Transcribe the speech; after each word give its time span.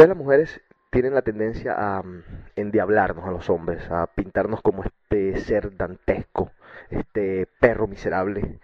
Ustedes 0.00 0.16
las 0.16 0.24
mujeres 0.24 0.60
tienen 0.88 1.12
la 1.12 1.20
tendencia 1.20 1.74
a 1.76 2.02
mm, 2.02 2.22
endiablarnos 2.56 3.26
a 3.26 3.32
los 3.32 3.50
hombres, 3.50 3.82
a 3.90 4.06
pintarnos 4.06 4.62
como 4.62 4.82
este 4.82 5.36
ser 5.40 5.76
dantesco, 5.76 6.52
este 6.88 7.46
perro 7.60 7.86
miserable, 7.86 8.60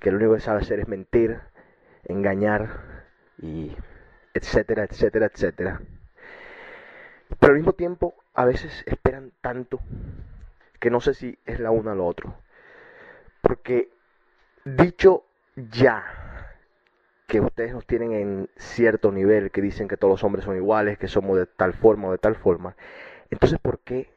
que 0.00 0.10
lo 0.10 0.18
único 0.18 0.34
que 0.34 0.40
sabe 0.40 0.60
hacer 0.60 0.80
es 0.80 0.86
mentir, 0.86 1.40
engañar 2.04 2.68
y 3.38 3.74
etcétera, 4.34 4.84
etcétera, 4.84 5.30
etcétera. 5.32 5.80
Pero 7.40 7.54
al 7.54 7.58
mismo 7.58 7.72
tiempo, 7.72 8.14
a 8.34 8.44
veces 8.44 8.84
esperan 8.84 9.32
tanto 9.40 9.80
que 10.78 10.90
no 10.90 11.00
sé 11.00 11.14
si 11.14 11.38
es 11.46 11.58
la 11.58 11.70
una 11.70 11.92
o 11.92 11.94
lo 11.94 12.06
otro. 12.06 12.34
Porque 13.40 13.88
dicho 14.66 15.24
ya 15.56 16.35
que 17.26 17.40
ustedes 17.40 17.72
nos 17.72 17.86
tienen 17.86 18.12
en 18.12 18.50
cierto 18.56 19.10
nivel, 19.10 19.50
que 19.50 19.60
dicen 19.60 19.88
que 19.88 19.96
todos 19.96 20.12
los 20.12 20.24
hombres 20.24 20.44
son 20.44 20.56
iguales, 20.56 20.98
que 20.98 21.08
somos 21.08 21.36
de 21.36 21.46
tal 21.46 21.74
forma 21.74 22.08
o 22.08 22.12
de 22.12 22.18
tal 22.18 22.36
forma, 22.36 22.76
entonces 23.30 23.58
¿por 23.58 23.80
qué 23.80 24.14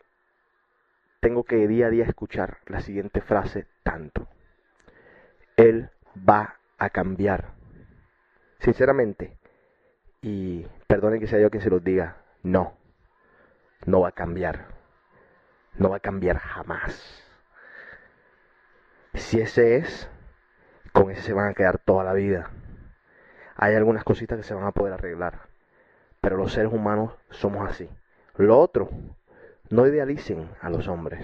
tengo 1.20 1.43
que 1.43 1.67
día 1.67 1.87
a 1.87 1.89
día 1.89 2.05
escuchar 2.05 2.59
la 2.67 2.81
siguiente 2.81 3.21
frase 3.21 3.65
tanto? 3.84 4.27
Él 5.57 5.89
va 6.17 6.59
a 6.77 6.89
cambiar. 6.91 7.53
Sinceramente, 8.59 9.37
y 10.21 10.65
perdonen 10.87 11.20
que 11.20 11.27
sea 11.27 11.39
yo 11.39 11.49
quien 11.49 11.63
se 11.63 11.70
los 11.70 11.84
diga, 11.84 12.17
no, 12.43 12.77
no 13.85 14.01
va 14.01 14.09
a 14.09 14.13
cambiar. 14.13 14.67
No 15.76 15.89
va 15.89 15.98
a 15.98 16.01
cambiar 16.01 16.37
jamás. 16.37 17.23
Si 19.13 19.39
ese 19.39 19.77
es, 19.77 20.09
con 20.91 21.09
ese 21.09 21.21
se 21.21 21.34
van 21.34 21.49
a 21.49 21.53
quedar 21.53 21.79
toda 21.79 22.03
la 22.03 22.13
vida 22.13 22.51
hay 23.62 23.76
algunas 23.76 24.05
cositas 24.05 24.38
que 24.38 24.44
se 24.44 24.54
van 24.54 24.63
a 24.63 24.72
poder 24.72 24.94
arreglar. 24.94 25.41
Pero 26.22 26.38
los 26.38 26.54
seres 26.54 26.72
humanos 26.72 27.13
somos 27.30 27.70
así. 27.70 27.90
Lo 28.38 28.58
otro, 28.58 28.90
no 29.70 29.85
idealicen 29.85 30.49
a 30.62 30.70
los 30.70 30.88
hombres. 30.88 31.21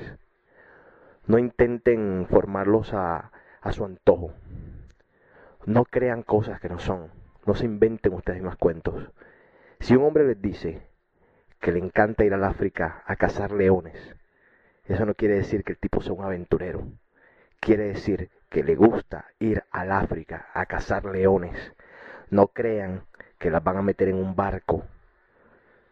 No 1.27 1.37
intenten 1.37 2.27
formarlos 2.29 2.93
a, 2.93 3.31
a 3.61 3.71
su 3.71 3.85
antojo. 3.85 4.33
No 5.65 5.85
crean 5.85 6.23
cosas 6.23 6.59
que 6.59 6.67
no 6.67 6.77
son. 6.77 7.09
No 7.45 7.55
se 7.55 7.65
inventen 7.65 8.13
ustedes 8.13 8.43
más 8.43 8.57
cuentos. 8.57 9.11
Si 9.79 9.95
un 9.95 10.03
hombre 10.03 10.27
les 10.27 10.41
dice 10.41 10.81
que 11.61 11.71
le 11.71 11.79
encanta 11.79 12.25
ir 12.25 12.33
al 12.33 12.43
África 12.43 13.01
a 13.05 13.15
cazar 13.15 13.53
leones, 13.53 13.97
eso 14.83 15.05
no 15.05 15.13
quiere 15.15 15.35
decir 15.35 15.63
que 15.63 15.71
el 15.71 15.79
tipo 15.79 16.01
sea 16.01 16.11
un 16.11 16.25
aventurero. 16.25 16.85
Quiere 17.61 17.85
decir 17.85 18.29
que 18.49 18.61
le 18.61 18.75
gusta 18.75 19.25
ir 19.39 19.63
al 19.71 19.93
África 19.93 20.49
a 20.53 20.65
cazar 20.65 21.05
leones 21.05 21.55
no 22.29 22.47
crean 22.47 23.03
que 23.37 23.49
las 23.49 23.63
van 23.63 23.77
a 23.77 23.81
meter 23.81 24.09
en 24.09 24.15
un 24.15 24.35
barco 24.35 24.83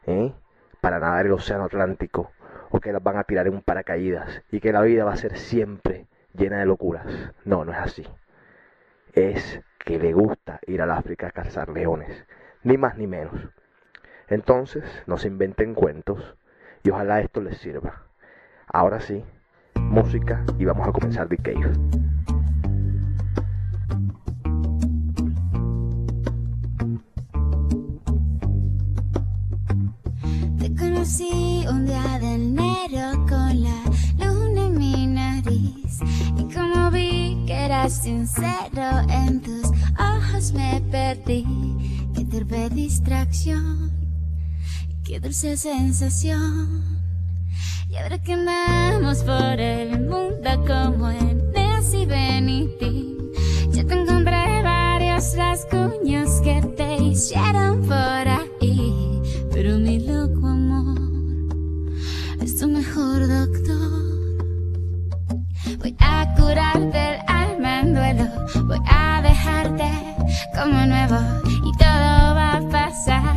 ¿eh? 0.06 0.34
para 0.82 1.00
nadar 1.00 1.26
el 1.26 1.34
océano 1.34 1.66
Atlántico 1.66 2.32
o 2.72 2.80
que 2.80 2.92
las 2.92 3.04
van 3.04 3.18
a 3.18 3.24
tirar 3.24 3.48
en 3.48 3.54
un 3.54 3.62
paracaídas 3.62 4.44
y 4.52 4.60
que 4.60 4.74
la 4.74 4.82
vida 4.82 5.06
va 5.06 5.14
a 5.14 5.18
ser 5.18 5.38
siempre 5.38 6.08
llena 6.34 6.60
de 6.60 6.66
locuras. 6.66 7.06
No, 7.46 7.64
no 7.64 7.72
es 7.72 7.78
así. 7.78 8.08
Es 9.14 9.62
que 9.78 10.00
le 10.00 10.14
gusta 10.14 10.60
ir 10.66 10.82
al 10.82 10.92
África 10.92 11.28
a 11.28 11.32
cazar 11.32 11.70
leones, 11.70 12.26
ni 12.64 12.78
más 12.78 12.98
ni 12.98 13.06
menos. 13.06 13.50
Entonces, 14.28 14.84
no 15.06 15.18
se 15.18 15.28
inventen 15.28 15.76
cuentos 15.76 16.36
y 16.84 16.90
ojalá 16.90 17.20
esto 17.20 17.42
les 17.42 17.58
sirva. 17.60 18.04
Ahora 18.68 19.00
sí, 19.00 19.24
música 19.76 20.44
y 20.58 20.66
vamos 20.66 20.88
a 20.88 20.92
comenzar 20.92 21.28
The 21.28 21.38
Cave. 21.38 22.13
Conocí 31.04 31.66
un 31.70 31.86
día 31.86 32.18
de 32.18 32.36
enero 32.36 33.26
con 33.28 33.62
la 33.62 33.84
luna 34.20 34.68
en 34.68 34.78
mi 34.78 35.08
nariz. 35.08 36.00
Y 36.38 36.44
como 36.54 36.92
vi 36.92 37.44
que 37.46 37.54
eras 37.54 38.04
sincero, 38.04 39.02
en 39.10 39.42
tus 39.42 39.66
ojos 40.00 40.54
me 40.54 40.82
perdí. 40.90 41.46
Qué 42.16 42.24
turbe 42.24 42.70
distracción, 42.70 43.92
qué 45.04 45.20
dulce 45.20 45.58
sensación. 45.58 47.02
Y 47.90 47.98
ahora 47.98 48.18
que 48.20 48.34
andamos 48.34 49.24
por 49.24 49.60
el 49.60 50.08
mundo 50.08 50.50
como 50.66 51.10
en 51.10 51.52
Nancy 51.52 52.06
Benítez, 52.06 53.74
yo 53.74 53.86
te 53.86 53.94
encontré 53.94 54.64
varios 54.64 55.36
rasguños 55.36 56.40
que 56.42 56.62
te 56.78 56.96
hicieron 56.96 57.82
por 57.82 57.98
ahí. 57.98 59.22
Pero 59.52 59.78
mi 59.78 60.00
loco 60.00 60.43
doctor. 63.20 64.04
Voy 65.80 65.96
a 66.00 66.34
curarte 66.36 67.10
el 67.10 67.20
alma 67.28 67.80
en 67.82 67.94
duelo. 67.94 68.26
Voy 68.66 68.80
a 68.90 69.22
dejarte 69.22 69.90
como 70.56 70.86
nuevo 70.86 71.18
y 71.66 71.78
todo 71.78 72.36
va 72.36 72.58
a 72.58 72.62
pasar. 72.72 73.36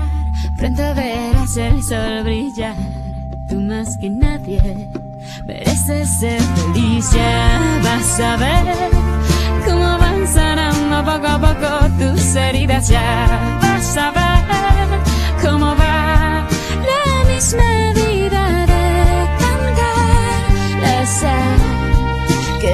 Pronto 0.59 0.83
verás 0.95 1.57
el 1.57 1.83
sol 1.83 2.23
brillar. 2.25 2.77
Tú 3.49 3.61
más 3.61 3.97
que 4.01 4.11
nadie 4.11 4.89
mereces 5.47 6.09
ser 6.19 6.41
feliz. 6.41 7.11
Ya 7.13 7.81
vas 7.83 8.21
a 8.21 8.37
ver 8.37 8.91
cómo 9.67 9.99
van 9.99 10.27
sanando 10.27 11.05
poco 11.13 11.27
a 11.27 11.39
poco 11.39 11.69
tus 11.99 12.35
heridas. 12.35 12.89
Ya 12.89 13.59
vas 13.61 13.97
a 13.97 14.11
ver 14.11 15.01
cómo 15.43 15.77
va 15.77 16.47
la 16.91 17.33
misma 17.33 17.93
vida 17.95 18.06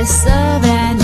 que 0.02 0.08
sobra 0.08 0.90
en 0.90 1.01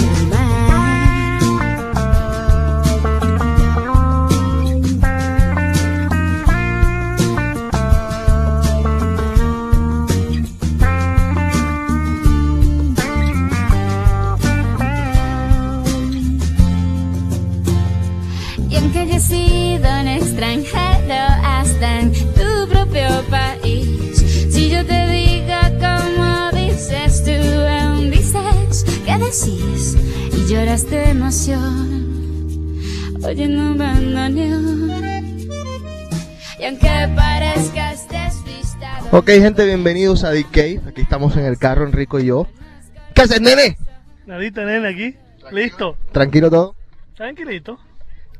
decís 29.28 29.94
y 30.32 30.50
lloras 30.50 30.88
de 30.88 31.10
emoción, 31.10 32.80
oyendo 33.22 33.72
un 33.72 33.78
bandoneón. 33.78 34.90
Y 36.58 36.64
aunque 36.64 36.88
parezcas 37.14 38.08
despistado. 38.08 39.08
Ok, 39.12 39.28
gente, 39.28 39.66
bienvenidos 39.66 40.24
a 40.24 40.32
The 40.32 40.44
Cave. 40.44 40.80
Aquí 40.88 41.02
estamos 41.02 41.36
en 41.36 41.44
el 41.44 41.58
carro, 41.58 41.84
Enrico 41.86 42.18
y 42.18 42.26
yo. 42.26 42.46
¿Qué 43.14 43.20
haces, 43.22 43.42
nene? 43.42 43.76
Nadita, 44.26 44.64
nene, 44.64 44.88
aquí. 44.88 45.14
Listo. 45.52 45.98
¿Tranquilo 46.12 46.48
todo? 46.50 46.74
Tranquilito. 47.14 47.78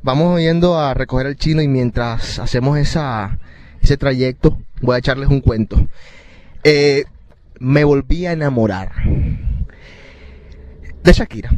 Vamos 0.01 0.39
yendo 0.39 0.79
a 0.79 0.95
recoger 0.95 1.27
al 1.27 1.35
chino 1.35 1.61
y 1.61 1.67
mientras 1.67 2.39
hacemos 2.39 2.79
esa, 2.79 3.37
ese 3.81 3.95
trayecto, 3.95 4.57
voy 4.81 4.95
a 4.95 4.99
echarles 4.99 5.29
un 5.29 5.41
cuento. 5.41 5.87
Eh, 6.63 7.03
me 7.59 7.83
volví 7.83 8.25
a 8.25 8.31
enamorar 8.31 8.91
de 11.03 11.13
Shakira. 11.13 11.51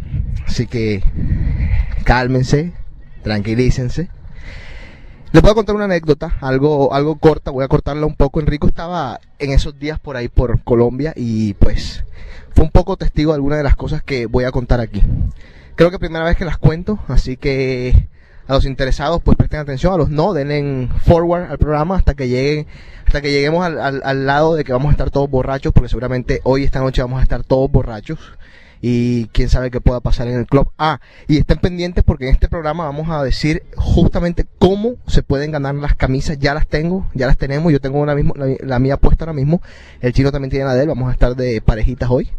Así 0.47 0.67
que 0.67 1.03
cálmense, 2.03 2.73
tranquilícense. 3.23 4.09
Les 5.31 5.41
voy 5.41 5.51
a 5.51 5.55
contar 5.55 5.75
una 5.75 5.85
anécdota, 5.85 6.33
algo, 6.41 6.93
algo 6.93 7.17
corta, 7.17 7.51
voy 7.51 7.63
a 7.63 7.69
cortarla 7.69 8.05
un 8.05 8.15
poco. 8.15 8.41
Enrico 8.41 8.67
estaba 8.67 9.21
en 9.39 9.51
esos 9.51 9.79
días 9.79 9.97
por 9.97 10.17
ahí 10.17 10.27
por 10.27 10.61
Colombia 10.63 11.13
y 11.15 11.53
pues 11.53 12.03
fue 12.53 12.65
un 12.65 12.71
poco 12.71 12.97
testigo 12.97 13.31
de 13.31 13.35
algunas 13.35 13.57
de 13.57 13.63
las 13.63 13.77
cosas 13.77 14.03
que 14.03 14.25
voy 14.25 14.43
a 14.43 14.51
contar 14.51 14.81
aquí. 14.81 15.01
Creo 15.75 15.89
que 15.89 15.99
primera 15.99 16.25
vez 16.25 16.35
que 16.35 16.43
las 16.43 16.57
cuento, 16.57 16.99
así 17.07 17.37
que 17.37 18.09
a 18.45 18.53
los 18.53 18.65
interesados 18.65 19.21
pues 19.23 19.37
presten 19.37 19.61
atención, 19.61 19.93
a 19.93 19.97
los 19.97 20.09
no, 20.09 20.33
denle 20.33 20.89
forward 21.05 21.49
al 21.49 21.57
programa 21.57 21.95
hasta 21.95 22.13
que 22.13 22.27
lleguen, 22.27 22.67
hasta 23.05 23.21
que 23.21 23.31
lleguemos 23.31 23.65
al, 23.65 24.01
al 24.03 24.25
lado 24.25 24.55
de 24.55 24.65
que 24.65 24.73
vamos 24.73 24.89
a 24.89 24.91
estar 24.91 25.11
todos 25.11 25.29
borrachos, 25.29 25.71
porque 25.71 25.87
seguramente 25.87 26.41
hoy 26.43 26.65
esta 26.65 26.81
noche 26.81 27.01
vamos 27.01 27.21
a 27.21 27.23
estar 27.23 27.43
todos 27.43 27.71
borrachos 27.71 28.19
y 28.81 29.27
quién 29.27 29.47
sabe 29.47 29.69
qué 29.69 29.79
pueda 29.79 29.99
pasar 29.99 30.27
en 30.27 30.37
el 30.37 30.47
club. 30.47 30.69
Ah, 30.77 30.99
y 31.27 31.37
estén 31.37 31.59
pendientes 31.59 32.03
porque 32.03 32.27
en 32.27 32.33
este 32.33 32.49
programa 32.49 32.85
vamos 32.85 33.09
a 33.09 33.23
decir 33.23 33.63
justamente 33.75 34.45
cómo 34.57 34.95
se 35.07 35.21
pueden 35.21 35.51
ganar 35.51 35.75
las 35.75 35.95
camisas. 35.95 36.39
Ya 36.39 36.53
las 36.53 36.67
tengo, 36.67 37.07
ya 37.13 37.27
las 37.27 37.37
tenemos. 37.37 37.71
Yo 37.71 37.79
tengo 37.79 37.99
una 37.99 38.15
mismo, 38.15 38.33
la, 38.35 38.79
mía 38.79 38.97
puesta 38.97 39.25
ahora 39.25 39.33
mismo. 39.33 39.61
El 40.01 40.13
chino 40.13 40.31
también 40.31 40.49
tiene 40.49 40.65
la 40.65 40.73
de 40.73 40.83
él. 40.83 40.87
Vamos 40.89 41.09
a 41.09 41.13
estar 41.13 41.35
de 41.35 41.61
parejitas 41.61 42.09
hoy. 42.09 42.29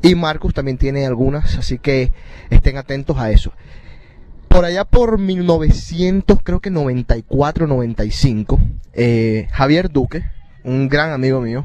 Y 0.00 0.14
Marcus 0.14 0.54
también 0.54 0.78
tiene 0.78 1.06
algunas, 1.06 1.56
así 1.58 1.78
que 1.78 2.10
estén 2.50 2.76
atentos 2.76 3.18
a 3.18 3.30
eso. 3.30 3.52
por 4.48 4.64
allá 4.64 4.84
por 4.84 5.18
1900, 5.18 6.40
creo 6.42 6.60
que 6.60 6.70
94, 6.70 7.66
95, 7.66 8.60
eh, 8.92 9.46
Javier 9.52 9.90
Duque, 9.90 10.24
un 10.64 10.88
gran 10.88 11.12
amigo 11.12 11.40
mío, 11.40 11.64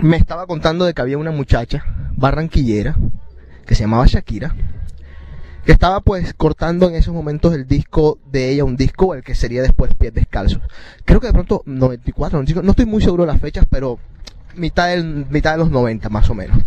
me 0.00 0.16
estaba 0.16 0.46
contando 0.46 0.84
de 0.84 0.94
que 0.94 1.02
había 1.02 1.18
una 1.18 1.30
muchacha 1.30 1.84
barranquillera 2.16 2.96
que 3.66 3.74
se 3.74 3.82
llamaba 3.82 4.06
Shakira, 4.06 4.54
que 5.64 5.72
estaba 5.72 6.00
pues 6.00 6.34
cortando 6.34 6.88
en 6.88 6.94
esos 6.94 7.14
momentos 7.14 7.54
el 7.54 7.66
disco 7.66 8.18
de 8.30 8.50
ella, 8.50 8.64
un 8.64 8.76
disco 8.76 9.14
el 9.14 9.22
que 9.22 9.34
sería 9.34 9.62
después 9.62 9.94
Pies 9.94 10.14
Descalzos. 10.14 10.62
Creo 11.04 11.20
que 11.20 11.28
de 11.28 11.32
pronto 11.32 11.62
94, 11.66 12.36
95, 12.38 12.62
no 12.62 12.70
estoy 12.70 12.86
muy 12.86 13.02
seguro 13.02 13.24
de 13.24 13.32
las 13.32 13.40
fechas, 13.40 13.66
pero 13.70 13.98
mitad, 14.56 14.88
del, 14.88 15.26
mitad 15.30 15.52
de 15.52 15.58
los 15.58 15.70
90 15.70 16.08
más 16.08 16.28
o 16.30 16.34
menos. 16.34 16.58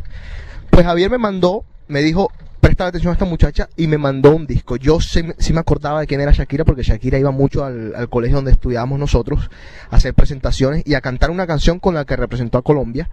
Pues 0.70 0.86
Javier 0.86 1.10
me 1.10 1.18
mandó, 1.18 1.66
me 1.88 2.02
dijo, 2.02 2.32
presta 2.66 2.88
atención 2.88 3.12
a 3.12 3.14
esta 3.14 3.26
muchacha 3.26 3.70
y 3.78 3.86
me 3.86 4.00
mandó 4.00 4.36
un 4.36 4.48
disco. 4.48 4.76
Yo 4.76 5.00
sí, 5.00 5.22
me 5.22 5.60
acordaba 5.60 6.00
de 6.00 6.08
quién 6.08 6.20
era 6.20 6.32
Shakira 6.32 6.66
porque 6.66 6.82
Shakira 6.82 7.20
iba 7.20 7.30
mucho 7.30 7.64
al, 7.64 8.10
colegio 8.10 8.38
donde 8.38 8.54
estudiábamos 8.54 8.98
nosotros 8.98 9.52
a 9.92 9.98
hacer 9.98 10.16
presentaciones 10.16 10.82
y 10.84 10.96
a 10.96 11.02
cantar 11.02 11.30
una 11.30 11.46
canción 11.46 11.80
con 11.80 11.94
la 11.94 12.06
que 12.06 12.16
representó 12.16 12.58
a 12.58 12.64
Colombia 12.64 13.08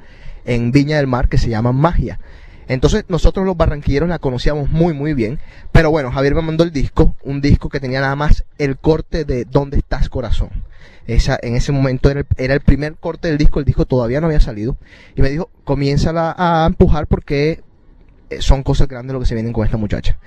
en 0.46 0.72
Viña 0.72 0.96
del 0.96 1.06
Mar 1.06 1.28
que 1.28 1.36
se 1.36 1.50
llama 1.50 1.72
Magia. 1.72 2.18
Entonces 2.66 3.04
nosotros 3.08 3.44
los 3.44 3.54
barranquilleros 3.54 4.08
la 4.08 4.18
conocíamos 4.18 4.70
muy 4.70 4.94
muy 4.94 5.12
bien. 5.12 5.38
Pero 5.70 5.90
bueno, 5.90 6.10
Javier 6.10 6.34
me 6.34 6.40
mandó 6.40 6.64
el 6.64 6.72
disco, 6.72 7.14
un 7.22 7.42
disco 7.42 7.68
que 7.68 7.78
tenía 7.78 8.00
nada 8.00 8.16
más 8.16 8.46
el 8.56 8.78
corte 8.78 9.26
de 9.26 9.44
¿Dónde 9.44 9.76
estás 9.76 10.08
corazón? 10.08 10.48
Esa, 11.06 11.38
en 11.42 11.56
ese 11.56 11.72
momento 11.72 12.08
era 12.08 12.24
el, 12.54 12.60
primer 12.62 12.94
corte 12.94 13.28
del 13.28 13.36
disco, 13.36 13.58
el 13.58 13.66
disco 13.66 13.84
todavía 13.84 14.22
no 14.22 14.28
había 14.28 14.40
salido. 14.40 14.78
Y 15.14 15.20
me 15.20 15.28
dijo, 15.28 15.50
comienza 15.64 16.10
a 16.14 16.64
empujar 16.66 17.06
porque 17.06 17.60
son 18.40 18.62
cosas 18.62 18.88
grandes 18.88 19.12
lo 19.12 19.20
que 19.20 19.26
se 19.26 19.34
vienen 19.34 19.52
con 19.52 19.64
esta 19.64 19.76
muchacha. 19.76 20.18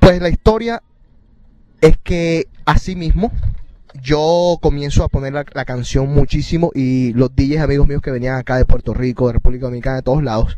Pues 0.00 0.20
la 0.20 0.28
historia 0.28 0.82
es 1.80 1.96
que 1.96 2.46
así 2.64 2.94
mismo 2.94 3.32
yo 4.02 4.58
comienzo 4.60 5.04
a 5.04 5.08
poner 5.08 5.32
la, 5.32 5.44
la, 5.52 5.64
canción 5.64 6.08
muchísimo 6.08 6.70
y 6.74 7.12
los 7.12 7.34
DJs 7.34 7.60
amigos 7.60 7.88
míos 7.88 8.00
que 8.02 8.10
venían 8.10 8.36
acá 8.36 8.56
de 8.56 8.64
Puerto 8.64 8.94
Rico, 8.94 9.26
de 9.26 9.34
República 9.34 9.66
Dominicana, 9.66 9.96
de 9.96 10.02
todos 10.02 10.22
lados, 10.22 10.56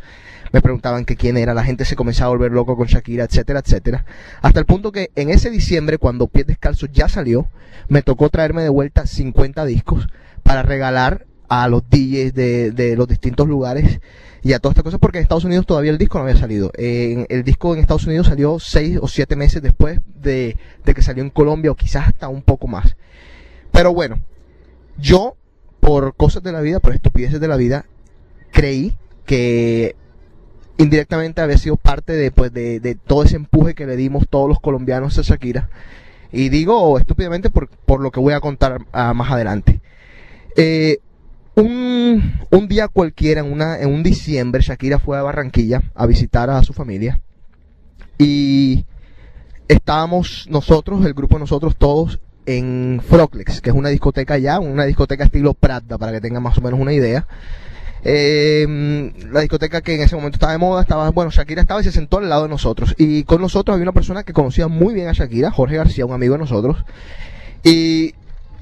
me 0.54 0.62
preguntaban 0.62 1.04
que 1.04 1.16
quién 1.16 1.36
era, 1.36 1.52
la 1.52 1.64
gente 1.64 1.84
se 1.84 1.96
comenzaba 1.96 2.28
a 2.28 2.36
volver 2.36 2.52
loco 2.52 2.76
con 2.76 2.86
Shakira, 2.86 3.24
etcétera, 3.24 3.58
etcétera. 3.58 4.04
Hasta 4.40 4.60
el 4.60 4.66
punto 4.66 4.92
que 4.92 5.10
en 5.16 5.30
ese 5.30 5.50
diciembre, 5.50 5.98
cuando 5.98 6.28
Pies 6.28 6.46
Descalzos 6.46 6.90
ya 6.92 7.08
salió, 7.08 7.48
me 7.88 8.02
tocó 8.02 8.30
traerme 8.30 8.62
de 8.62 8.68
vuelta 8.68 9.04
50 9.04 9.64
discos 9.64 10.06
para 10.44 10.62
regalar 10.62 11.26
a 11.48 11.68
los 11.68 11.82
DJs 11.88 12.34
de, 12.34 12.70
de 12.70 12.96
los 12.96 13.08
distintos 13.08 13.46
lugares 13.48 14.00
y 14.44 14.52
a 14.52 14.58
todas 14.58 14.72
estas 14.72 14.84
cosas 14.84 15.00
porque 15.00 15.18
en 15.18 15.22
Estados 15.22 15.44
Unidos 15.44 15.64
todavía 15.64 15.90
el 15.90 15.98
disco 15.98 16.18
no 16.18 16.24
había 16.24 16.36
salido. 16.36 16.70
El 16.76 17.44
disco 17.44 17.74
en 17.74 17.80
Estados 17.80 18.06
Unidos 18.06 18.26
salió 18.26 18.58
seis 18.58 18.98
o 19.00 19.08
siete 19.08 19.36
meses 19.36 19.62
después 19.62 20.00
de, 20.20 20.58
de, 20.84 20.94
que 20.94 21.00
salió 21.00 21.22
en 21.22 21.30
Colombia 21.30 21.70
o 21.70 21.74
quizás 21.74 22.08
hasta 22.08 22.28
un 22.28 22.42
poco 22.42 22.66
más. 22.66 22.94
Pero 23.72 23.94
bueno, 23.94 24.20
yo 24.98 25.36
por 25.80 26.14
cosas 26.14 26.42
de 26.42 26.52
la 26.52 26.60
vida, 26.60 26.78
por 26.78 26.94
estupideces 26.94 27.40
de 27.40 27.48
la 27.48 27.56
vida, 27.56 27.86
creí 28.50 28.96
que 29.24 29.96
indirectamente 30.76 31.40
había 31.40 31.56
sido 31.56 31.76
parte 31.76 32.12
de, 32.12 32.30
pues, 32.30 32.52
de, 32.52 32.80
de 32.80 32.94
todo 32.94 33.22
ese 33.22 33.36
empuje 33.36 33.74
que 33.74 33.86
le 33.86 33.96
dimos 33.96 34.28
todos 34.28 34.48
los 34.48 34.60
colombianos 34.60 35.18
a 35.18 35.22
Shakira. 35.22 35.70
Y 36.32 36.50
digo 36.50 36.98
estúpidamente 36.98 37.48
por, 37.48 37.68
por 37.68 38.00
lo 38.00 38.10
que 38.10 38.20
voy 38.20 38.34
a 38.34 38.40
contar 38.40 38.82
uh, 38.82 39.14
más 39.14 39.30
adelante. 39.30 39.80
Eh, 40.56 40.98
un, 41.56 42.40
un, 42.50 42.68
día 42.68 42.88
cualquiera, 42.88 43.40
en, 43.40 43.52
una, 43.52 43.80
en 43.80 43.92
un 43.92 44.02
diciembre, 44.02 44.62
Shakira 44.62 44.98
fue 44.98 45.18
a 45.18 45.22
Barranquilla 45.22 45.82
a 45.94 46.06
visitar 46.06 46.50
a 46.50 46.62
su 46.62 46.72
familia. 46.72 47.20
Y 48.18 48.84
estábamos 49.68 50.46
nosotros, 50.48 51.04
el 51.04 51.14
grupo 51.14 51.36
de 51.36 51.40
nosotros 51.40 51.76
todos, 51.76 52.20
en 52.46 53.00
Froclex, 53.06 53.60
que 53.60 53.70
es 53.70 53.76
una 53.76 53.88
discoteca 53.88 54.34
allá, 54.34 54.58
una 54.60 54.84
discoteca 54.84 55.24
estilo 55.24 55.54
Prada, 55.54 55.98
para 55.98 56.12
que 56.12 56.20
tengan 56.20 56.42
más 56.42 56.58
o 56.58 56.60
menos 56.60 56.78
una 56.78 56.92
idea. 56.92 57.26
Eh, 58.06 59.12
la 59.30 59.40
discoteca 59.40 59.80
que 59.80 59.94
en 59.94 60.02
ese 60.02 60.14
momento 60.14 60.36
estaba 60.36 60.52
de 60.52 60.58
moda, 60.58 60.82
estaba, 60.82 61.08
bueno, 61.10 61.30
Shakira 61.30 61.62
estaba 61.62 61.80
y 61.80 61.84
se 61.84 61.92
sentó 61.92 62.18
al 62.18 62.28
lado 62.28 62.42
de 62.42 62.50
nosotros. 62.50 62.94
Y 62.98 63.24
con 63.24 63.40
nosotros 63.40 63.74
había 63.74 63.84
una 63.84 63.92
persona 63.92 64.24
que 64.24 64.32
conocía 64.32 64.68
muy 64.68 64.94
bien 64.94 65.08
a 65.08 65.12
Shakira, 65.12 65.50
Jorge 65.50 65.76
García, 65.76 66.04
un 66.04 66.12
amigo 66.12 66.34
de 66.34 66.40
nosotros. 66.40 66.84
Y 67.62 68.14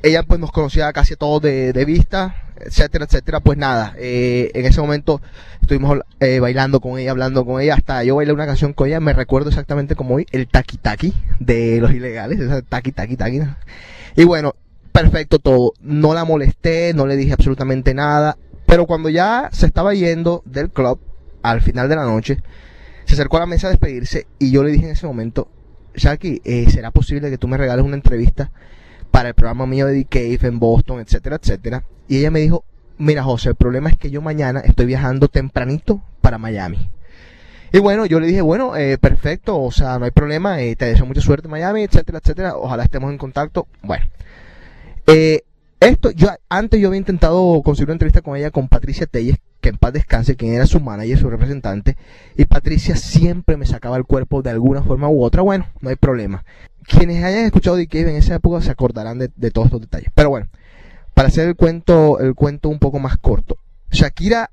ella 0.03 0.23
pues 0.23 0.41
nos 0.41 0.53
conocía 0.53 0.93
casi 0.93 1.17
todos 1.17 1.43
de, 1.43 1.85
vista, 1.85 2.35
etcétera, 2.57 3.05
etcétera. 3.05 3.41
Pues 3.41 3.59
nada, 3.59 3.95
eh, 3.99 4.51
en 4.55 4.67
ese 4.67 4.81
momento 4.81 5.21
estuvimos 5.61 6.01
eh, 6.21 6.41
bailando 6.41 6.81
con 6.81 6.99
ella, 6.99 7.13
hablando 7.13 7.45
con 7.45 7.61
ella, 7.61 7.75
hasta 7.75 8.03
yo 8.05 8.17
bailé 8.17 8.33
una 8.33 8.47
canción 8.47 8.73
con 8.73 8.89
ella, 8.89 9.01
me 9.01 9.13
recuerdo 9.13 9.51
exactamente 9.51 9.95
como 9.95 10.17
hoy, 10.17 10.27
el 10.33 10.49
Taki 10.49 10.77
Taki 10.77 11.15
de 11.39 11.81
los 11.81 11.93
ilegales, 11.93 12.41
esa 12.41 12.63
Taki 12.63 12.93
Taki 12.93 13.17
Taki. 13.17 13.41
Y 14.17 14.25
bueno, 14.25 14.55
perfecto 14.93 15.39
todo, 15.39 15.73
no 15.81 16.15
la 16.15 16.25
molesté, 16.25 16.93
no 16.95 17.07
le 17.07 17.17
dije 17.17 17.33
absolutamente 17.33 17.95
nada, 17.95 18.37
pero 18.67 18.87
cuando 18.87 19.09
ya 19.09 19.51
se 19.53 19.67
estaba 19.67 19.95
yendo 19.95 20.43
del 20.45 20.71
club, 20.71 21.01
al 21.43 21.61
final 21.61 21.89
de 21.89 21.97
la 21.97 22.05
noche, 22.05 22.39
se 23.05 23.15
acercó 23.15 23.37
a 23.37 23.41
la 23.41 23.47
mesa 23.47 23.67
a 23.67 23.71
despedirse 23.71 24.27
y 24.39 24.51
yo 24.51 24.63
le 24.63 24.71
dije 24.71 24.87
en 24.87 24.93
ese 24.93 25.07
momento, 25.07 25.49
Shaki, 25.95 26.41
eh, 26.45 26.71
¿será 26.71 26.91
posible 26.91 27.31
que 27.31 27.39
tú 27.39 27.49
me 27.49 27.59
regales 27.59 27.85
una 27.85 27.97
entrevista? 27.97 28.51
Para 29.13 29.29
el 29.29 29.35
programa 29.35 29.67
mío 29.67 29.87
de 29.87 30.05
Cave 30.07 30.39
en 30.43 30.59
Boston, 30.59 30.99
etcétera, 30.99 31.37
etcétera. 31.41 31.85
Y 32.09 32.19
ella 32.19 32.33
me 32.33 32.41
dijo, 32.41 32.65
mira 32.99 33.23
José, 33.23 33.51
el 33.51 33.55
problema 33.55 33.91
es 33.91 33.97
que 33.97 34.11
yo 34.11 34.21
mañana 34.21 34.61
estoy 34.61 34.87
viajando 34.87 35.29
tempranito 35.29 36.03
para 36.21 36.39
Miami. 36.39 36.91
Y 37.73 37.79
bueno, 37.79 38.05
yo 38.07 38.21
le 38.21 38.27
dije, 38.27 38.41
bueno, 38.41 38.77
eh, 38.77 38.99
perfecto, 38.99 39.61
o 39.61 39.71
sea, 39.71 39.99
no 39.99 40.07
hay 40.07 40.11
problema, 40.11 40.61
eh, 40.61 40.77
te 40.77 40.87
deseo 40.87 41.07
mucha 41.07 41.21
suerte 41.21 41.47
en 41.47 41.53
Miami, 41.53 41.83
etcétera, 41.83 42.19
etcétera, 42.19 42.57
ojalá 42.57 42.83
estemos 42.83 43.11
en 43.13 43.19
contacto. 43.19 43.67
Bueno, 43.83 44.05
eh, 45.07 45.45
esto, 45.87 46.11
yo 46.11 46.29
antes 46.49 46.81
yo 46.81 46.89
había 46.89 46.99
intentado 46.99 47.63
conseguir 47.63 47.89
una 47.89 47.95
entrevista 47.95 48.23
con 48.23 48.37
ella, 48.37 48.51
con 48.51 48.69
Patricia 48.69 49.07
Telles, 49.07 49.39
que 49.61 49.69
en 49.69 49.79
paz 49.79 49.93
descanse, 49.93 50.37
quien 50.37 50.55
era 50.55 50.67
su 50.67 50.81
manager, 50.81 51.19
su 51.19 51.31
representante, 51.31 51.97
y 52.37 52.45
Patricia 52.47 52.97
siempre 52.97 53.57
me 53.57 53.67
sacaba 53.67 53.97
el 53.97 54.05
cuerpo 54.05 54.43
de 54.43 54.51
alguna 54.51 54.83
forma 54.83 55.09
u 55.09 55.23
otra, 55.23 55.43
bueno, 55.43 55.67
no 55.81 55.91
hay 55.91 55.97
problema 55.97 56.45
quienes 56.87 57.23
hayan 57.23 57.45
escuchado 57.45 57.77
The 57.77 57.87
Cave 57.87 58.11
en 58.11 58.17
esa 58.17 58.35
época 58.35 58.61
se 58.61 58.71
acordarán 58.71 59.19
de, 59.19 59.31
de, 59.35 59.51
todos 59.51 59.67
estos 59.67 59.81
detalles. 59.81 60.11
Pero 60.15 60.31
bueno, 60.31 60.49
para 61.15 61.29
hacer 61.29 61.49
el 61.49 61.57
cuento, 61.57 62.19
el 62.21 62.35
cuento 62.35 62.69
un 62.69 62.79
poco 62.79 62.99
más 62.99 63.17
corto. 63.19 63.57
Shakira 63.91 64.51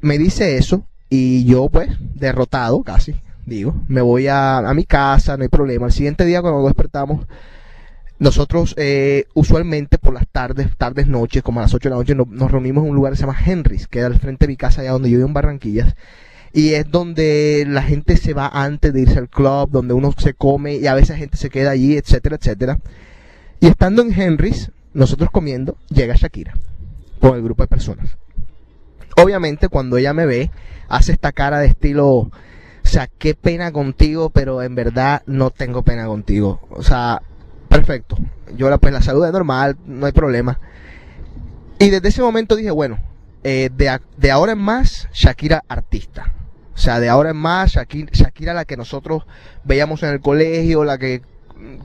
me 0.00 0.18
dice 0.18 0.56
eso 0.56 0.86
y 1.08 1.44
yo 1.44 1.68
pues, 1.68 1.90
derrotado 2.14 2.82
casi, 2.82 3.14
digo, 3.46 3.74
me 3.88 4.00
voy 4.00 4.26
a 4.28 4.62
mi 4.74 4.84
casa, 4.84 5.36
no 5.36 5.42
hay 5.42 5.48
problema. 5.48 5.86
El 5.86 5.92
siguiente 5.92 6.24
día 6.24 6.42
cuando 6.42 6.64
despertamos, 6.64 7.26
nosotros 8.22 8.74
eh, 8.78 9.24
usualmente 9.34 9.98
por 9.98 10.14
las 10.14 10.28
tardes, 10.28 10.68
tardes, 10.78 11.08
noches, 11.08 11.42
como 11.42 11.58
a 11.58 11.64
las 11.64 11.74
8 11.74 11.88
de 11.88 11.90
la 11.90 11.96
noche, 11.96 12.14
nos, 12.14 12.52
reunimos 12.52 12.84
en 12.84 12.90
un 12.90 12.96
lugar 12.96 13.12
que 13.12 13.16
se 13.16 13.22
llama 13.24 13.36
Henry's, 13.44 13.88
que 13.88 13.98
era 13.98 14.06
al 14.06 14.20
frente 14.20 14.46
de 14.46 14.52
mi 14.52 14.56
casa, 14.56 14.80
allá 14.80 14.92
donde 14.92 15.10
yo 15.10 15.16
vivo 15.16 15.28
en 15.28 15.34
Barranquillas 15.34 15.96
y 16.52 16.74
es 16.74 16.88
donde 16.88 17.64
la 17.66 17.82
gente 17.82 18.16
se 18.16 18.32
va 18.32 18.46
antes 18.46 18.92
de 18.92 19.00
irse 19.00 19.18
al 19.18 19.28
club, 19.28 19.70
donde 19.70 19.94
uno 19.94 20.12
se 20.16 20.34
come 20.34 20.76
y 20.76 20.86
a 20.86 20.94
veces 20.94 21.10
la 21.10 21.16
gente 21.16 21.36
se 21.36 21.50
queda 21.50 21.70
allí, 21.70 21.96
etcétera, 21.96 22.36
etcétera. 22.36 22.78
Y 23.58 23.66
estando 23.66 24.02
en 24.02 24.12
Henry's, 24.12 24.70
nosotros 24.94 25.30
comiendo, 25.32 25.76
llega 25.88 26.14
Shakira 26.14 26.54
con 27.20 27.34
el 27.34 27.42
grupo 27.42 27.64
de 27.64 27.68
personas. 27.68 28.18
Obviamente 29.16 29.68
cuando 29.68 29.96
ella 29.96 30.12
me 30.12 30.26
ve, 30.26 30.50
hace 30.88 31.10
esta 31.10 31.32
cara 31.32 31.58
de 31.58 31.66
estilo, 31.66 32.06
o 32.08 32.30
sea, 32.84 33.08
qué 33.08 33.34
pena 33.34 33.72
contigo, 33.72 34.30
pero 34.30 34.62
en 34.62 34.76
verdad 34.76 35.22
no 35.26 35.50
tengo 35.50 35.82
pena 35.82 36.06
contigo. 36.06 36.60
O 36.70 36.82
sea, 36.82 37.22
perfecto. 37.76 38.16
Yo 38.56 38.68
la, 38.70 38.78
pues 38.78 38.92
la 38.92 39.02
salud 39.02 39.24
es 39.24 39.32
normal, 39.32 39.76
no 39.86 40.06
hay 40.06 40.12
problema. 40.12 40.60
Y 41.78 41.90
desde 41.90 42.08
ese 42.08 42.22
momento 42.22 42.54
dije, 42.56 42.70
bueno, 42.70 42.98
eh, 43.44 43.70
de, 43.74 43.98
de 44.16 44.30
ahora 44.30 44.52
en 44.52 44.58
más, 44.58 45.08
Shakira 45.12 45.64
artista. 45.68 46.32
O 46.74 46.78
sea, 46.78 47.00
de 47.00 47.08
ahora 47.08 47.30
en 47.30 47.36
más, 47.36 47.72
Shakira, 47.72 48.10
Shakira 48.12 48.54
la 48.54 48.64
que 48.64 48.76
nosotros 48.76 49.24
veíamos 49.64 50.02
en 50.02 50.10
el 50.10 50.20
colegio, 50.20 50.84
la 50.84 50.98
que 50.98 51.22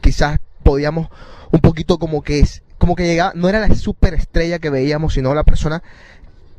quizás 0.02 0.40
podíamos 0.64 1.08
un 1.52 1.60
poquito 1.62 1.98
como 1.98 2.22
que 2.22 2.40
es, 2.40 2.64
como 2.78 2.96
que 2.96 3.06
llegaba, 3.06 3.32
no 3.36 3.50
era 3.50 3.60
la 3.60 3.74
superestrella 3.74 4.60
que 4.60 4.70
veíamos, 4.70 5.14
sino 5.14 5.34
la 5.34 5.44
persona 5.44 5.82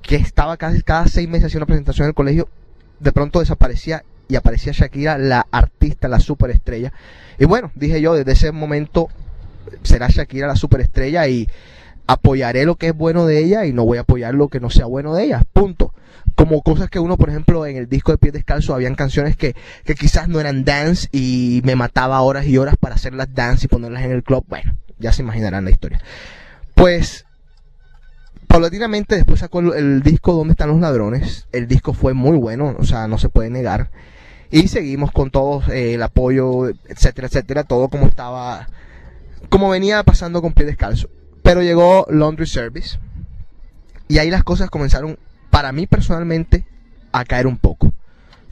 que 0.02 0.16
estaba 0.16 0.56
casi 0.56 0.82
cada 0.82 1.06
seis 1.06 1.28
meses 1.28 1.46
haciendo 1.46 1.64
una 1.64 1.66
presentación 1.66 2.06
en 2.06 2.08
el 2.10 2.14
colegio, 2.14 2.48
de 2.98 3.12
pronto 3.12 3.40
desaparecía 3.40 4.02
y 4.28 4.36
aparecía 4.36 4.72
Shakira, 4.72 5.18
la 5.18 5.46
artista, 5.50 6.08
la 6.08 6.20
superestrella. 6.20 6.92
Y 7.38 7.46
bueno, 7.46 7.72
dije 7.74 8.00
yo, 8.00 8.14
desde 8.14 8.32
ese 8.32 8.52
momento 8.52 9.08
será 9.82 10.08
Shakira 10.08 10.46
la 10.46 10.56
superestrella 10.56 11.26
y 11.28 11.48
apoyaré 12.06 12.64
lo 12.64 12.76
que 12.76 12.88
es 12.88 12.96
bueno 12.96 13.26
de 13.26 13.38
ella 13.38 13.66
y 13.66 13.72
no 13.72 13.84
voy 13.84 13.98
a 13.98 14.02
apoyar 14.02 14.34
lo 14.34 14.48
que 14.48 14.60
no 14.60 14.70
sea 14.70 14.86
bueno 14.86 15.14
de 15.14 15.24
ella. 15.24 15.44
Punto 15.52 15.92
como 16.38 16.62
cosas 16.62 16.88
que 16.88 17.00
uno, 17.00 17.16
por 17.16 17.30
ejemplo, 17.30 17.66
en 17.66 17.76
el 17.76 17.88
disco 17.88 18.12
de 18.12 18.18
Pies 18.18 18.32
Descalzo, 18.32 18.72
habían 18.72 18.94
canciones 18.94 19.36
que, 19.36 19.56
que 19.84 19.96
quizás 19.96 20.28
no 20.28 20.38
eran 20.38 20.64
dance 20.64 21.08
y 21.10 21.62
me 21.64 21.74
mataba 21.74 22.20
horas 22.20 22.46
y 22.46 22.56
horas 22.58 22.76
para 22.78 22.94
hacerlas 22.94 23.34
dance 23.34 23.66
y 23.66 23.68
ponerlas 23.68 24.04
en 24.04 24.12
el 24.12 24.22
club. 24.22 24.44
Bueno, 24.48 24.72
ya 25.00 25.10
se 25.10 25.22
imaginarán 25.22 25.64
la 25.64 25.72
historia. 25.72 26.00
Pues, 26.74 27.26
paulatinamente 28.46 29.16
después 29.16 29.40
sacó 29.40 29.58
el, 29.58 29.72
el 29.72 30.02
disco 30.02 30.32
Donde 30.32 30.52
están 30.52 30.68
los 30.68 30.78
ladrones. 30.78 31.48
El 31.50 31.66
disco 31.66 31.92
fue 31.92 32.14
muy 32.14 32.38
bueno, 32.38 32.76
o 32.78 32.84
sea, 32.84 33.08
no 33.08 33.18
se 33.18 33.28
puede 33.28 33.50
negar. 33.50 33.90
Y 34.50 34.68
seguimos 34.68 35.12
con 35.12 35.30
todo 35.30 35.62
eh, 35.70 35.94
el 35.94 36.02
apoyo, 36.02 36.68
etcétera, 36.68 37.28
etcétera, 37.28 37.64
todo 37.64 37.88
como 37.88 38.06
estaba, 38.06 38.68
como 39.50 39.68
venía 39.68 40.02
pasando 40.02 40.40
con 40.40 40.52
pie 40.52 40.66
descalzo. 40.66 41.08
Pero 41.42 41.62
llegó 41.62 42.06
Laundry 42.10 42.46
Service 42.46 42.98
y 44.08 44.18
ahí 44.18 44.30
las 44.30 44.44
cosas 44.44 44.70
comenzaron, 44.70 45.18
para 45.50 45.72
mí 45.72 45.86
personalmente, 45.86 46.66
a 47.12 47.24
caer 47.24 47.46
un 47.46 47.58
poco. 47.58 47.92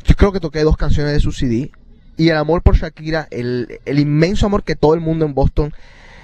Yo 0.04 0.14
creo 0.16 0.32
que 0.32 0.40
toqué 0.40 0.60
dos 0.62 0.76
canciones 0.76 1.12
de 1.12 1.20
su 1.20 1.32
CD 1.32 1.70
y 2.16 2.28
el 2.28 2.36
amor 2.36 2.62
por 2.62 2.76
Shakira, 2.76 3.26
el, 3.30 3.80
el 3.84 3.98
inmenso 3.98 4.46
amor 4.46 4.64
que 4.64 4.76
todo 4.76 4.94
el 4.94 5.00
mundo 5.00 5.24
en 5.24 5.34
Boston 5.34 5.72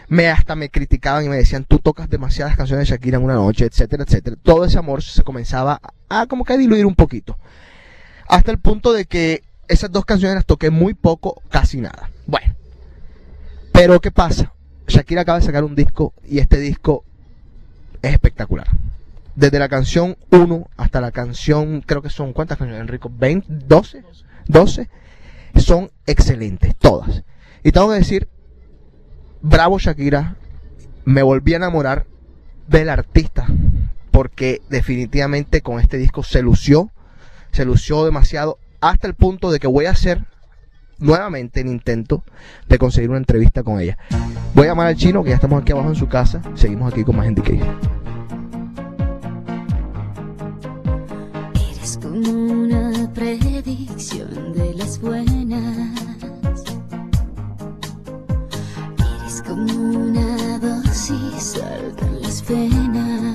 me 0.09 0.29
hasta 0.29 0.55
me 0.57 0.69
criticaban 0.69 1.25
y 1.25 1.29
me 1.31 1.37
decían, 1.37 1.65
tú 1.65 1.79
tocas 1.79 2.11
demasiadas 2.11 2.55
canciones 2.55 2.87
de 2.87 2.95
Shakira 2.95 3.17
en 3.17 3.25
una 3.25 3.35
noche, 3.35 3.65
etcétera, 3.65 4.05
etcétera. 4.05 4.37
Todo 4.43 4.67
ese 4.67 4.79
amor 4.79 5.03
se 5.03 5.23
comenzaba 5.23 5.81
a, 6.11 6.27
como 6.27 6.45
que 6.45 6.53
a 6.53 6.59
diluir 6.59 6.85
un 6.85 6.95
poquito. 6.95 7.39
Hasta 8.29 8.51
el 8.51 8.59
punto 8.59 8.93
de 8.93 9.07
que 9.07 9.43
esas 9.73 9.91
dos 9.91 10.05
canciones 10.05 10.35
las 10.35 10.47
toqué 10.47 10.71
muy 10.71 10.95
poco, 10.95 11.43
casi 11.49 11.81
nada. 11.81 12.11
Bueno. 12.27 12.55
Pero 13.73 14.01
¿qué 14.01 14.11
pasa? 14.11 14.53
Shakira 14.87 15.23
acaba 15.23 15.39
de 15.39 15.47
sacar 15.47 15.65
un 15.65 15.75
disco 15.75 16.13
y 16.25 16.39
este 16.39 16.59
disco 16.59 17.05
es 18.03 18.13
espectacular. 18.13 18.67
Desde 19.35 19.59
la 19.59 19.71
canción 19.71 20.19
1 20.31 20.69
hasta 20.77 21.01
la 21.01 21.11
canción, 21.11 21.81
creo 21.81 22.03
que 22.03 22.11
son, 22.11 22.35
¿cuántas 22.35 22.59
canciones, 22.59 22.83
Enrico? 22.83 23.11
¿20? 23.11 23.47
¿12? 23.67 24.05
¿12? 24.47 24.89
Son 25.57 25.91
excelentes, 26.07 26.77
todas. 26.77 27.23
Y 27.65 27.73
tengo 27.73 27.89
que 27.91 27.99
decir, 27.99 28.29
bravo 29.41 29.79
Shakira, 29.79 30.37
me 31.07 31.23
volví 31.23 31.55
a 31.55 31.57
enamorar 31.57 32.07
del 32.69 32.91
artista, 32.91 33.47
porque 34.11 34.61
definitivamente 34.69 35.63
con 35.63 35.81
este 35.81 35.97
disco 35.97 36.23
se 36.23 36.43
lució, 36.43 36.91
se 37.53 37.65
lució 37.65 38.05
demasiado, 38.05 38.59
hasta 38.83 39.07
el 39.07 39.15
punto 39.15 39.51
de 39.51 39.61
que 39.61 39.69
voy 39.69 39.87
a 39.87 39.93
hacer 39.93 40.27
nuevamente 40.99 41.61
el 41.61 41.69
intento 41.69 42.25
de 42.69 42.79
conseguir 42.79 43.09
una 43.11 43.19
entrevista 43.19 43.63
con 43.63 43.81
ella. 43.81 43.97
Voy 44.55 44.67
a 44.67 44.71
llamar 44.71 44.89
al 44.89 44.97
chino, 44.97 45.23
que 45.23 45.31
ya 45.31 45.37
estamos 45.37 45.63
aquí 45.63 45.73
abajo 45.73 45.89
en 45.89 45.95
su 45.95 46.09
casa, 46.09 46.43
seguimos 46.55 46.93
aquí 46.93 47.05
con 47.05 47.17
más 47.17 47.25
gente 47.25 47.43
que 47.43 47.61
Eres 51.55 51.99
como 52.03 52.29
una 52.29 53.11
predicción 53.15 54.53
de 54.53 54.75
las 54.75 55.01
buenas. 55.01 56.01
Eres 59.21 59.43
como 59.47 59.73
una 59.75 60.59
dosis 60.59 61.61
las 62.21 62.49
venas. 62.49 63.32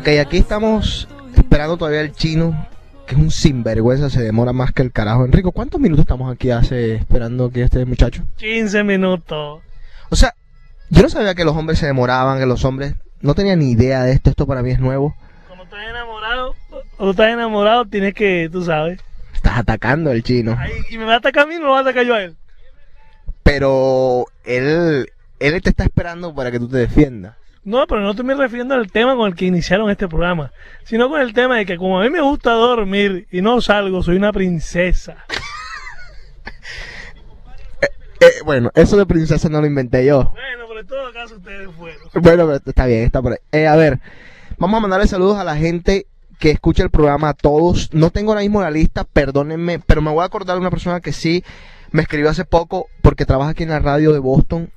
Ok, 0.00 0.08
aquí 0.18 0.38
estamos 0.38 1.06
esperando 1.36 1.76
todavía 1.76 2.00
el 2.00 2.12
chino, 2.12 2.66
que 3.06 3.14
es 3.14 3.20
un 3.20 3.30
sinvergüenza, 3.30 4.08
se 4.08 4.22
demora 4.22 4.54
más 4.54 4.72
que 4.72 4.80
el 4.80 4.92
carajo. 4.92 5.26
Enrico, 5.26 5.52
¿cuántos 5.52 5.78
minutos 5.78 6.04
estamos 6.04 6.32
aquí 6.32 6.50
hace 6.50 6.94
esperando 6.94 7.50
que 7.50 7.60
este 7.60 7.84
muchacho? 7.84 8.24
15 8.38 8.82
minutos. 8.82 9.60
O 10.08 10.16
sea, 10.16 10.34
yo 10.88 11.02
no 11.02 11.10
sabía 11.10 11.34
que 11.34 11.44
los 11.44 11.54
hombres 11.54 11.78
se 11.78 11.86
demoraban, 11.86 12.38
que 12.38 12.46
los 12.46 12.64
hombres 12.64 12.94
no 13.20 13.34
tenían 13.34 13.58
ni 13.58 13.72
idea 13.72 14.02
de 14.04 14.12
esto, 14.12 14.30
esto 14.30 14.46
para 14.46 14.62
mí 14.62 14.70
es 14.70 14.80
nuevo. 14.80 15.14
Cuando 15.46 15.64
estás 15.64 15.80
enamorado, 15.86 16.54
cuando 16.96 17.10
estás 17.10 17.32
enamorado, 17.34 17.84
tienes 17.84 18.14
que, 18.14 18.48
tú 18.50 18.64
sabes. 18.64 18.98
Estás 19.34 19.58
atacando 19.58 20.12
al 20.12 20.22
chino. 20.22 20.56
Ahí, 20.58 20.72
y 20.88 20.96
me 20.96 21.04
va 21.04 21.12
a 21.12 21.18
atacar 21.18 21.44
a 21.44 21.46
mí, 21.46 21.56
no 21.56 21.66
lo 21.66 21.70
va 21.72 21.78
a 21.80 21.82
atacar 21.82 22.06
yo 22.06 22.14
a 22.14 22.22
él. 22.22 22.36
Pero 23.42 24.24
él, 24.44 25.10
él 25.40 25.60
te 25.60 25.68
está 25.68 25.84
esperando 25.84 26.34
para 26.34 26.50
que 26.50 26.58
tú 26.58 26.68
te 26.70 26.78
defiendas. 26.78 27.34
No, 27.62 27.86
pero 27.86 28.00
no 28.00 28.10
estoy 28.10 28.24
me 28.24 28.34
refiriendo 28.34 28.74
al 28.74 28.90
tema 28.90 29.14
con 29.16 29.28
el 29.28 29.34
que 29.34 29.44
iniciaron 29.44 29.90
este 29.90 30.08
programa, 30.08 30.52
sino 30.84 31.10
con 31.10 31.20
el 31.20 31.34
tema 31.34 31.58
de 31.58 31.66
que 31.66 31.76
como 31.76 32.00
a 32.00 32.04
mí 32.04 32.10
me 32.10 32.20
gusta 32.20 32.52
dormir 32.52 33.26
y 33.30 33.42
no 33.42 33.60
salgo, 33.60 34.02
soy 34.02 34.16
una 34.16 34.32
princesa. 34.32 35.24
Eh, 38.22 38.42
bueno, 38.44 38.70
eso 38.74 38.98
de 38.98 39.06
princesa 39.06 39.48
no 39.48 39.62
lo 39.62 39.66
inventé 39.66 40.04
yo. 40.04 40.30
Bueno, 40.34 40.64
pero 40.68 40.80
en 40.80 40.86
todo 40.86 41.12
caso 41.12 41.36
ustedes 41.36 41.70
fueron. 41.74 42.00
Bueno, 42.20 42.46
pero 42.46 42.60
está 42.66 42.84
bien, 42.84 43.04
está 43.04 43.22
por 43.22 43.32
ahí. 43.32 43.38
Eh, 43.50 43.66
a 43.66 43.76
ver, 43.76 43.98
vamos 44.58 44.76
a 44.76 44.80
mandarle 44.80 45.06
saludos 45.06 45.38
a 45.38 45.44
la 45.44 45.56
gente 45.56 46.06
que 46.38 46.50
escucha 46.50 46.82
el 46.82 46.90
programa, 46.90 47.30
a 47.30 47.34
todos. 47.34 47.94
No 47.94 48.10
tengo 48.10 48.32
ahora 48.32 48.42
mismo 48.42 48.60
la 48.60 48.70
lista, 48.70 49.04
perdónenme, 49.04 49.78
pero 49.78 50.02
me 50.02 50.10
voy 50.10 50.22
a 50.22 50.26
acordar 50.26 50.56
de 50.56 50.60
una 50.60 50.70
persona 50.70 51.00
que 51.00 51.12
sí 51.12 51.42
me 51.92 52.02
escribió 52.02 52.28
hace 52.28 52.44
poco 52.44 52.88
porque 53.00 53.24
trabaja 53.24 53.52
aquí 53.52 53.62
en 53.62 53.70
la 53.70 53.78
radio 53.78 54.12
de 54.12 54.18
Boston. 54.18 54.70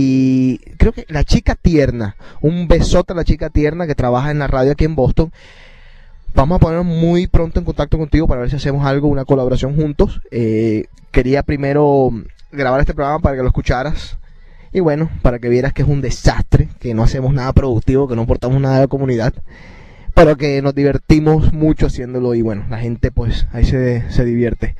Y 0.00 0.58
creo 0.76 0.92
que 0.92 1.04
la 1.08 1.24
chica 1.24 1.56
tierna, 1.56 2.14
un 2.40 2.68
besote 2.68 3.14
a 3.14 3.16
la 3.16 3.24
chica 3.24 3.50
tierna 3.50 3.88
que 3.88 3.96
trabaja 3.96 4.30
en 4.30 4.38
la 4.38 4.46
radio 4.46 4.70
aquí 4.70 4.84
en 4.84 4.94
Boston. 4.94 5.32
Vamos 6.36 6.54
a 6.54 6.58
ponernos 6.60 6.86
muy 6.86 7.26
pronto 7.26 7.58
en 7.58 7.64
contacto 7.64 7.98
contigo 7.98 8.28
para 8.28 8.42
ver 8.42 8.50
si 8.50 8.54
hacemos 8.54 8.86
algo, 8.86 9.08
una 9.08 9.24
colaboración 9.24 9.74
juntos. 9.74 10.20
Eh, 10.30 10.84
quería 11.10 11.42
primero 11.42 12.12
grabar 12.52 12.78
este 12.78 12.94
programa 12.94 13.18
para 13.18 13.34
que 13.34 13.42
lo 13.42 13.48
escucharas. 13.48 14.18
Y 14.72 14.78
bueno, 14.78 15.10
para 15.22 15.40
que 15.40 15.48
vieras 15.48 15.72
que 15.72 15.82
es 15.82 15.88
un 15.88 16.00
desastre, 16.00 16.68
que 16.78 16.94
no 16.94 17.02
hacemos 17.02 17.34
nada 17.34 17.52
productivo, 17.52 18.06
que 18.06 18.14
no 18.14 18.22
aportamos 18.22 18.60
nada 18.60 18.76
a 18.76 18.80
la 18.80 18.86
comunidad, 18.86 19.34
pero 20.14 20.36
que 20.36 20.62
nos 20.62 20.76
divertimos 20.76 21.52
mucho 21.52 21.86
haciéndolo 21.86 22.36
y 22.36 22.42
bueno, 22.42 22.66
la 22.70 22.78
gente 22.78 23.10
pues 23.10 23.48
ahí 23.52 23.64
se, 23.64 24.08
se 24.12 24.24
divierte. 24.24 24.76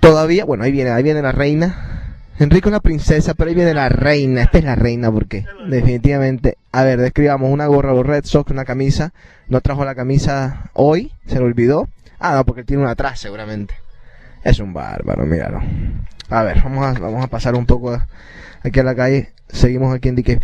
Todavía, 0.00 0.46
bueno, 0.46 0.64
ahí 0.64 0.72
viene, 0.72 0.88
ahí 0.88 1.02
viene 1.02 1.20
la 1.20 1.32
reina. 1.32 2.07
Enrique 2.38 2.68
es 2.68 2.70
una 2.70 2.80
princesa, 2.80 3.34
pero 3.34 3.48
ahí 3.48 3.54
viene 3.56 3.74
la 3.74 3.88
reina. 3.88 4.42
Esta 4.42 4.58
es 4.58 4.64
la 4.64 4.76
reina 4.76 5.10
porque 5.10 5.44
definitivamente, 5.68 6.56
a 6.70 6.84
ver, 6.84 7.00
describamos 7.00 7.50
una 7.50 7.66
gorra 7.66 7.92
los 7.92 8.06
Red 8.06 8.24
Sox, 8.24 8.52
una 8.52 8.64
camisa. 8.64 9.12
No 9.48 9.60
trajo 9.60 9.84
la 9.84 9.96
camisa 9.96 10.70
hoy, 10.72 11.12
se 11.26 11.40
lo 11.40 11.46
olvidó. 11.46 11.88
Ah, 12.20 12.34
no, 12.34 12.44
porque 12.44 12.62
tiene 12.62 12.82
una 12.82 12.92
atrás 12.92 13.18
seguramente. 13.18 13.74
Es 14.44 14.60
un 14.60 14.72
bárbaro, 14.72 15.26
míralo. 15.26 15.60
A 16.30 16.42
ver, 16.44 16.62
vamos 16.62 16.84
a, 16.84 17.00
vamos 17.00 17.24
a 17.24 17.28
pasar 17.28 17.56
un 17.56 17.66
poco 17.66 18.00
aquí 18.62 18.80
a 18.80 18.84
la 18.84 18.94
calle. 18.94 19.30
Seguimos 19.48 19.92
aquí 19.94 20.08
en 20.08 20.14
Dique. 20.14 20.40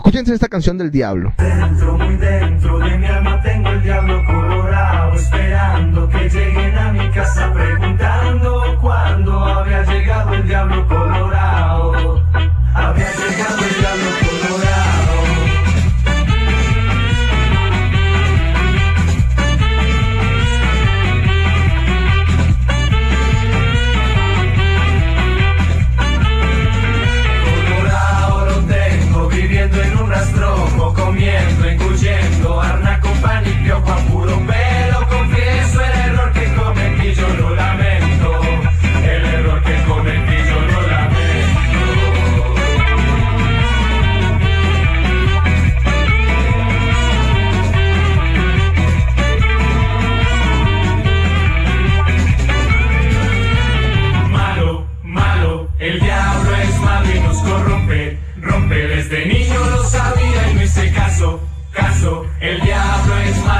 Escúchense 0.00 0.32
esta 0.32 0.48
canción 0.48 0.78
del 0.78 0.90
diablo. 0.90 1.34
Dentro, 1.36 1.98
muy 1.98 2.16
dentro 2.16 2.78
de 2.78 2.96
mi 2.96 3.06
alma 3.06 3.38
tengo 3.42 3.68
el 3.68 3.82
diablo 3.82 4.24
colorado 4.24 5.12
Esperando 5.12 6.08
que 6.08 6.26
lleguen 6.30 6.78
a 6.78 6.90
mi 6.90 7.10
casa 7.10 7.52
preguntando 7.52 8.78
Cuándo 8.80 9.38
había 9.44 9.84
llegado 9.84 10.32
el 10.32 10.48
diablo 10.48 10.88
colorado 10.88 12.22
Había 12.72 13.12
llegado 13.12 13.59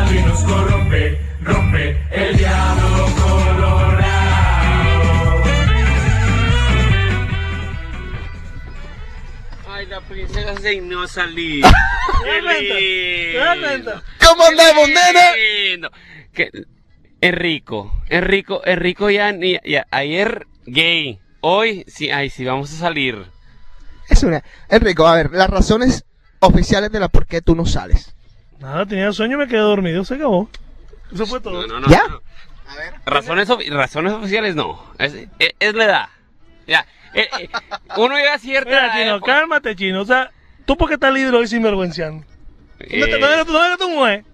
y 0.09 0.23
nos 0.25 0.43
corrompe, 0.45 1.19
rompe 1.43 1.97
el 2.11 2.37
diablo 2.37 3.07
colorado. 3.23 5.43
Ay, 9.69 9.87
la 9.87 10.01
princesa 10.01 10.57
se 10.61 10.83
a 11.03 11.07
salir. 11.09 11.65
¿Cómo 14.27 14.45
andamos, 14.45 14.89
nena? 14.89 15.91
Que- 16.33 16.51
Es 17.23 17.35
rico, 17.35 17.93
es 18.09 18.25
rico, 18.25 18.63
es 18.65 18.79
rico 18.79 19.11
ya, 19.11 19.31
ya- 19.39 19.61
ya- 19.63 19.87
ayer 19.91 20.47
gay, 20.65 21.21
hoy 21.43 21.85
sí, 21.87 22.11
ay, 22.11 22.31
sí, 22.31 22.47
vamos 22.47 22.73
a 22.73 22.77
salir. 22.77 23.27
Es 24.09 24.23
una. 24.23 24.43
Enrico, 24.71 25.07
a 25.07 25.17
ver, 25.17 25.31
las 25.33 25.51
razones 25.51 26.07
oficiales 26.41 26.91
de 26.91 26.99
la 26.99 27.09
por 27.09 27.27
qué 27.27 27.43
tú 27.43 27.55
no 27.55 27.67
sales. 27.67 28.15
Nada, 28.61 28.87
tenía 28.87 29.13
sueño 29.13 29.35
y 29.35 29.39
me 29.39 29.49
quedé 29.49 29.61
dormido, 29.61 30.05
se 30.05 30.15
acabó. 30.15 30.49
Eso 31.13 31.27
fue 31.27 31.41
todo. 31.41 31.67
No, 31.67 31.81
no, 31.81 31.81
no, 31.81 31.89
¿Ya? 31.89 32.03
no. 32.09 32.21
Razones, 33.05 33.49
ofi- 33.49 33.69
razones 33.71 34.13
oficiales 34.13 34.55
no, 34.55 34.85
es, 34.99 35.13
es- 35.39 35.55
es 35.59 35.75
la 35.75 35.85
edad. 35.85 36.09
Ya, 36.67 36.87
eh, 37.15 37.29
eh, 37.41 37.49
uno 37.97 38.17
llega 38.17 38.35
a 38.35 38.39
cierta 38.39 38.71
Mira, 38.71 38.93
chino, 38.97 39.17
eh, 39.17 39.21
cálmate, 39.25 39.75
chino. 39.75 40.03
O 40.03 40.05
sea, 40.05 40.31
tú 40.67 40.77
por 40.77 40.87
qué 40.89 40.95
estás 40.95 41.13
libre 41.13 41.37
hoy 41.37 41.49
sinvergüenciando. 41.49 42.25
¿Dónde, 42.79 42.97
eh, 42.97 43.01
está- 43.01 43.19
dónde 43.19 43.33
está 43.33 43.45
tu- 43.45 43.53
dónde 43.53 43.73
está 43.73 43.85
tu 43.85 43.91
mujer? 43.91 44.25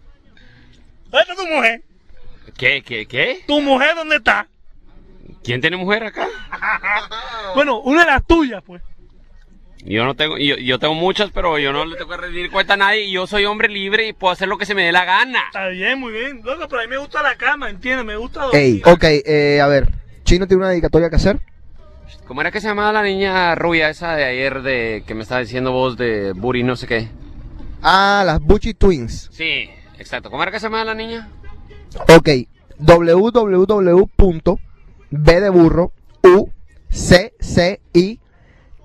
¿Dónde 1.10 1.20
está 1.20 1.34
tu 1.34 1.46
mujer? 1.46 1.82
¿Qué, 2.58 2.82
qué, 2.82 3.06
qué? 3.06 3.44
¿Tu 3.46 3.60
mujer 3.62 3.94
dónde 3.94 4.16
está? 4.16 4.46
¿Quién 5.42 5.60
tiene 5.60 5.76
mujer 5.76 6.04
acá? 6.04 6.26
Bueno, 7.54 7.78
una 7.80 8.04
de 8.04 8.10
las 8.10 8.26
tuyas, 8.26 8.62
pues. 8.66 8.82
Yo 9.88 10.04
no 10.04 10.16
tengo, 10.16 10.36
yo, 10.36 10.56
yo 10.56 10.80
tengo 10.80 10.94
muchas, 10.94 11.30
pero 11.30 11.60
yo 11.60 11.72
no 11.72 11.84
le 11.84 11.96
tengo 11.96 12.10
que 12.10 12.16
rendir 12.16 12.50
cuenta 12.50 12.74
a 12.74 12.76
nadie 12.76 13.04
y 13.04 13.12
yo 13.12 13.28
soy 13.28 13.44
hombre 13.44 13.68
libre 13.68 14.08
y 14.08 14.12
puedo 14.12 14.32
hacer 14.32 14.48
lo 14.48 14.58
que 14.58 14.66
se 14.66 14.74
me 14.74 14.84
dé 14.84 14.90
la 14.90 15.04
gana. 15.04 15.38
Está 15.46 15.68
bien, 15.68 16.00
muy 16.00 16.12
bien. 16.12 16.40
Loco, 16.42 16.66
pero 16.68 16.82
a 16.82 16.84
mí 16.84 16.90
me 16.90 16.96
gusta 16.96 17.22
la 17.22 17.36
cama, 17.36 17.70
¿entiendes? 17.70 18.04
Me 18.04 18.16
gusta 18.16 18.42
dormir. 18.42 18.60
Ey, 18.60 18.82
ok, 18.84 19.04
eh, 19.04 19.60
a 19.60 19.68
ver. 19.68 19.86
Chino 20.24 20.48
tiene 20.48 20.62
una 20.62 20.70
dedicatoria 20.70 21.08
que 21.08 21.14
hacer. 21.14 21.38
¿Cómo 22.26 22.40
era 22.40 22.50
que 22.50 22.60
se 22.60 22.66
llamaba 22.66 22.92
la 22.92 23.04
niña 23.04 23.54
rubia 23.54 23.88
esa 23.88 24.16
de 24.16 24.24
ayer 24.24 24.62
de 24.62 25.04
que 25.06 25.14
me 25.14 25.22
estaba 25.22 25.40
diciendo 25.40 25.70
vos 25.70 25.96
de 25.96 26.32
Buri 26.32 26.64
no 26.64 26.74
sé 26.74 26.88
qué? 26.88 27.08
Ah, 27.80 28.24
las 28.26 28.40
Bucci 28.40 28.74
Twins. 28.74 29.28
Sí, 29.30 29.70
exacto. 30.00 30.32
¿Cómo 30.32 30.42
era 30.42 30.50
que 30.50 30.58
se 30.58 30.66
llamaba 30.66 30.86
la 30.86 30.94
niña? 30.94 31.28
Ok, 32.08 32.28
www.b 32.78 34.56
de 35.10 35.50
burro 35.50 35.92
u 36.24 36.50
c 36.90 37.32
c 37.38 37.80
i 37.92 38.18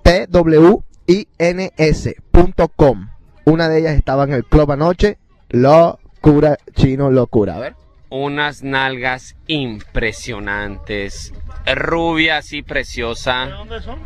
t 0.04 0.26
w 0.28 0.84
i 1.12 1.28
n 1.38 1.72
s.com. 1.76 3.08
Una 3.44 3.68
de 3.68 3.78
ellas 3.80 3.96
estaba 3.96 4.24
en 4.24 4.32
el 4.32 4.44
club 4.44 4.72
anoche. 4.72 5.18
Locura, 5.50 6.56
chino, 6.74 7.10
locura. 7.10 7.56
A 7.56 7.60
ver. 7.60 7.74
Unas 8.08 8.62
nalgas 8.62 9.36
impresionantes, 9.46 11.32
rubias 11.74 12.52
y 12.52 12.58
¿De 12.58 12.64
preciosa. 12.64 13.46
dónde 13.46 13.80
son? 13.80 13.98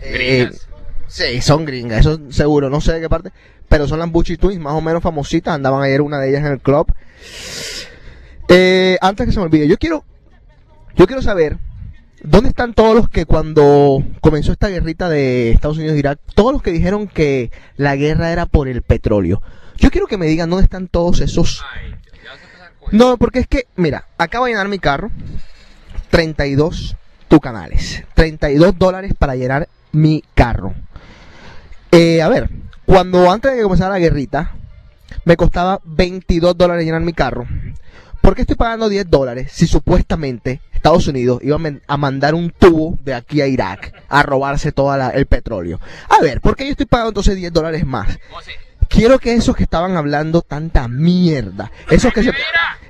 Gringas. 0.00 0.54
Eh, 0.54 0.58
sí, 1.06 1.40
son 1.40 1.64
gringas, 1.64 2.00
eso 2.00 2.18
seguro, 2.30 2.68
no 2.68 2.80
sé 2.80 2.94
de 2.94 3.00
qué 3.00 3.08
parte. 3.08 3.30
Pero 3.68 3.86
son 3.86 4.00
las 4.00 4.10
Bucci 4.10 4.36
Twins, 4.36 4.60
más 4.60 4.74
o 4.74 4.80
menos 4.80 5.02
famositas. 5.02 5.54
Andaban 5.54 5.82
ayer 5.82 6.02
una 6.02 6.18
de 6.18 6.30
ellas 6.30 6.40
en 6.44 6.52
el 6.52 6.60
club. 6.60 6.92
Eh, 8.48 8.98
antes 9.00 9.26
que 9.26 9.32
se 9.32 9.38
me 9.38 9.44
olvide, 9.46 9.68
yo 9.68 9.78
quiero, 9.78 10.04
yo 10.96 11.06
quiero 11.06 11.22
saber 11.22 11.58
dónde 12.22 12.50
están 12.50 12.74
todos 12.74 12.94
los 12.94 13.08
que 13.08 13.26
cuando 13.26 14.02
comenzó 14.20 14.52
esta 14.52 14.68
guerrita 14.68 15.08
de 15.08 15.50
Estados 15.50 15.78
Unidos 15.78 15.96
e 15.96 15.98
Irak, 15.98 16.20
todos 16.34 16.52
los 16.52 16.62
que 16.62 16.72
dijeron 16.72 17.08
que 17.08 17.50
la 17.76 17.96
guerra 17.96 18.32
era 18.32 18.46
por 18.46 18.68
el 18.68 18.82
petróleo. 18.82 19.42
Yo 19.76 19.90
quiero 19.90 20.06
que 20.06 20.18
me 20.18 20.26
digan 20.26 20.50
dónde 20.50 20.64
están 20.64 20.88
todos 20.88 21.20
esos. 21.20 21.64
No, 22.90 23.16
porque 23.16 23.40
es 23.40 23.46
que, 23.46 23.66
mira, 23.76 24.06
acabo 24.18 24.44
de 24.44 24.52
llenar 24.52 24.68
mi 24.68 24.78
carro. 24.78 25.10
32 26.10 26.96
tucanales. 27.28 28.04
32 28.14 28.78
dólares 28.78 29.14
para 29.18 29.34
llenar 29.34 29.68
mi 29.92 30.22
carro. 30.34 30.74
Eh, 31.90 32.22
a 32.22 32.28
ver, 32.28 32.50
cuando 32.84 33.30
antes 33.30 33.50
de 33.50 33.56
que 33.56 33.62
comenzara 33.62 33.92
la 33.92 33.98
guerrita, 33.98 34.52
me 35.24 35.36
costaba 35.36 35.80
22 35.84 36.56
dólares 36.56 36.84
llenar 36.84 37.00
mi 37.00 37.12
carro. 37.12 37.46
¿Por 38.22 38.36
qué 38.36 38.42
estoy 38.42 38.54
pagando 38.54 38.88
10 38.88 39.10
dólares 39.10 39.50
si 39.52 39.66
supuestamente 39.66 40.60
Estados 40.72 41.08
Unidos 41.08 41.40
iba 41.42 41.58
a, 41.88 41.96
mandar 41.96 42.36
un 42.36 42.50
tubo 42.50 42.96
de 43.04 43.14
aquí 43.14 43.40
a 43.40 43.48
Irak 43.48 43.92
a 44.08 44.22
robarse 44.22 44.70
todo 44.70 44.94
el 44.94 45.26
petróleo? 45.26 45.80
A 46.08 46.22
ver, 46.22 46.40
¿por 46.40 46.54
qué 46.54 46.64
yo 46.64 46.70
estoy 46.70 46.86
pagando 46.86 47.10
entonces 47.10 47.34
10 47.34 47.52
dólares 47.52 47.84
más? 47.84 48.16
Quiero 48.88 49.18
que 49.18 49.34
esos 49.34 49.56
que 49.56 49.64
estaban 49.64 49.96
hablando 49.96 50.40
tanta 50.40 50.86
mierda, 50.86 51.72
esos 51.90 52.12
que 52.12 52.22
se, 52.22 52.32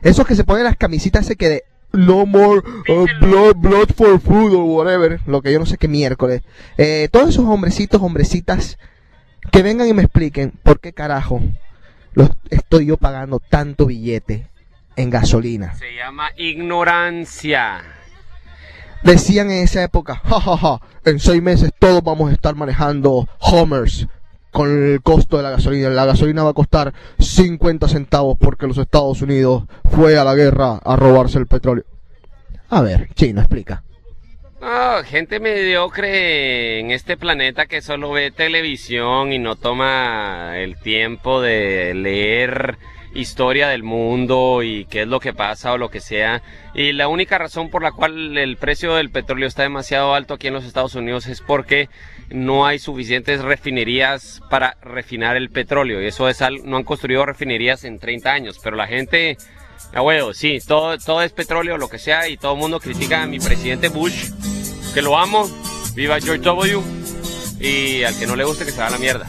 esos 0.02 0.26
que 0.26 0.34
se 0.34 0.44
ponen 0.44 0.64
las 0.64 0.76
camisitas 0.76 1.24
ese 1.24 1.36
que 1.36 1.48
de 1.48 1.64
no 1.92 2.26
more 2.26 2.60
uh, 2.88 3.06
blood, 3.20 3.56
blood 3.56 3.88
for 3.96 4.20
food 4.20 4.54
o 4.54 4.64
whatever, 4.64 5.20
lo 5.26 5.40
que 5.40 5.50
yo 5.50 5.58
no 5.58 5.66
sé 5.66 5.78
qué 5.78 5.88
miércoles. 5.88 6.42
Eh, 6.76 7.08
todos 7.10 7.30
esos 7.30 7.46
hombrecitos, 7.46 8.02
hombrecitas, 8.02 8.78
que 9.50 9.62
vengan 9.62 9.88
y 9.88 9.94
me 9.94 10.02
expliquen 10.02 10.52
por 10.62 10.78
qué 10.78 10.92
carajo 10.92 11.40
los 12.12 12.30
estoy 12.50 12.86
yo 12.86 12.98
pagando 12.98 13.40
tanto 13.40 13.86
billete 13.86 14.51
en 14.96 15.10
gasolina. 15.10 15.74
se 15.74 15.94
llama 15.94 16.30
ignorancia. 16.36 17.82
Decían 19.02 19.50
en 19.50 19.64
esa 19.64 19.82
época, 19.82 20.20
jajaja, 20.24 20.80
en 21.04 21.18
seis 21.18 21.42
meses 21.42 21.72
todos 21.78 22.02
vamos 22.02 22.30
a 22.30 22.34
estar 22.34 22.54
manejando 22.54 23.28
Homers 23.40 24.06
con 24.52 24.70
el 24.70 25.02
costo 25.02 25.38
de 25.38 25.42
la 25.42 25.50
gasolina. 25.50 25.88
La 25.88 26.04
gasolina 26.04 26.44
va 26.44 26.50
a 26.50 26.54
costar 26.54 26.92
50 27.18 27.88
centavos 27.88 28.36
porque 28.38 28.68
los 28.68 28.78
Estados 28.78 29.20
Unidos 29.22 29.64
fue 29.90 30.16
a 30.16 30.24
la 30.24 30.34
guerra 30.34 30.76
a 30.76 30.94
robarse 30.94 31.38
el 31.38 31.46
petróleo. 31.46 31.84
A 32.68 32.80
ver, 32.80 33.08
chino, 33.14 33.40
explica. 33.40 33.82
No, 34.60 35.02
gente 35.02 35.40
mediocre 35.40 36.78
en 36.78 36.92
este 36.92 37.16
planeta 37.16 37.66
que 37.66 37.82
solo 37.82 38.12
ve 38.12 38.30
televisión 38.30 39.32
y 39.32 39.40
no 39.40 39.56
toma 39.56 40.52
el 40.58 40.76
tiempo 40.76 41.40
de 41.40 41.94
leer 41.94 42.78
historia 43.14 43.68
del 43.68 43.82
mundo 43.82 44.62
y 44.62 44.86
qué 44.86 45.02
es 45.02 45.08
lo 45.08 45.20
que 45.20 45.32
pasa 45.32 45.72
o 45.72 45.78
lo 45.78 45.90
que 45.90 46.00
sea. 46.00 46.42
Y 46.74 46.92
la 46.92 47.08
única 47.08 47.38
razón 47.38 47.70
por 47.70 47.82
la 47.82 47.92
cual 47.92 48.36
el 48.38 48.56
precio 48.56 48.94
del 48.94 49.10
petróleo 49.10 49.48
está 49.48 49.62
demasiado 49.62 50.14
alto 50.14 50.34
aquí 50.34 50.48
en 50.48 50.54
los 50.54 50.64
Estados 50.64 50.94
Unidos 50.94 51.26
es 51.26 51.40
porque 51.40 51.88
no 52.30 52.66
hay 52.66 52.78
suficientes 52.78 53.42
refinerías 53.42 54.40
para 54.48 54.76
refinar 54.82 55.36
el 55.36 55.50
petróleo. 55.50 56.02
Y 56.02 56.06
eso 56.06 56.28
es 56.28 56.42
algo, 56.42 56.64
no 56.64 56.76
han 56.76 56.84
construido 56.84 57.26
refinerías 57.26 57.84
en 57.84 57.98
30 57.98 58.32
años, 58.32 58.60
pero 58.62 58.76
la 58.76 58.86
gente 58.86 59.36
a 59.92 60.00
huevo, 60.00 60.32
sí, 60.32 60.58
todo, 60.66 60.96
todo 60.98 61.22
es 61.22 61.32
petróleo, 61.32 61.76
lo 61.76 61.88
que 61.88 61.98
sea, 61.98 62.28
y 62.28 62.36
todo 62.36 62.54
el 62.54 62.58
mundo 62.58 62.80
critica 62.80 63.22
a 63.22 63.26
mi 63.26 63.38
presidente 63.38 63.88
Bush, 63.88 64.30
que 64.94 65.02
lo 65.02 65.18
amo, 65.18 65.48
viva 65.94 66.18
George 66.20 66.42
W. 66.42 66.80
Y 67.60 68.02
al 68.02 68.18
que 68.18 68.26
no 68.26 68.34
le 68.34 68.44
guste 68.44 68.64
que 68.64 68.72
se 68.72 68.80
va 68.80 68.88
a 68.88 68.90
la 68.90 68.98
mierda. 68.98 69.26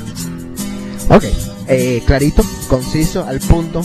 Ok, 1.09 1.23
eh, 1.67 2.01
clarito, 2.05 2.43
conciso, 2.67 3.25
al 3.25 3.39
punto. 3.39 3.81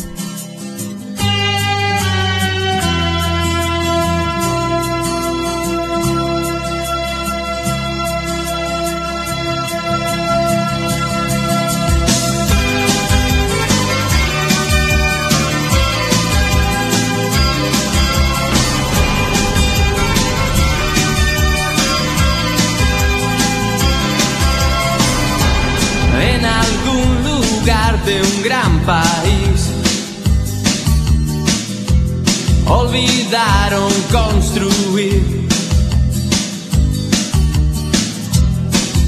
Olvidaron 32.66 33.92
construir 34.11 35.46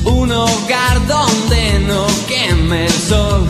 un 0.05 0.33
hogar 0.33 1.07
donde 1.07 1.79
no 1.89 2.07
queme 2.29 2.85
el 2.85 2.93
sol. 2.93 3.49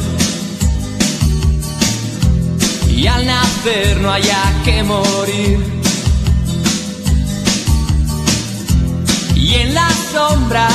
Y 2.89 3.09
al 3.09 3.27
nacer 3.27 4.01
no 4.01 4.13
haya 4.13 4.43
que 4.65 4.85
morir. 4.85 5.59
Y 9.35 9.55
en 9.55 9.75
la 9.75 9.91
sombra 10.13 10.69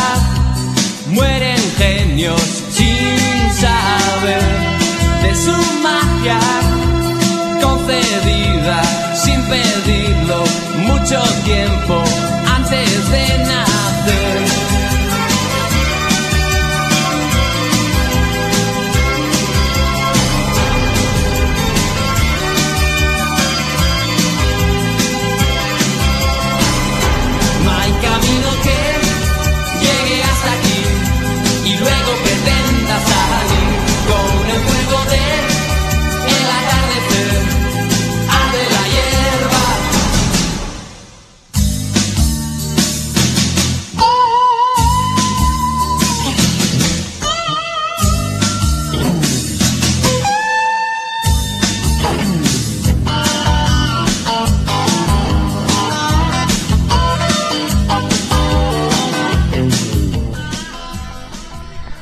mueren 1.13 1.61
genios 1.77 2.41
sin 2.73 3.53
saber 3.57 4.74
de 5.25 5.35
su 5.35 5.55
magia 5.81 6.39
concedida 7.61 8.81
sin 9.15 9.41
pedirlo 9.43 10.43
mucho 10.87 11.21
tiempo 11.43 12.03
antes 12.55 13.11
de 13.11 13.37
nacer. 13.39 13.74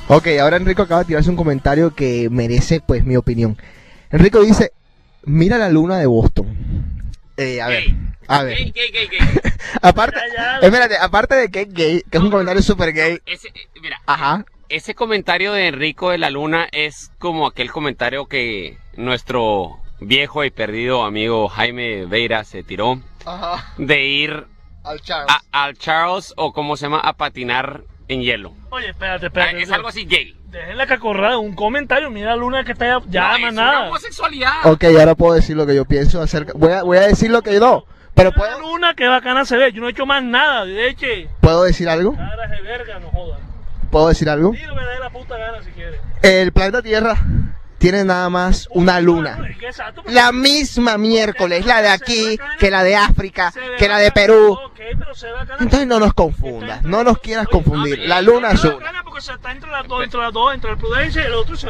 Ok, 0.07 0.27
ahora 0.41 0.57
Enrico 0.57 0.81
acaba 0.83 1.01
de 1.01 1.07
tirarse 1.07 1.29
un 1.29 1.35
comentario 1.35 1.95
que 1.95 2.29
merece 2.29 2.81
pues 2.85 3.05
mi 3.05 3.15
opinión. 3.15 3.57
Enrico 4.11 4.41
dice, 4.41 4.71
mira 5.23 5.57
la 5.57 5.69
luna 5.69 5.97
de 5.97 6.05
Boston. 6.05 6.47
Eh, 7.37 7.61
a 7.61 7.67
ver, 7.67 7.85
a 8.27 8.43
ver. 8.43 8.57
Gay, 8.57 8.71
gay, 8.73 8.91
gay, 8.91 9.07
gay. 9.07 9.19
Aparte, 9.81 10.19
espérate, 10.61 10.97
aparte 10.97 11.35
de 11.35 11.49
que 11.49 11.61
es 11.61 11.73
gay, 11.73 12.03
que 12.09 12.17
es 12.17 12.23
un 12.23 12.29
comentario 12.29 12.61
súper 12.61 12.93
gay. 12.93 13.19
Ese, 13.25 13.47
eh, 13.47 13.67
mira, 13.81 13.99
Ajá. 14.05 14.45
ese 14.69 14.93
comentario 14.93 15.51
de 15.53 15.67
Enrico 15.67 16.11
de 16.11 16.19
la 16.19 16.29
Luna 16.29 16.67
es 16.71 17.11
como 17.17 17.47
aquel 17.47 17.71
comentario 17.71 18.27
que 18.27 18.77
nuestro 18.95 19.79
viejo 19.99 20.43
y 20.43 20.51
perdido 20.51 21.03
amigo 21.03 21.47
Jaime 21.47 22.05
Veira 22.05 22.43
se 22.43 22.61
tiró 22.63 23.01
Ajá. 23.25 23.73
de 23.77 24.05
ir 24.05 24.45
Al 24.83 25.01
Charles. 25.01 25.33
a- 25.51 25.63
al 25.63 25.77
Charles 25.77 26.33
o 26.37 26.53
como 26.53 26.77
se 26.77 26.85
llama 26.85 26.99
a 26.99 27.13
patinar 27.13 27.83
en 28.07 28.21
hielo. 28.21 28.53
Oye, 28.69 28.89
espérate, 28.89 29.25
Ah, 29.25 29.27
espérate. 29.27 29.61
es 29.61 29.71
algo 29.71 29.87
así 29.87 30.05
gay. 30.05 30.35
Dejen 30.49 30.77
la 30.77 30.85
cacorrada, 30.87 31.37
un 31.37 31.55
comentario. 31.55 32.09
Mira 32.09 32.35
luna 32.35 32.63
que 32.63 32.73
está 32.73 32.85
ya, 32.85 33.01
ya 33.07 33.23
No, 33.33 33.39
más 33.39 33.49
es 33.49 33.53
nada. 33.55 33.79
una 33.79 33.87
homosexualidad. 33.89 34.51
Ok, 34.65 34.83
ahora 34.99 35.15
puedo 35.15 35.33
decir 35.33 35.55
lo 35.57 35.65
que 35.65 35.75
yo 35.75 35.85
pienso 35.85 36.21
acerca. 36.21 36.53
Voy 36.55 36.71
a, 36.71 36.83
voy 36.83 36.97
a 36.97 37.07
decir 37.07 37.31
lo 37.31 37.41
que 37.41 37.59
no. 37.59 37.85
Pero 38.13 38.29
Mira 38.31 38.39
puedo, 38.55 38.59
luna 38.59 38.93
que 38.93 39.07
bacana 39.07 39.45
se 39.45 39.57
ve. 39.57 39.71
Yo 39.71 39.81
no 39.81 39.87
he 39.87 39.91
hecho 39.91 40.05
más 40.05 40.21
nada. 40.23 40.65
De 40.65 40.87
hecho, 40.89 41.07
¿puedo 41.41 41.63
decir 41.63 41.89
algo. 41.89 42.15
caras 42.15 42.51
de 42.51 42.61
verga, 42.61 42.99
no 42.99 43.09
jodas. 43.09 43.39
¿Puedo 43.89 44.07
decir 44.09 44.29
algo? 44.29 44.51
Lo 44.51 44.57
que 44.57 44.61
le 44.65 44.67
dé 44.91 44.99
la 44.99 45.09
puta 45.09 45.37
gana 45.37 45.63
si 45.63 45.71
quieres. 45.71 45.99
El 46.21 46.51
planeta 46.51 46.81
Tierra 46.83 47.15
tiene 47.83 48.05
nada 48.05 48.29
más 48.29 48.69
una 48.71 49.01
luna. 49.01 49.37
La 50.05 50.31
misma 50.31 50.97
miércoles, 50.97 51.65
la 51.65 51.81
de 51.81 51.89
aquí, 51.89 52.39
que 52.57 52.71
la 52.71 52.81
de 52.81 52.95
África, 52.95 53.51
que 53.77 53.89
la 53.89 53.97
de. 53.97 54.09
Perú. 54.11 54.57
Entonces 55.59 55.85
no 55.85 55.99
nos 55.99 56.13
confundas, 56.13 56.81
no 56.83 57.03
nos 57.03 57.17
quieras 57.19 57.45
confundir. 57.49 57.99
La 58.07 58.21
luna 58.21 58.51
es 58.51 58.63
una. 58.63 58.85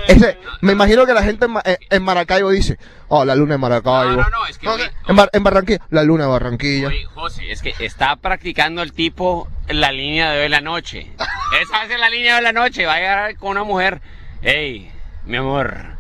Ese, 0.08 0.38
me 0.62 0.74
imagino 0.74 1.04
que 1.08 1.14
la 1.16 1.24
gente 1.24 1.46
en, 1.46 1.78
en 1.90 2.04
Maracaibo 2.04 2.52
dice, 2.52 2.78
oh, 3.08 3.26
la 3.26 3.36
luna 3.36 3.56
en 3.56 3.62
Maracaibo. 3.62 4.12
No, 4.12 4.18
no, 4.18 4.30
no, 4.30 4.46
es 4.48 4.60
que- 4.60 4.68
en, 5.08 5.16
Bar- 5.16 5.32
en 5.34 5.44
Barranquilla, 5.44 5.80
la 5.90 6.04
luna 6.04 6.26
en 6.26 6.30
Barranquilla. 6.30 6.88
Oye, 6.90 7.06
José, 7.16 7.52
es 7.52 7.64
que 7.64 7.74
está 7.80 8.16
practicando 8.18 8.84
el 8.84 8.94
tipo 8.94 9.48
la 9.68 9.92
línea 9.92 10.30
de 10.32 10.44
hoy 10.44 10.50
la 10.50 10.62
noche. 10.62 11.12
Esa 11.62 11.86
es 11.86 12.00
la 12.00 12.10
línea 12.12 12.36
de 12.36 12.42
la 12.44 12.54
noche. 12.54 12.86
Va 12.86 12.94
a 12.96 13.00
llegar 13.00 13.36
con 13.38 13.50
una 13.50 13.64
mujer. 13.64 14.00
Hey, 14.44 14.92
mi 15.26 15.38
amor, 15.38 15.93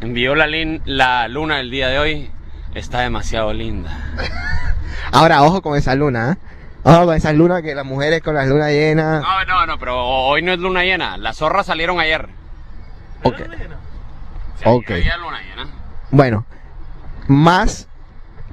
envió 0.00 0.34
la, 0.34 0.46
lin- 0.46 0.82
la 0.84 1.28
luna 1.28 1.60
el 1.60 1.70
día 1.70 1.88
de 1.88 1.98
hoy. 1.98 2.30
Está 2.74 3.00
demasiado 3.00 3.52
linda. 3.52 3.90
Ahora, 5.12 5.42
ojo 5.42 5.60
con 5.62 5.76
esa 5.76 5.94
luna, 5.94 6.32
¿eh? 6.32 6.36
Ojo 6.82 7.06
con 7.06 7.16
esas 7.16 7.34
lunas 7.34 7.62
que 7.62 7.74
las 7.74 7.84
mujeres 7.84 8.22
con 8.22 8.34
las 8.34 8.46
lunas 8.46 8.70
llenas. 8.70 9.22
No, 9.22 9.44
no, 9.44 9.66
no, 9.66 9.78
pero 9.78 9.98
hoy 10.06 10.40
no 10.42 10.52
es 10.52 10.58
luna 10.58 10.84
llena. 10.84 11.16
Las 11.18 11.36
zorras 11.38 11.66
salieron 11.66 11.98
ayer. 12.00 12.28
Ok. 13.22 13.36
Sí, 14.56 14.64
Ok. 14.64 14.90
ayer 14.92 15.18
luna 15.18 15.40
llena. 15.42 15.68
Bueno, 16.10 16.46
más 17.28 17.86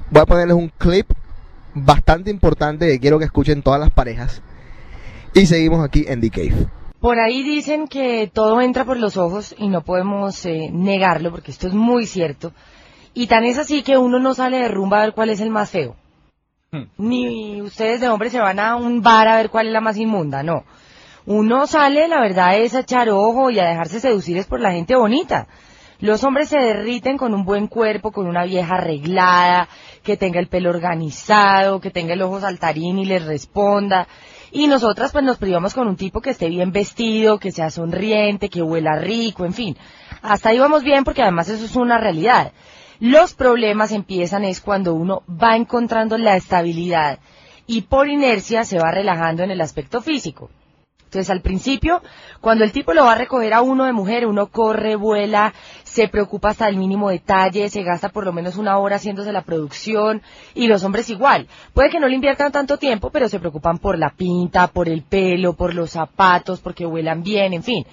voy 0.10 0.22
a 0.24 0.26
ponerles 0.26 0.56
un 0.58 0.70
clip 0.78 1.10
bastante 1.74 2.30
importante 2.32 2.88
que 2.88 3.00
quiero 3.00 3.20
que 3.20 3.26
escuchen 3.26 3.62
todas 3.62 3.80
las 3.80 3.92
parejas. 3.92 4.42
Y 5.34 5.46
seguimos 5.46 5.86
aquí 5.86 6.06
en 6.08 6.20
The 6.22 6.30
Cave. 6.32 6.68
Por 7.00 7.20
ahí 7.20 7.44
dicen 7.44 7.88
que 7.88 8.30
todo 8.34 8.60
entra 8.62 8.84
por 8.84 8.98
los 8.98 9.18
ojos 9.18 9.54
y 9.58 9.68
no 9.68 9.82
podemos 9.82 10.46
eh, 10.46 10.70
negarlo 10.72 11.32
porque 11.32 11.52
esto 11.52 11.68
es 11.68 11.74
muy 11.74 12.08
cierto. 12.08 12.54
Y 13.14 13.28
tan 13.28 13.44
es 13.46 13.58
así 13.58 13.84
que 13.84 13.98
uno 13.98 14.20
no 14.20 14.34
sale 14.34 14.60
de 14.60 14.68
rumba 14.68 14.98
a 14.98 15.06
ver 15.06 15.14
cuál 15.14 15.30
es 15.30 15.40
el 15.40 15.50
más 15.50 15.70
feo. 15.70 15.96
Ni 16.98 17.62
ustedes 17.62 18.02
de 18.02 18.10
hombres 18.10 18.32
se 18.32 18.40
van 18.40 18.60
a 18.60 18.76
un 18.76 19.02
bar 19.02 19.28
a 19.28 19.38
ver 19.38 19.50
cuál 19.50 19.68
es 19.68 19.74
la 19.74 19.82
más 19.82 19.98
inmunda, 19.98 20.44
no. 20.44 20.64
Uno 21.26 21.68
sale, 21.68 22.08
la 22.08 22.20
verdad, 22.20 22.58
es 22.58 22.74
a 22.74 22.82
echar 22.82 23.10
ojo 23.10 23.50
y 23.50 23.60
a 23.60 23.68
dejarse 23.68 24.00
seducir 24.00 24.38
es 24.38 24.46
por 24.46 24.60
la 24.60 24.72
gente 24.72 24.96
bonita. 24.96 25.48
Los 26.00 26.24
hombres 26.24 26.50
se 26.50 26.60
derriten 26.60 27.18
con 27.18 27.34
un 27.34 27.44
buen 27.44 27.68
cuerpo, 27.68 28.12
con 28.12 28.28
una 28.28 28.44
vieja 28.46 28.76
arreglada, 28.76 29.68
que 30.04 30.16
tenga 30.16 30.40
el 30.40 30.48
pelo 30.48 30.70
organizado, 30.70 31.82
que 31.82 31.90
tenga 31.90 32.14
el 32.14 32.22
ojo 32.22 32.40
saltarín 32.40 33.00
y 33.00 33.06
les 33.06 33.26
responda. 33.26 34.08
Y 34.58 34.66
nosotras 34.66 35.12
pues 35.12 35.24
nos 35.24 35.38
privamos 35.38 35.76
con 35.76 35.88
un 35.88 35.98
tipo 35.98 36.20
que 36.20 36.32
esté 36.32 36.50
bien 36.50 36.72
vestido, 36.72 37.38
que 37.38 37.52
sea 37.52 37.70
sonriente, 37.70 38.50
que 38.50 38.64
huela 38.64 38.96
rico, 38.96 39.46
en 39.46 39.54
fin. 39.54 39.78
Hasta 40.24 40.50
ahí 40.50 40.58
vamos 40.58 40.82
bien 40.82 41.04
porque 41.04 41.22
además 41.22 41.48
eso 41.48 41.64
es 41.64 41.76
una 41.76 42.00
realidad. 42.00 42.54
Los 43.00 43.36
problemas 43.36 43.92
empiezan 43.92 44.44
es 44.44 44.60
cuando 44.60 44.96
uno 44.96 45.22
va 45.30 45.56
encontrando 45.56 46.18
la 46.18 46.36
estabilidad 46.36 47.20
y 47.68 47.84
por 47.84 48.10
inercia 48.10 48.66
se 48.66 48.80
va 48.80 48.90
relajando 48.90 49.44
en 49.44 49.52
el 49.52 49.62
aspecto 49.62 50.02
físico. 50.02 50.50
Entonces 51.04 51.30
al 51.30 51.42
principio, 51.42 52.02
cuando 52.42 52.64
el 52.64 52.72
tipo 52.72 52.96
lo 52.96 53.06
va 53.06 53.12
a 53.12 53.18
recoger 53.18 53.54
a 53.54 53.62
uno 53.62 53.86
de 53.86 53.94
mujer, 53.94 54.26
uno 54.26 54.48
corre, 54.48 54.96
vuela, 54.96 55.54
se 55.98 56.08
preocupa 56.10 56.50
hasta 56.50 56.68
el 56.68 56.78
mínimo 56.78 57.10
detalle, 57.10 57.72
se 57.72 57.82
gasta 57.82 58.10
por 58.10 58.24
lo 58.24 58.32
menos 58.32 58.56
una 58.56 58.78
hora 58.78 58.98
haciéndose 58.98 59.32
la 59.32 59.42
producción 59.42 60.22
y 60.54 60.68
los 60.68 60.84
hombres 60.84 61.10
igual. 61.10 61.48
Puede 61.74 61.90
que 61.90 62.00
no 62.00 62.08
le 62.08 62.14
inviertan 62.14 62.52
tanto 62.52 62.78
tiempo, 62.78 63.10
pero 63.10 63.28
se 63.28 63.40
preocupan 63.40 63.80
por 63.80 63.98
la 63.98 64.12
pinta, 64.12 64.68
por 64.68 64.88
el 64.90 65.02
pelo, 65.02 65.54
por 65.54 65.74
los 65.74 65.90
zapatos, 65.90 66.60
porque 66.60 66.86
huelan 66.86 67.24
bien, 67.24 67.54
en 67.54 67.64
fin. 67.64 67.84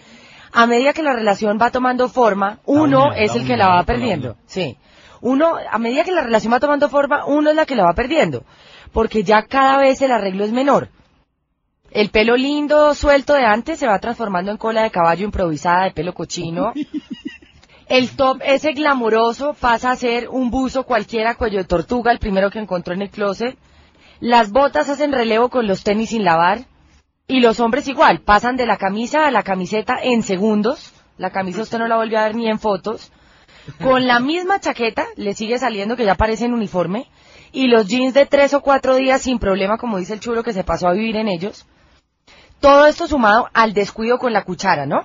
A 0.53 0.67
medida 0.67 0.93
que 0.93 1.03
la 1.03 1.15
relación 1.15 1.59
va 1.59 1.71
tomando 1.71 2.11
forma, 2.11 2.59
uno 2.67 3.07
uña, 3.07 3.17
es 3.17 3.35
el 3.37 3.47
que 3.47 3.57
la 3.57 3.69
va 3.69 3.83
perdiendo. 3.85 4.37
Sí. 4.45 4.77
Uno, 5.23 5.55
a 5.71 5.79
medida 5.79 6.05
que 6.05 6.13
la 6.13 6.21
relación 6.21 6.53
va 6.53 6.61
tomando 6.61 6.91
forma, 6.91 7.25
uno 7.25 7.49
es 7.49 7.57
la 7.57 7.65
que 7.65 7.75
la 7.75 7.85
va 7.85 7.95
perdiendo. 7.95 8.45
Porque 8.93 9.23
ya 9.23 9.45
cada 9.45 9.79
vez 9.79 10.03
el 10.03 10.13
arreglo 10.13 10.45
es 10.45 10.53
menor. 10.53 10.91
El 11.91 12.11
pelo 12.11 12.37
lindo, 12.37 12.95
suelto 12.95 13.33
de 13.33 13.47
antes, 13.47 13.79
se 13.79 13.87
va 13.87 13.99
transformando 13.99 14.51
en 14.51 14.59
cola 14.59 14.83
de 14.83 14.91
caballo 14.91 15.25
improvisada 15.25 15.85
de 15.85 15.93
pelo 15.93 16.13
cochino. 16.13 16.75
El 17.95 18.11
top 18.17 18.41
ese 18.45 18.73
glamuroso 18.73 19.55
pasa 19.55 19.93
a 19.93 19.97
ser 19.97 20.29
un 20.29 20.51
buzo 20.51 20.83
cualquiera 20.83 21.37
cuello 21.37 21.59
de 21.59 21.65
tortuga, 21.65 22.11
el 22.11 22.19
primero 22.19 22.51
que 22.51 22.59
encontró 22.59 22.93
en 22.93 23.03
el 23.03 23.11
closet. 23.11 23.57
Las 24.19 24.51
botas 24.51 24.89
hacen 24.89 25.13
relevo 25.13 25.49
con 25.49 25.69
los 25.69 25.85
tenis 25.85 26.11
sin 26.11 26.25
lavar. 26.25 26.67
Y 27.29 27.39
los 27.39 27.61
hombres 27.61 27.87
igual, 27.87 28.23
pasan 28.23 28.57
de 28.57 28.67
la 28.67 28.79
camisa 28.79 29.29
a 29.29 29.31
la 29.31 29.45
camiseta 29.45 29.97
en 30.03 30.25
segundos. 30.25 30.93
La 31.19 31.31
camisa 31.31 31.63
usted 31.63 31.79
no 31.79 31.87
la 31.87 31.95
volvió 31.95 32.19
a 32.19 32.25
ver 32.25 32.35
ni 32.35 32.49
en 32.49 32.59
fotos. 32.59 33.13
Con 33.81 34.09
la 34.09 34.19
misma 34.19 34.59
chaqueta 34.59 35.07
le 35.15 35.35
sigue 35.35 35.61
saliendo 35.61 35.95
que 35.95 36.05
ya 36.05 36.17
parece 36.17 36.47
en 36.47 36.53
uniforme. 36.53 37.07
Y 37.53 37.69
los 37.69 37.87
jeans 37.87 38.13
de 38.13 38.27
tres 38.27 38.55
o 38.55 38.61
cuatro 38.61 38.97
días 38.97 39.23
sin 39.23 39.39
problema, 39.39 39.79
como 39.79 39.99
dice 39.99 40.15
el 40.15 40.21
chulo 40.21 40.43
que 40.43 40.53
se 40.53 40.65
pasó 40.65 40.89
a 40.89 40.95
vivir 40.95 41.15
en 41.15 41.29
ellos. 41.29 41.65
Todo 42.59 42.87
esto 42.87 43.07
sumado 43.07 43.49
al 43.55 43.73
descuido 43.73 44.19
con 44.19 44.33
la 44.33 44.43
cuchara, 44.43 44.85
¿no? 44.85 45.05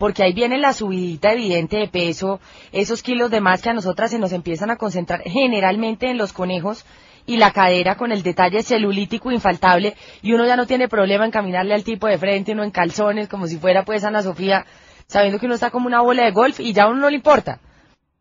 Porque 0.00 0.22
ahí 0.22 0.32
viene 0.32 0.56
la 0.56 0.72
subidita 0.72 1.30
evidente 1.30 1.76
de 1.76 1.86
peso, 1.86 2.40
esos 2.72 3.02
kilos 3.02 3.30
de 3.30 3.42
más 3.42 3.60
que 3.60 3.68
a 3.68 3.74
nosotras 3.74 4.10
se 4.10 4.18
nos 4.18 4.32
empiezan 4.32 4.70
a 4.70 4.76
concentrar 4.76 5.20
generalmente 5.26 6.10
en 6.10 6.16
los 6.16 6.32
conejos 6.32 6.86
y 7.26 7.36
la 7.36 7.50
cadera 7.50 7.96
con 7.96 8.10
el 8.10 8.22
detalle 8.22 8.62
celulítico 8.62 9.30
infaltable 9.30 9.94
y 10.22 10.32
uno 10.32 10.46
ya 10.46 10.56
no 10.56 10.66
tiene 10.66 10.88
problema 10.88 11.26
en 11.26 11.30
caminarle 11.30 11.74
al 11.74 11.84
tipo 11.84 12.06
de 12.06 12.16
frente, 12.16 12.52
uno 12.52 12.64
en 12.64 12.70
calzones, 12.70 13.28
como 13.28 13.46
si 13.46 13.58
fuera 13.58 13.84
pues 13.84 14.02
Ana 14.02 14.22
Sofía, 14.22 14.64
sabiendo 15.06 15.38
que 15.38 15.44
uno 15.44 15.56
está 15.56 15.68
como 15.68 15.86
una 15.86 16.00
bola 16.00 16.24
de 16.24 16.30
golf 16.30 16.60
y 16.60 16.72
ya 16.72 16.84
a 16.84 16.88
uno 16.88 17.00
no 17.00 17.10
le 17.10 17.16
importa. 17.16 17.60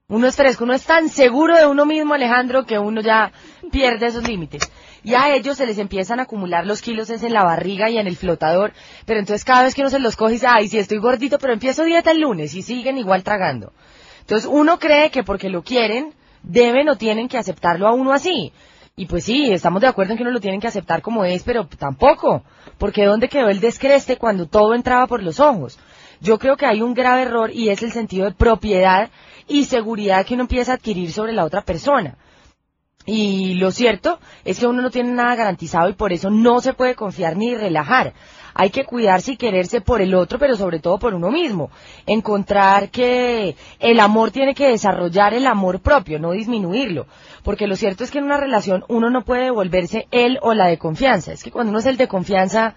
Uno 0.09 0.27
es 0.27 0.35
fresco, 0.35 0.65
uno 0.65 0.73
es 0.73 0.83
tan 0.83 1.07
seguro 1.07 1.55
de 1.55 1.65
uno 1.65 1.85
mismo, 1.85 2.13
Alejandro, 2.13 2.65
que 2.65 2.77
uno 2.77 2.99
ya 2.99 3.31
pierde 3.71 4.07
esos 4.07 4.27
límites. 4.27 4.69
Y 5.03 5.13
a 5.13 5.33
ellos 5.33 5.57
se 5.57 5.65
les 5.65 5.77
empiezan 5.77 6.19
a 6.19 6.23
acumular 6.23 6.65
los 6.65 6.81
kilos 6.81 7.09
es 7.09 7.23
en 7.23 7.33
la 7.33 7.43
barriga 7.43 7.89
y 7.89 7.97
en 7.97 8.07
el 8.07 8.17
flotador, 8.17 8.73
pero 9.05 9.19
entonces 9.19 9.45
cada 9.45 9.63
vez 9.63 9.75
que 9.75 9.81
uno 9.81 9.89
se 9.89 9.99
los 9.99 10.15
coge 10.15 10.33
dice, 10.33 10.47
ay, 10.47 10.67
sí 10.67 10.77
estoy 10.77 10.97
gordito, 10.97 11.39
pero 11.39 11.53
empiezo 11.53 11.83
dieta 11.83 12.12
el 12.12 12.21
lunes 12.21 12.53
y 12.53 12.62
siguen 12.62 12.97
igual 12.97 13.23
tragando. 13.23 13.71
Entonces 14.21 14.49
uno 14.51 14.77
cree 14.77 15.09
que 15.09 15.23
porque 15.23 15.49
lo 15.49 15.63
quieren, 15.63 16.13
deben 16.43 16.89
o 16.89 16.97
tienen 16.97 17.27
que 17.27 17.38
aceptarlo 17.38 17.88
a 17.88 17.93
uno 17.93 18.13
así. 18.13 18.51
Y 18.95 19.05
pues 19.05 19.23
sí, 19.23 19.51
estamos 19.51 19.81
de 19.81 19.88
acuerdo 19.88 20.12
en 20.12 20.17
que 20.17 20.23
uno 20.23 20.31
lo 20.31 20.41
tienen 20.41 20.59
que 20.59 20.67
aceptar 20.67 21.01
como 21.01 21.23
es, 21.23 21.43
pero 21.43 21.65
tampoco. 21.67 22.43
Porque 22.77 23.05
¿dónde 23.05 23.29
quedó 23.29 23.47
el 23.47 23.62
descreste 23.62 24.17
cuando 24.17 24.45
todo 24.45 24.75
entraba 24.75 25.07
por 25.07 25.23
los 25.23 25.39
ojos? 25.39 25.79
Yo 26.19 26.38
creo 26.38 26.57
que 26.57 26.65
hay 26.65 26.81
un 26.81 26.93
grave 26.93 27.21
error 27.21 27.49
y 27.49 27.69
es 27.69 27.81
el 27.81 27.93
sentido 27.93 28.25
de 28.25 28.33
propiedad 28.33 29.09
y 29.47 29.65
seguridad 29.65 30.25
que 30.25 30.33
uno 30.33 30.43
empieza 30.43 30.73
a 30.73 30.75
adquirir 30.75 31.13
sobre 31.13 31.31
la 31.31 31.45
otra 31.45 31.62
persona. 31.62 32.17
Y 33.12 33.56
lo 33.56 33.72
cierto 33.72 34.19
es 34.45 34.60
que 34.60 34.67
uno 34.67 34.84
no 34.84 34.91
tiene 34.91 35.12
nada 35.12 35.36
garantizado 35.36 35.89
y 35.89 35.93
por 35.93 36.13
eso 36.13 36.30
no 36.30 36.62
se 36.62 36.74
puede 36.74 36.93
confiar 36.93 37.38
ni 37.38 37.56
relajar. 37.56 38.13
Hay 38.54 38.69
que 38.69 38.86
cuidarse 38.86 39.32
y 39.32 39.38
quererse 39.38 39.82
por 39.82 40.00
el 40.02 40.13
otro, 40.13 40.38
pero 40.38 40.56
sobre 40.56 40.78
todo 40.78 41.00
por 41.00 41.15
uno 41.15 41.32
mismo. 41.32 41.72
Encontrar 42.06 42.89
que 42.89 43.56
el 43.80 44.00
amor 44.00 44.30
tiene 44.30 44.54
que 44.54 44.67
desarrollar 44.67 45.34
el 45.34 45.48
amor 45.48 45.80
propio, 45.80 46.19
no 46.19 46.34
disminuirlo. 46.34 47.08
Porque 47.41 47.65
lo 47.65 47.76
cierto 47.76 48.04
es 48.04 48.12
que 48.12 48.19
en 48.19 48.26
una 48.26 48.38
relación 48.38 48.84
uno 48.89 49.10
no 49.10 49.24
puede 49.24 49.50
volverse 49.50 50.08
él 50.12 50.38
o 50.43 50.54
la 50.54 50.67
de 50.67 50.78
confianza. 50.78 51.34
Es 51.34 51.43
que 51.43 51.50
cuando 51.50 51.72
uno 51.72 51.80
es 51.80 51.88
el 51.88 51.98
de 51.98 52.08
confianza, 52.08 52.76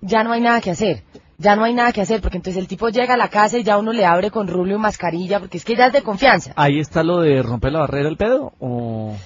ya 0.00 0.24
no 0.24 0.32
hay 0.32 0.40
nada 0.40 0.60
que 0.60 0.72
hacer. 0.72 1.04
Ya 1.38 1.54
no 1.54 1.62
hay 1.62 1.74
nada 1.74 1.92
que 1.92 2.00
hacer, 2.00 2.20
porque 2.20 2.38
entonces 2.38 2.60
el 2.60 2.68
tipo 2.68 2.88
llega 2.88 3.14
a 3.14 3.16
la 3.16 3.28
casa 3.28 3.58
y 3.58 3.62
ya 3.62 3.78
uno 3.78 3.92
le 3.92 4.04
abre 4.04 4.32
con 4.32 4.48
rubio 4.48 4.76
y 4.76 4.80
mascarilla, 4.80 5.38
porque 5.38 5.58
es 5.58 5.64
que 5.64 5.76
ya 5.76 5.86
es 5.86 5.92
de 5.92 6.02
confianza. 6.02 6.52
Ahí 6.56 6.80
está 6.80 7.04
lo 7.04 7.20
de 7.20 7.42
romper 7.42 7.72
la 7.72 7.80
barrera 7.80 8.08
del 8.08 8.16
pedo. 8.16 8.52
O... 8.58 9.16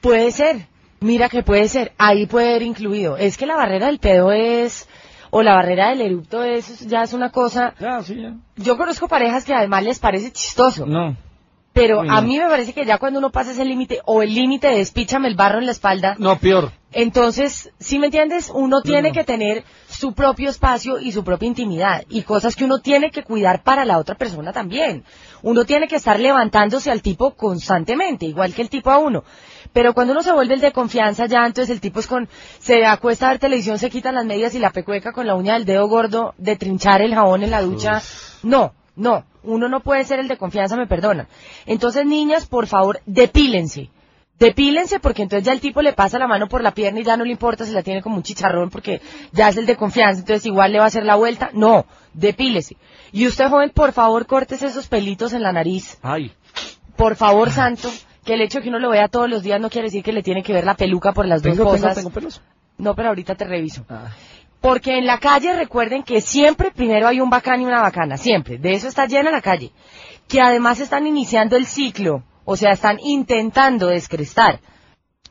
Puede 0.00 0.30
ser. 0.30 0.66
Mira 1.00 1.28
que 1.28 1.42
puede 1.42 1.68
ser. 1.68 1.92
Ahí 1.98 2.26
puede 2.26 2.50
haber 2.50 2.62
incluido. 2.62 3.16
Es 3.16 3.36
que 3.36 3.46
la 3.46 3.56
barrera 3.56 3.86
del 3.86 3.98
pedo 3.98 4.32
es... 4.32 4.88
o 5.30 5.42
la 5.42 5.54
barrera 5.54 5.90
del 5.90 6.00
erupto 6.00 6.42
eso 6.42 6.84
ya 6.86 7.02
es 7.02 7.12
una 7.12 7.30
cosa. 7.30 7.74
Ya, 7.80 8.02
sí, 8.02 8.20
ya. 8.20 8.34
Yo 8.56 8.76
conozco 8.76 9.08
parejas 9.08 9.44
que 9.44 9.54
además 9.54 9.84
les 9.84 9.98
parece 9.98 10.32
chistoso. 10.32 10.86
No. 10.86 11.16
Pero 11.78 12.00
Uy, 12.00 12.08
a 12.10 12.20
mí 12.20 12.38
me 12.38 12.46
parece 12.48 12.72
que 12.72 12.84
ya 12.84 12.98
cuando 12.98 13.20
uno 13.20 13.30
pasa 13.30 13.52
ese 13.52 13.64
límite, 13.64 14.00
o 14.04 14.22
el 14.22 14.34
límite 14.34 14.66
de 14.68 14.78
despíchame 14.78 15.28
el 15.28 15.36
barro 15.36 15.58
en 15.58 15.66
la 15.66 15.72
espalda, 15.72 16.16
No, 16.18 16.36
peor. 16.38 16.72
entonces, 16.90 17.70
si 17.78 17.98
me 18.00 18.06
entiendes, 18.06 18.50
uno 18.52 18.82
tiene 18.82 19.08
no. 19.10 19.14
que 19.14 19.22
tener 19.24 19.64
su 19.88 20.12
propio 20.12 20.50
espacio 20.50 20.98
y 20.98 21.12
su 21.12 21.22
propia 21.22 21.46
intimidad, 21.46 22.02
y 22.08 22.22
cosas 22.22 22.56
que 22.56 22.64
uno 22.64 22.78
tiene 22.80 23.10
que 23.12 23.22
cuidar 23.22 23.62
para 23.62 23.84
la 23.84 23.98
otra 23.98 24.16
persona 24.16 24.52
también. 24.52 25.04
Uno 25.42 25.64
tiene 25.64 25.86
que 25.86 25.96
estar 25.96 26.18
levantándose 26.18 26.90
al 26.90 27.00
tipo 27.00 27.34
constantemente, 27.36 28.26
igual 28.26 28.54
que 28.54 28.62
el 28.62 28.70
tipo 28.70 28.90
a 28.90 28.98
uno. 28.98 29.22
Pero 29.72 29.94
cuando 29.94 30.12
uno 30.14 30.22
se 30.22 30.32
vuelve 30.32 30.54
el 30.54 30.60
de 30.60 30.72
confianza 30.72 31.26
ya, 31.26 31.46
entonces 31.46 31.70
el 31.70 31.80
tipo 31.80 32.00
es 32.00 32.06
con, 32.06 32.28
se 32.58 32.86
acuesta 32.86 33.26
a 33.26 33.30
ver 33.30 33.38
televisión, 33.38 33.78
se 33.78 33.90
quitan 33.90 34.14
las 34.16 34.24
medias 34.24 34.54
y 34.54 34.58
la 34.58 34.70
pecueca 34.70 35.12
con 35.12 35.26
la 35.26 35.36
uña 35.36 35.54
del 35.54 35.64
dedo 35.64 35.86
gordo 35.86 36.34
de 36.38 36.56
trinchar 36.56 37.02
el 37.02 37.14
jabón 37.14 37.42
en 37.44 37.50
la 37.50 37.62
ducha. 37.62 38.02
No, 38.42 38.72
no, 38.96 39.24
uno 39.48 39.68
no 39.68 39.80
puede 39.80 40.04
ser 40.04 40.18
el 40.20 40.28
de 40.28 40.36
confianza, 40.36 40.76
me 40.76 40.86
perdona. 40.86 41.26
Entonces, 41.66 42.06
niñas, 42.06 42.46
por 42.46 42.66
favor, 42.66 43.00
depílense. 43.06 43.90
Depílense 44.38 45.00
porque 45.00 45.22
entonces 45.22 45.44
ya 45.44 45.52
el 45.52 45.58
tipo 45.60 45.82
le 45.82 45.92
pasa 45.94 46.16
la 46.18 46.28
mano 46.28 46.46
por 46.48 46.62
la 46.62 46.72
pierna 46.72 47.00
y 47.00 47.04
ya 47.04 47.16
no 47.16 47.24
le 47.24 47.32
importa 47.32 47.64
si 47.66 47.72
la 47.72 47.82
tiene 47.82 48.02
como 48.02 48.14
un 48.16 48.22
chicharrón 48.22 48.70
porque 48.70 49.00
ya 49.32 49.48
es 49.48 49.56
el 49.56 49.66
de 49.66 49.74
confianza, 49.74 50.20
entonces 50.20 50.46
igual 50.46 50.70
le 50.70 50.78
va 50.78 50.84
a 50.84 50.86
hacer 50.86 51.04
la 51.04 51.16
vuelta. 51.16 51.50
No, 51.54 51.86
depílese. 52.14 52.76
Y 53.10 53.26
usted, 53.26 53.48
joven, 53.48 53.70
por 53.70 53.92
favor, 53.92 54.26
córtese 54.26 54.66
esos 54.66 54.86
pelitos 54.86 55.32
en 55.32 55.42
la 55.42 55.52
nariz. 55.52 55.98
Ay. 56.02 56.30
Por 56.94 57.16
favor, 57.16 57.50
santo, 57.50 57.90
que 58.24 58.34
el 58.34 58.42
hecho 58.42 58.58
de 58.58 58.62
que 58.64 58.68
uno 58.68 58.78
lo 58.78 58.90
vea 58.90 59.08
todos 59.08 59.28
los 59.28 59.42
días 59.42 59.60
no 59.60 59.70
quiere 59.70 59.86
decir 59.88 60.04
que 60.04 60.12
le 60.12 60.22
tiene 60.22 60.44
que 60.44 60.52
ver 60.52 60.64
la 60.64 60.74
peluca 60.76 61.12
por 61.12 61.26
las 61.26 61.42
dos 61.42 61.56
Tengo, 61.56 61.64
tengo, 61.72 61.76
cosas. 61.76 61.96
tengo 61.96 62.10
pelos. 62.10 62.40
No, 62.76 62.94
pero 62.94 63.08
ahorita 63.08 63.34
te 63.34 63.44
reviso. 63.44 63.84
Ah. 63.88 64.06
Porque 64.60 64.98
en 64.98 65.06
la 65.06 65.18
calle 65.18 65.54
recuerden 65.54 66.02
que 66.02 66.20
siempre 66.20 66.70
primero 66.70 67.06
hay 67.06 67.20
un 67.20 67.30
bacán 67.30 67.60
y 67.60 67.64
una 67.64 67.80
bacana, 67.80 68.16
siempre. 68.16 68.58
De 68.58 68.72
eso 68.72 68.88
está 68.88 69.06
llena 69.06 69.30
la 69.30 69.40
calle. 69.40 69.72
Que 70.26 70.40
además 70.40 70.80
están 70.80 71.06
iniciando 71.06 71.56
el 71.56 71.66
ciclo, 71.66 72.24
o 72.44 72.56
sea, 72.56 72.72
están 72.72 72.98
intentando 73.00 73.86
descrestar 73.86 74.60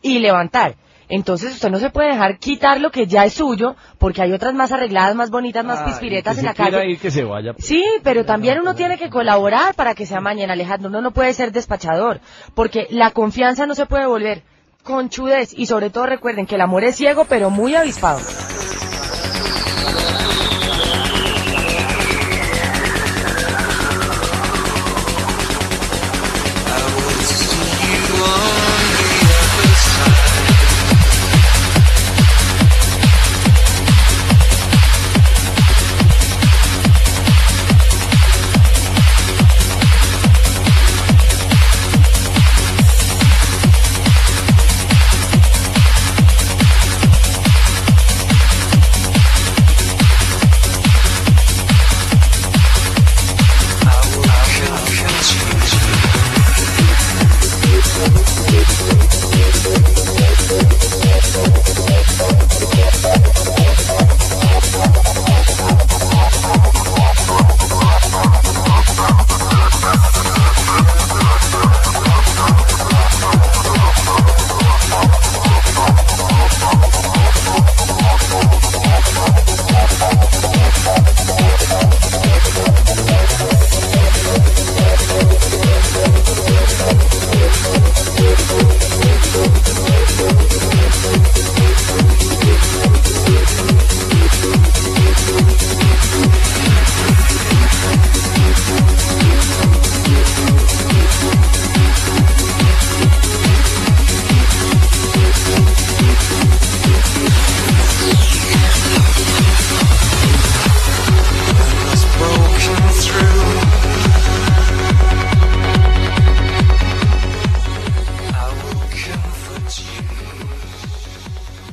y 0.02 0.20
levantar. 0.20 0.76
Entonces 1.10 1.54
usted 1.54 1.70
no 1.70 1.80
se 1.80 1.90
puede 1.90 2.10
dejar 2.10 2.38
quitar 2.38 2.82
lo 2.82 2.92
que 2.92 3.08
ya 3.08 3.24
es 3.26 3.34
suyo, 3.34 3.76
porque 3.98 4.22
hay 4.22 4.34
otras 4.34 4.54
más 4.54 4.72
arregladas, 4.72 5.16
más 5.16 5.30
bonitas, 5.30 5.64
más 5.64 5.80
Ay, 5.80 5.86
pispiretas 5.86 6.36
que 6.36 6.40
en 6.42 6.46
la 6.46 6.54
calle. 6.54 6.90
ir, 6.90 7.00
que 7.00 7.12
se 7.12 7.24
vaya. 7.24 7.54
Sí, 7.60 7.84
pero 8.04 8.26
también 8.26 8.60
uno 8.60 8.76
tiene 8.76 8.98
que 8.98 9.10
colaborar 9.10 9.74
para 9.76 9.96
que 9.96 10.06
se 10.06 10.16
amañen, 10.16 10.52
Alejandro. 10.52 10.90
Uno 10.90 11.02
no 11.02 11.12
puede 11.12 11.34
ser 11.34 11.52
despachador, 11.52 12.20
porque 12.56 12.88
la 12.90 13.12
confianza 13.12 13.66
no 13.66 13.76
se 13.76 13.86
puede 13.86 14.06
volver 14.06 14.44
conchudez. 14.84 15.54
Y 15.54 15.66
sobre 15.66 15.90
todo 15.90 16.06
recuerden 16.06 16.46
que 16.46 16.56
el 16.56 16.62
amor 16.62 16.84
es 16.84 16.96
ciego, 16.96 17.26
pero 17.26 17.50
muy 17.50 17.76
avispado. 17.76 18.20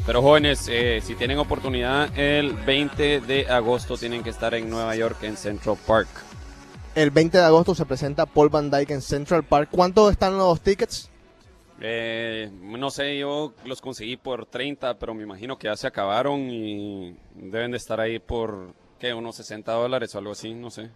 Pero 0.06 0.20
jóvenes, 0.20 0.68
eh, 0.70 1.00
si 1.02 1.14
tienen 1.14 1.38
oportunidad, 1.38 2.16
el 2.18 2.52
20 2.52 3.20
de 3.22 3.46
agosto 3.48 3.96
tienen 3.96 4.22
que 4.22 4.28
estar 4.28 4.54
en 4.54 4.68
Nueva 4.68 4.94
York, 4.96 5.22
en 5.22 5.36
Central 5.38 5.78
Park. 5.86 6.08
El 6.94 7.10
20 7.10 7.38
de 7.38 7.44
agosto 7.44 7.74
se 7.74 7.86
presenta 7.86 8.26
Paul 8.26 8.50
Van 8.50 8.70
Dyke 8.70 8.92
en 8.92 9.00
Central 9.00 9.44
Park. 9.44 9.70
¿Cuánto 9.72 10.10
están 10.10 10.36
los 10.36 10.60
tickets? 10.60 11.10
Eh, 11.80 12.50
no 12.60 12.90
sé, 12.90 13.18
yo 13.18 13.54
los 13.64 13.80
conseguí 13.80 14.18
por 14.18 14.44
30, 14.44 14.98
pero 14.98 15.14
me 15.14 15.22
imagino 15.22 15.56
que 15.56 15.68
ya 15.68 15.76
se 15.76 15.86
acabaron 15.86 16.50
y 16.50 17.16
deben 17.34 17.70
de 17.70 17.78
estar 17.78 17.98
ahí 17.98 18.18
por, 18.18 18.74
¿qué? 19.00 19.14
Unos 19.14 19.36
60 19.36 19.72
dólares 19.72 20.14
o 20.14 20.18
algo 20.18 20.32
así, 20.32 20.52
no 20.52 20.70
sé. 20.70 20.90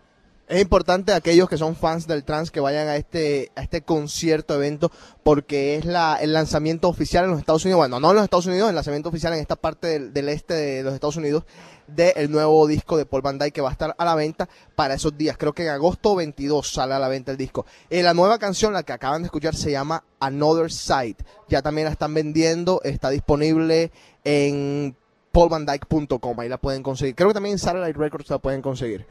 Es 0.49 0.63
importante 0.63 1.13
aquellos 1.13 1.47
que 1.47 1.59
son 1.59 1.77
fans 1.77 2.07
del 2.07 2.25
trans 2.25 2.51
que 2.51 2.61
vayan 2.61 2.89
a 2.89 2.97
este 2.97 3.53
a 3.55 3.63
este 3.63 3.83
concierto 3.83 4.55
evento 4.55 4.91
porque 5.23 5.77
es 5.77 5.85
la 5.85 6.17
el 6.23 6.33
lanzamiento 6.33 6.89
oficial 6.89 7.25
en 7.25 7.33
los 7.33 7.41
Estados 7.41 7.67
Unidos, 7.67 7.81
bueno, 7.81 8.01
no 8.01 8.11
en 8.11 8.17
los 8.17 8.25
Estados 8.25 8.47
Unidos, 8.47 8.71
el 8.71 8.75
lanzamiento 8.75 9.11
oficial 9.11 9.35
en 9.35 9.41
esta 9.41 9.57
parte 9.57 9.89
del, 9.89 10.15
del 10.15 10.31
este 10.31 10.55
de 10.55 10.83
los 10.83 10.95
Estados 10.95 11.17
Unidos 11.17 11.45
del 11.87 12.31
nuevo 12.31 12.67
disco 12.67 12.97
de 12.97 13.05
Paul 13.05 13.21
Van 13.21 13.39
Dyke 13.39 13.53
que 13.53 13.61
va 13.61 13.69
a 13.69 13.73
estar 13.73 13.95
a 13.99 14.05
la 14.07 14.15
venta 14.15 14.49
para 14.75 14.95
esos 14.95 15.17
días. 15.19 15.37
Creo 15.37 15.53
que 15.53 15.65
en 15.65 15.71
agosto 15.71 16.15
22 16.15 16.67
sale 16.67 16.95
a 16.95 16.99
la 16.99 17.09
venta 17.09 17.33
el 17.33 17.37
disco. 17.37 17.67
Eh, 17.91 18.03
la 18.03 18.15
nueva 18.15 18.39
canción, 18.39 18.73
la 18.73 18.83
que 18.83 18.93
acaban 18.93 19.23
de 19.23 19.27
escuchar, 19.27 19.55
se 19.55 19.71
llama 19.71 20.05
Another 20.21 20.71
Side. 20.71 21.17
Ya 21.49 21.63
también 21.63 21.87
la 21.87 21.93
están 21.93 22.15
vendiendo, 22.15 22.81
está 22.85 23.11
disponible 23.11 23.91
en 24.25 24.95
paulvandyke.com, 25.33 26.41
ahí 26.41 26.49
la 26.49 26.59
pueden 26.59 26.83
conseguir. 26.83 27.15
Creo 27.15 27.29
que 27.29 27.35
también 27.35 27.55
en 27.55 27.59
Satellite 27.59 27.99
Records 27.99 28.31
la 28.31 28.39
pueden 28.39 28.63
conseguir. 28.63 29.07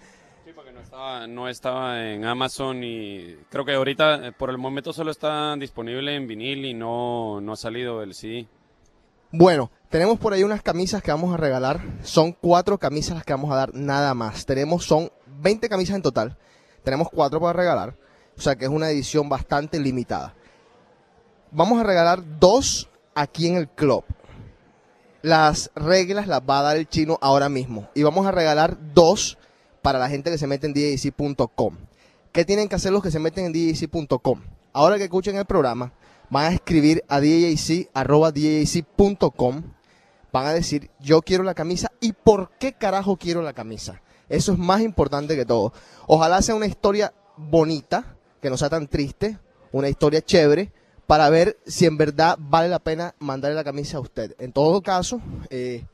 No 0.98 1.48
estaba 1.48 2.10
en 2.10 2.26
Amazon 2.26 2.84
y 2.84 3.36
creo 3.52 3.64
que 3.64 3.76
ahorita 3.76 4.28
eh, 4.28 4.32
por 4.32 4.50
el 4.50 4.58
momento 4.58 4.92
solo 4.92 5.12
está 5.12 5.56
disponible 5.56 6.16
en 6.16 6.28
vinil 6.28 6.66
y 6.66 6.74
no, 6.74 7.40
no 7.40 7.54
ha 7.54 7.56
salido 7.56 8.02
el 8.02 8.16
CD. 8.16 8.48
Bueno, 9.30 9.70
tenemos 9.90 10.18
por 10.18 10.34
ahí 10.34 10.44
unas 10.44 10.64
camisas 10.64 11.04
que 11.04 11.12
vamos 11.12 11.32
a 11.32 11.38
regalar. 11.38 11.82
Son 12.02 12.32
cuatro 12.32 12.80
camisas 12.80 13.14
las 13.14 13.24
que 13.24 13.34
vamos 13.34 13.52
a 13.52 13.58
dar 13.58 13.76
nada 13.76 14.16
más. 14.16 14.48
Tenemos, 14.48 14.86
son 14.86 15.12
20 15.40 15.70
camisas 15.70 15.98
en 15.98 16.02
total. 16.02 16.36
Tenemos 16.84 17.10
cuatro 17.12 17.40
para 17.40 17.54
regalar. 17.54 17.96
O 18.36 18.42
sea 18.42 18.56
que 18.56 18.66
es 18.66 18.72
una 18.72 18.90
edición 18.90 19.30
bastante 19.30 19.80
limitada. 19.80 20.34
Vamos 21.52 21.80
a 21.80 21.84
regalar 21.84 22.24
dos 22.40 22.90
aquí 23.14 23.48
en 23.48 23.58
el 23.58 23.70
club. 23.70 24.04
Las 25.22 25.70
reglas 25.76 26.26
las 26.26 26.42
va 26.42 26.58
a 26.58 26.64
dar 26.64 26.78
el 26.78 26.90
chino 26.90 27.20
ahora 27.22 27.50
mismo. 27.50 27.88
Y 27.94 28.02
vamos 28.02 28.26
a 28.26 28.32
regalar 28.32 28.78
dos 28.96 29.38
para 29.88 30.00
la 30.00 30.10
gente 30.10 30.30
que 30.30 30.38
se 30.38 30.48
mete 30.48 30.68
en 30.68 30.74
djc.com. 30.74 31.78
¿Qué 32.34 32.44
tienen 32.44 32.68
que 32.68 32.76
hacer 32.76 32.92
los 32.92 33.02
que 33.02 33.10
se 33.10 33.20
meten 33.20 33.46
en 33.46 33.54
djc.com? 33.54 34.42
Ahora 34.74 34.98
que 34.98 35.06
escuchen 35.06 35.38
el 35.38 35.46
programa, 35.46 35.94
van 36.30 36.48
a 36.48 36.54
escribir 36.54 37.06
a 37.08 37.22
djc.com. 37.22 38.04
Van 40.34 40.46
a 40.46 40.54
decir, 40.54 40.92
yo 41.00 41.22
quiero 41.22 41.46
la 41.46 41.54
camisa 41.54 41.90
y 42.02 42.12
por 42.12 42.50
qué 42.60 42.74
carajo 42.74 43.16
quiero 43.16 43.42
la 43.42 43.54
camisa. 43.54 44.02
Eso 44.28 44.52
es 44.52 44.58
más 44.58 44.82
importante 44.82 45.38
que 45.38 45.46
todo. 45.46 45.72
Ojalá 46.06 46.42
sea 46.42 46.56
una 46.56 46.66
historia 46.66 47.14
bonita, 47.38 48.18
que 48.42 48.50
no 48.50 48.58
sea 48.58 48.70
tan 48.70 48.88
triste, 48.88 49.40
una 49.72 49.88
historia 49.88 50.22
chévere, 50.22 50.74
para 51.06 51.30
ver 51.30 51.60
si 51.66 51.86
en 51.86 51.96
verdad 51.96 52.36
vale 52.38 52.68
la 52.68 52.80
pena 52.80 53.16
mandarle 53.20 53.56
la 53.56 53.64
camisa 53.64 53.96
a 53.96 54.02
usted. 54.02 54.36
En 54.38 54.52
todo 54.52 54.82
caso, 54.82 55.22
eh, 55.50 55.86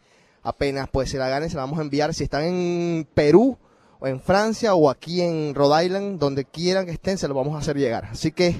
apenas 0.41 0.89
pues 0.91 1.11
se 1.11 1.19
la 1.19 1.29
gane, 1.29 1.47
se 1.47 1.57
la 1.57 1.61
vamos 1.61 1.77
a 1.77 1.83
enviar. 1.83 2.11
Si 2.15 2.23
están 2.23 2.43
en 2.43 3.07
Perú 3.13 3.59
en 4.03 4.19
Francia 4.19 4.73
o 4.73 4.89
aquí 4.89 5.21
en 5.21 5.55
Rhode 5.55 5.85
Island, 5.85 6.19
donde 6.19 6.45
quieran 6.45 6.85
que 6.85 6.91
estén, 6.91 7.17
se 7.17 7.27
lo 7.27 7.33
vamos 7.33 7.55
a 7.55 7.59
hacer 7.59 7.77
llegar. 7.77 8.05
Así 8.05 8.31
que, 8.31 8.55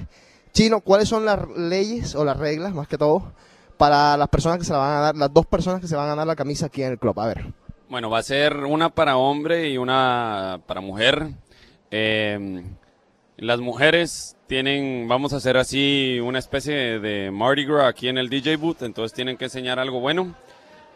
Chino, 0.52 0.80
¿cuáles 0.80 1.08
son 1.08 1.24
las 1.24 1.48
leyes 1.56 2.14
o 2.14 2.24
las 2.24 2.36
reglas, 2.36 2.74
más 2.74 2.88
que 2.88 2.98
todo, 2.98 3.32
para 3.76 4.16
las 4.16 4.28
personas 4.28 4.58
que 4.58 4.64
se 4.64 4.72
la 4.72 4.78
van 4.78 4.96
a 4.96 5.00
dar, 5.00 5.16
las 5.16 5.32
dos 5.32 5.46
personas 5.46 5.80
que 5.80 5.88
se 5.88 5.96
van 5.96 6.06
a 6.06 6.10
ganar 6.10 6.26
la 6.26 6.36
camisa 6.36 6.66
aquí 6.66 6.82
en 6.82 6.92
el 6.92 6.98
club? 6.98 7.18
A 7.20 7.26
ver. 7.26 7.46
Bueno, 7.88 8.10
va 8.10 8.18
a 8.18 8.22
ser 8.22 8.56
una 8.56 8.90
para 8.90 9.16
hombre 9.16 9.68
y 9.68 9.78
una 9.78 10.60
para 10.66 10.80
mujer. 10.80 11.28
Eh, 11.90 12.64
las 13.36 13.60
mujeres 13.60 14.36
tienen, 14.46 15.08
vamos 15.08 15.32
a 15.32 15.36
hacer 15.36 15.56
así 15.56 16.20
una 16.20 16.38
especie 16.38 17.00
de 17.00 17.30
Mardi 17.30 17.64
Gras 17.64 17.88
aquí 17.88 18.08
en 18.08 18.18
el 18.18 18.28
DJ 18.28 18.56
booth, 18.56 18.82
entonces 18.82 19.14
tienen 19.14 19.36
que 19.36 19.44
enseñar 19.44 19.78
algo 19.78 20.00
bueno. 20.00 20.34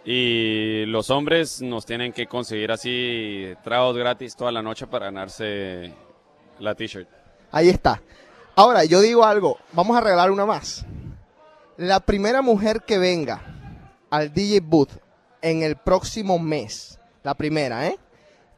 Y 0.05 0.87
los 0.87 1.11
hombres 1.11 1.61
nos 1.61 1.85
tienen 1.85 2.13
que 2.13 2.27
conseguir 2.27 2.73
así 2.73 3.53
tragos 3.63 3.97
gratis 3.97 4.37
toda 4.37 4.53
la 4.53 4.63
noche 4.63 4.87
para 4.87 5.07
ganarse 5.07 5.93
la 6.59 6.75
t-shirt. 6.75 7.09
Ahí 7.51 7.69
está. 7.69 8.03
Ahora, 8.57 8.85
yo 8.85 9.01
digo 9.01 9.25
algo, 9.25 9.59
vamos 9.73 9.97
a 9.97 10.01
regalar 10.01 10.31
una 10.31 10.47
más. 10.47 10.85
La 11.77 12.01
primera 12.01 12.43
mujer 12.43 12.83
que 12.87 12.99
venga 12.99 13.41
al 14.11 14.33
DJ 14.33 14.61
Booth 14.61 14.93
en 15.43 15.63
el 15.63 15.77
próximo 15.77 16.39
mes, 16.39 16.99
la 17.23 17.35
primera, 17.35 17.87
¿eh? 17.87 17.99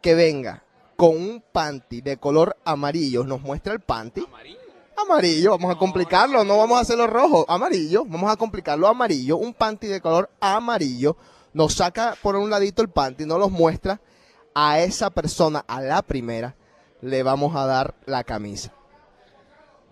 Que 0.01 0.15
venga 0.15 0.63
con 0.97 1.17
un 1.17 1.43
panty 1.53 2.01
de 2.01 2.17
color 2.19 2.57
amarillo, 2.65 3.25
nos 3.25 3.41
muestra 3.43 3.73
el 3.73 3.81
panty. 3.81 4.25
Amarillo, 4.27 4.60
vamos 5.49 5.71
a 5.71 5.79
complicarlo, 5.79 6.45
no 6.45 6.59
vamos 6.59 6.79
a 6.79 6.81
hacerlo 6.83 7.07
rojo, 7.07 7.45
amarillo, 7.49 8.05
vamos 8.07 8.31
a 8.31 8.37
complicarlo 8.37 8.89
amarillo, 8.89 9.37
un 9.37 9.55
panty 9.55 9.87
de 9.87 10.01
color 10.01 10.31
amarillo, 10.41 11.17
nos 11.53 11.75
saca 11.75 12.17
por 12.23 12.37
un 12.37 12.51
ladito 12.51 12.83
el 12.83 12.89
panty, 12.89 13.27
nos 13.27 13.39
los 13.39 13.51
muestra 13.51 14.01
a 14.55 14.81
esa 14.81 15.11
persona, 15.11 15.65
a 15.67 15.81
la 15.81 16.03
primera, 16.03 16.55
le 17.01 17.23
vamos 17.23 17.55
a 17.57 17.67
dar 17.67 17.95
la 18.07 18.25
camisa. 18.25 18.73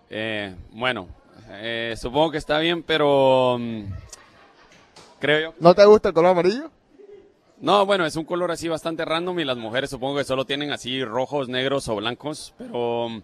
Eh, 0.09 0.55
bueno, 0.71 1.07
eh, 1.49 1.95
supongo 1.97 2.31
que 2.31 2.37
está 2.37 2.59
bien, 2.59 2.83
pero 2.83 3.57
mm, 3.59 3.83
creo 5.19 5.51
yo. 5.51 5.55
¿No 5.59 5.73
te 5.75 5.85
gusta 5.85 6.09
el 6.09 6.15
color 6.15 6.31
amarillo? 6.31 6.71
No, 7.61 7.85
bueno, 7.85 8.05
es 8.05 8.15
un 8.15 8.23
color 8.23 8.51
así 8.51 8.69
bastante 8.69 9.03
random 9.03 9.39
y 9.39 9.45
las 9.45 9.57
mujeres 9.57 9.89
supongo 9.89 10.17
que 10.17 10.23
solo 10.23 10.45
tienen 10.45 10.71
así 10.71 11.03
rojos, 11.03 11.49
negros 11.49 11.89
o 11.89 11.95
blancos, 11.97 12.53
pero 12.57 13.09
mm, 13.09 13.21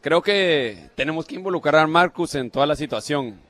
creo 0.00 0.22
que 0.22 0.90
tenemos 0.94 1.26
que 1.26 1.34
involucrar 1.36 1.76
a 1.76 1.86
Marcus 1.86 2.34
en 2.34 2.50
toda 2.50 2.66
la 2.66 2.76
situación. 2.76 3.40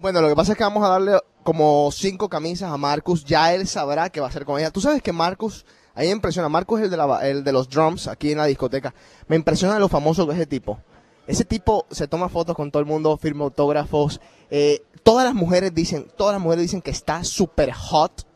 Bueno, 0.00 0.20
lo 0.20 0.28
que 0.28 0.34
pasa 0.36 0.52
es 0.52 0.58
que 0.58 0.64
vamos 0.64 0.84
a 0.84 0.88
darle 0.88 1.18
como 1.42 1.90
cinco 1.92 2.28
camisas 2.28 2.70
a 2.70 2.76
Marcus. 2.76 3.24
Ya 3.24 3.54
él 3.54 3.66
sabrá 3.66 4.10
qué 4.10 4.20
va 4.20 4.26
a 4.26 4.30
hacer 4.30 4.44
con 4.44 4.58
ella. 4.58 4.70
Tú 4.70 4.80
sabes 4.80 5.02
que 5.02 5.12
Marcus, 5.12 5.64
a 5.94 6.00
mí 6.00 6.06
me 6.06 6.12
impresiona. 6.12 6.48
Marcus 6.48 6.80
es 6.80 6.84
el 6.86 6.90
de, 6.90 6.96
la- 6.96 7.18
de 7.20 7.52
los 7.52 7.68
drums 7.68 8.08
aquí 8.08 8.32
en 8.32 8.38
la 8.38 8.46
discoteca. 8.46 8.94
Me 9.28 9.36
impresiona 9.36 9.78
lo 9.78 9.88
famoso 9.88 10.26
que 10.26 10.32
es 10.32 10.38
ese 10.38 10.46
tipo. 10.46 10.78
Ese 11.26 11.44
tipo 11.44 11.86
se 11.90 12.06
toma 12.06 12.28
fotos 12.28 12.54
con 12.54 12.70
todo 12.70 12.80
el 12.80 12.86
mundo, 12.86 13.16
firma 13.16 13.44
autógrafos. 13.44 14.20
eh, 14.50 14.82
todas 15.02 15.24
las 15.24 15.34
mujeres 15.34 15.74
dicen, 15.74 16.06
todas 16.16 16.34
las 16.34 16.42
mujeres 16.42 16.62
dicen 16.64 16.82
que 16.82 16.90
está 16.90 17.24
súper 17.24 17.72
hot. 17.72 18.26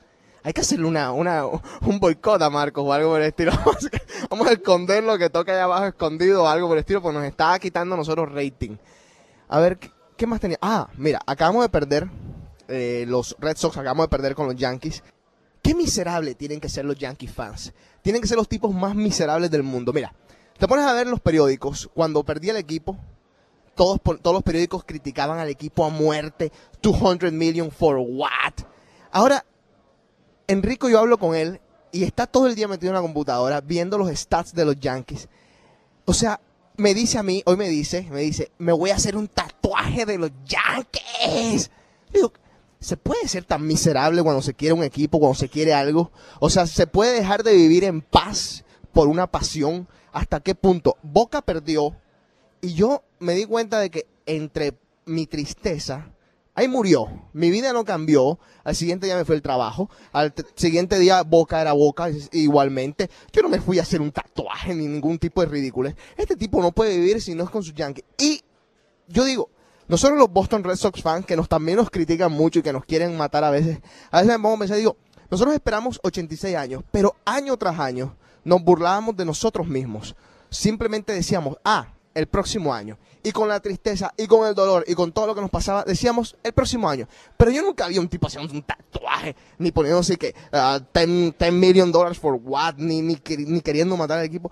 Hay 0.49 0.55
que 0.55 0.63
hacerle 0.63 0.87
una, 0.87 1.13
un 1.13 2.01
boicot 2.01 2.41
a 2.41 2.49
Marcos 2.49 2.83
o 2.83 2.91
algo 2.91 3.11
por 3.11 3.21
el 3.21 3.27
estilo. 3.27 3.53
Vamos 4.31 4.47
a- 4.49 4.53
esconder 4.53 5.05
lo 5.05 5.19
que 5.19 5.29
toca 5.29 5.53
allá 5.53 5.65
abajo 5.65 5.85
escondido 5.85 6.45
o 6.45 6.47
algo 6.47 6.69
por 6.69 6.79
el 6.79 6.81
estilo, 6.81 7.03
porque 7.03 7.19
nos 7.19 7.27
está 7.27 7.59
quitando 7.59 7.95
nosotros 7.99 8.33
rating. 8.33 8.79
A 9.51 9.61
ver, 9.61 9.79
¿qué, 10.17 10.27
más 10.27 10.41
tenía? 10.41 10.57
Ah, 10.63 10.89
mira, 10.97 11.21
acabamos 11.27 11.65
de 11.65 11.69
perder 11.69 12.09
eh, 12.67 13.05
los 13.07 13.37
Red 13.39 13.59
Sox, 13.59 13.77
acabamos 13.77 14.07
de 14.07 14.09
perder 14.09 14.35
con 14.35 14.47
los 14.47 14.57
Yankees. 14.57 15.03
Qué 15.61 15.75
miserable 15.75 16.35
tienen 16.35 16.61
que 16.61 16.71
ser 16.71 16.87
los 16.87 16.97
Yankee 16.97 17.27
fans. 17.29 17.75
Tienen 18.01 18.23
que 18.23 18.29
ser 18.29 18.39
los 18.39 18.49
tipos 18.49 18.73
más 18.75 18.95
miserables 18.95 19.51
del 19.51 19.65
mundo. 19.65 19.93
Mira, 19.93 20.15
te 20.57 20.67
pones 20.67 20.87
a 20.87 20.95
ver 20.95 21.09
los 21.09 21.21
periódicos. 21.21 21.91
Cuando 21.93 22.25
perdía 22.25 22.53
el 22.53 22.57
equipo, 22.57 22.97
todos, 23.75 24.01
todos 24.03 24.33
los 24.33 24.43
periódicos 24.43 24.83
criticaban 24.85 25.41
al 25.41 25.51
equipo 25.51 25.85
a 25.85 25.91
muerte. 25.91 26.51
200 26.81 27.33
million 27.33 27.71
for 27.71 27.99
what? 27.99 28.55
Ahora, 29.13 29.45
Enrico, 30.51 30.89
yo 30.89 30.99
hablo 30.99 31.19
con 31.19 31.37
él 31.37 31.61
y 31.93 32.05
está 32.05 32.27
todo 32.27 32.47
el 32.47 32.55
día 32.55 32.67
metido 32.69 32.91
en 32.91 32.95
la 32.95 33.03
computadora 33.03 33.61
viendo 33.61 33.99
los 33.99 34.11
stats 34.11 34.55
de 34.55 34.65
los 34.65 34.81
Yankees. 34.81 35.29
O 36.07 36.15
sea, 36.15 36.41
me 36.79 36.95
dice 36.95 37.19
a 37.19 37.23
mí, 37.23 37.43
hoy 37.45 37.59
me 37.59 37.69
dice, 37.69 38.09
me 38.11 38.23
dice, 38.23 38.51
me 38.57 38.73
voy 38.73 38.89
a 38.89 38.95
hacer 38.95 39.15
un 39.15 39.29
tatuaje 39.29 40.07
de 40.07 40.17
los 40.17 40.31
Yankees. 40.47 41.71
Digo, 42.11 42.33
¿se 42.81 42.97
puede 42.97 43.29
ser 43.29 43.45
tan 43.45 43.67
miserable 43.67 44.23
cuando 44.23 44.41
se 44.41 44.55
quiere 44.55 44.73
un 44.73 44.85
equipo, 44.85 45.19
cuando 45.19 45.39
se 45.39 45.51
quiere 45.51 45.75
algo? 45.75 46.11
O 46.41 46.49
sea, 46.49 46.67
¿se 46.67 46.87
puede 46.87 47.13
dejar 47.13 47.43
de 47.43 47.53
vivir 47.53 47.85
en 47.85 48.01
paz 48.01 48.65
por 48.95 49.09
una 49.09 49.27
pasión? 49.27 49.87
¿Hasta 50.13 50.41
qué 50.41 50.55
punto? 50.55 50.97
Boca 51.03 51.43
perdió 51.43 51.95
y 52.63 52.73
yo 52.73 53.03
me 53.19 53.35
di 53.35 53.45
cuenta 53.45 53.81
de 53.81 53.91
que 53.91 54.07
entre 54.25 54.79
mi 55.05 55.27
tristeza, 55.27 56.11
ahí 56.59 56.68
murió. 56.68 57.09
Mi 57.33 57.51
vida 57.51 57.73
no 57.73 57.85
cambió. 57.85 58.38
Al 58.64 58.75
siguiente 58.75 59.07
día 59.07 59.16
me 59.16 59.25
fue 59.25 59.37
el 59.37 59.42
trabajo. 59.42 59.88
Al 60.12 60.35
siguiente 60.57 60.99
día 60.99 61.23
Boca 61.23 61.61
era 61.61 61.73
Boca 61.73 62.11
igualmente. 62.33 63.09
Yo 63.33 63.42
no 63.42 63.49
me 63.49 63.61
fui 63.61 63.79
a 63.79 63.83
hacer 63.83 64.01
un 64.01 64.11
tatuaje 64.11 64.75
ni 64.75 64.87
ningún 64.87 65.18
tipo 65.18 65.40
de 65.40 65.47
ridículo. 65.47 65.92
Este 66.16 66.37
tipo 66.37 66.61
no 66.61 66.73
puede 66.73 66.97
vivir 66.97 67.21
si 67.23 67.35
no 67.35 67.44
es 67.44 67.51
con 67.51 67.62
sus 67.62 67.75
Yankees. 67.75 68.05
Y 68.18 68.42
yo 69.07 69.25
digo, 69.25 69.51
nosotros 69.87 70.18
los 70.18 70.31
Boston 70.31 70.64
Red 70.64 70.77
Sox 70.77 71.01
fans, 71.01 71.25
que 71.25 71.37
nos 71.37 71.49
también 71.49 71.79
nos 71.79 71.90
critican 71.90 72.33
mucho 72.33 72.59
y 72.59 72.62
que 72.62 72.73
nos 72.73 72.85
quieren 72.85 73.16
matar 73.16 73.44
a 73.44 73.51
veces, 73.51 73.79
a 74.11 74.21
veces 74.21 74.37
me 74.37 74.42
pongo 74.42 74.57
a 74.57 74.59
pensar 74.59 74.77
y 74.77 74.81
digo, 74.81 74.97
nosotros 75.31 75.55
esperamos 75.55 76.01
86 76.03 76.57
años, 76.57 76.83
pero 76.90 77.14
año 77.25 77.57
tras 77.57 77.79
año 77.79 78.16
nos 78.44 78.62
burlábamos 78.62 79.16
de 79.16 79.24
nosotros 79.24 79.66
mismos. 79.66 80.16
Simplemente 80.51 81.12
decíamos, 81.12 81.57
ah, 81.64 81.89
el 82.19 82.27
próximo 82.27 82.75
año. 82.75 82.99
Y 83.23 83.31
con 83.31 83.49
la 83.49 83.61
tristeza, 83.61 84.12
y 84.16 84.27
con 84.27 84.47
el 84.47 84.55
dolor, 84.55 84.85
y 84.89 84.95
con 84.95 85.12
todo 85.12 85.29
lo 85.29 85.35
que 85.35 85.41
nos 85.41 85.51
pasaba, 85.51 85.85
decíamos, 85.85 86.37
el 86.43 86.53
próximo 86.53 86.89
año. 86.89 87.07
Pero 87.37 87.51
yo 87.51 87.62
nunca 87.62 87.87
vi 87.87 87.99
un 87.99 88.09
tipo 88.09 88.27
haciendo 88.27 88.53
un 88.53 88.62
tatuaje, 88.62 89.37
ni 89.59 89.71
poniéndose 89.71 90.16
que 90.16 90.35
ah, 90.53 90.81
10, 90.93 91.39
10 91.39 91.53
million 91.53 91.93
dollars 91.93 92.19
for 92.19 92.39
what, 92.43 92.75
ni, 92.77 93.03
ni, 93.03 93.19
ni 93.47 93.61
queriendo 93.61 93.97
matar 93.97 94.19
al 94.19 94.25
equipo. 94.25 94.51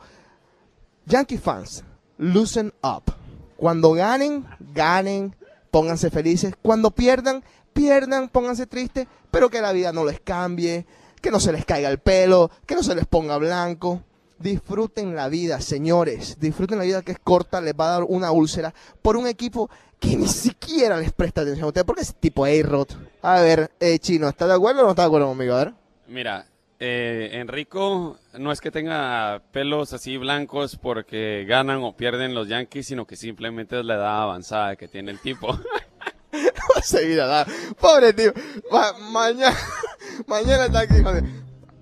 Yankee 1.06 1.38
fans, 1.38 1.82
loosen 2.18 2.72
up. 2.82 3.12
Cuando 3.56 3.92
ganen, 3.92 4.46
ganen, 4.60 5.34
pónganse 5.70 6.10
felices. 6.10 6.54
Cuando 6.62 6.92
pierdan, 6.92 7.42
pierdan, 7.72 8.28
pónganse 8.28 8.66
tristes, 8.66 9.08
pero 9.30 9.50
que 9.50 9.60
la 9.60 9.72
vida 9.72 9.92
no 9.92 10.04
les 10.04 10.20
cambie, 10.20 10.86
que 11.20 11.30
no 11.32 11.40
se 11.40 11.52
les 11.52 11.64
caiga 11.64 11.88
el 11.88 11.98
pelo, 11.98 12.50
que 12.64 12.76
no 12.76 12.82
se 12.82 12.94
les 12.94 13.06
ponga 13.06 13.38
blanco. 13.38 14.02
Disfruten 14.38 15.14
la 15.16 15.28
vida, 15.28 15.60
señores. 15.60 16.38
Disfruten 16.38 16.78
la 16.78 16.84
vida 16.84 17.02
que 17.02 17.12
es 17.12 17.18
corta, 17.18 17.60
les 17.60 17.74
va 17.74 17.88
a 17.88 17.90
dar 17.92 18.04
una 18.04 18.30
úlcera 18.32 18.74
por 19.02 19.16
un 19.16 19.26
equipo 19.26 19.70
que 19.98 20.14
ni 20.16 20.28
siquiera 20.28 20.98
les 20.98 21.12
presta 21.12 21.40
atención 21.40 21.64
a 21.64 21.68
ustedes. 21.68 21.86
Porque 21.86 22.02
es 22.02 22.14
tipo 22.14 22.44
A-Rod. 22.44 22.88
A 23.22 23.40
ver, 23.40 23.70
eh, 23.80 23.98
Chino, 23.98 24.28
¿está 24.28 24.46
de 24.46 24.54
acuerdo 24.54 24.82
o 24.82 24.84
no 24.84 24.90
está 24.90 25.02
de 25.02 25.06
acuerdo 25.06 25.28
conmigo? 25.28 25.54
A 25.54 25.64
ver. 25.64 25.74
Mira, 26.08 26.46
eh, 26.78 27.30
Enrico 27.32 28.18
no 28.38 28.52
es 28.52 28.60
que 28.60 28.70
tenga 28.70 29.40
pelos 29.52 29.94
así 29.94 30.18
blancos 30.18 30.76
porque 30.76 31.46
ganan 31.48 31.82
o 31.82 31.96
pierden 31.96 32.34
los 32.34 32.48
Yankees, 32.48 32.86
sino 32.88 33.06
que 33.06 33.16
simplemente 33.16 33.78
es 33.80 33.84
la 33.86 33.94
edad 33.94 34.22
avanzada 34.22 34.76
que 34.76 34.86
tiene 34.86 35.10
el 35.12 35.18
tipo. 35.20 35.48
Va 36.34 36.80
a 36.80 36.82
seguir 36.82 37.18
a 37.22 37.26
dar. 37.26 37.46
Pobre 37.80 38.12
tío. 38.12 38.32
Ma- 38.70 38.92
mañana, 39.10 39.56
mañana 40.26 40.66
está 40.66 40.80
aquí, 40.80 41.02
joder. 41.02 41.24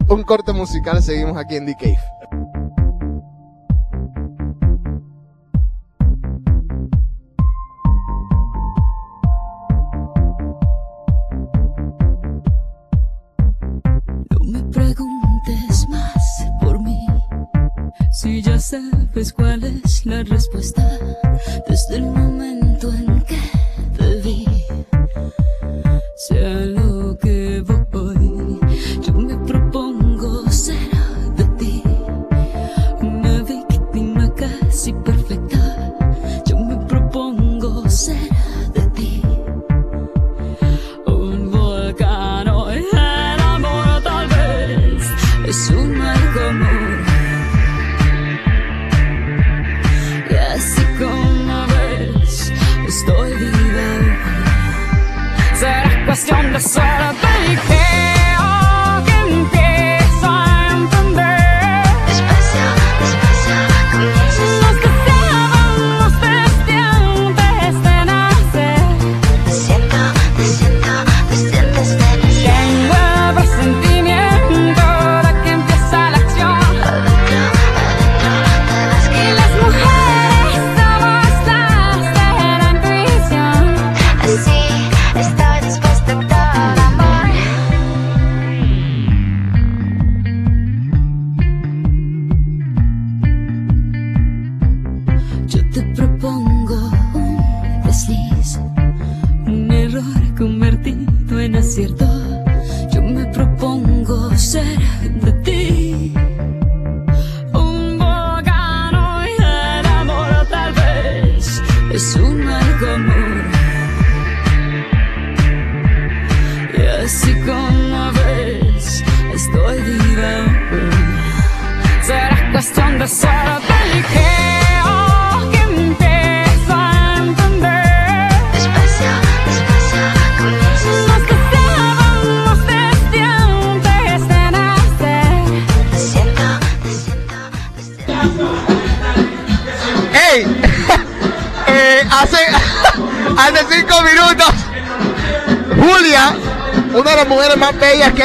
Un 0.09 0.23
corte 0.23 0.53
musical, 0.53 1.03
seguimos 1.03 1.37
aquí 1.37 1.57
en 1.57 1.67
The 1.67 1.75
Cave. 1.81 1.99
Cuál 19.33 19.65
es 19.65 20.05
la 20.07 20.23
respuesta 20.23 20.99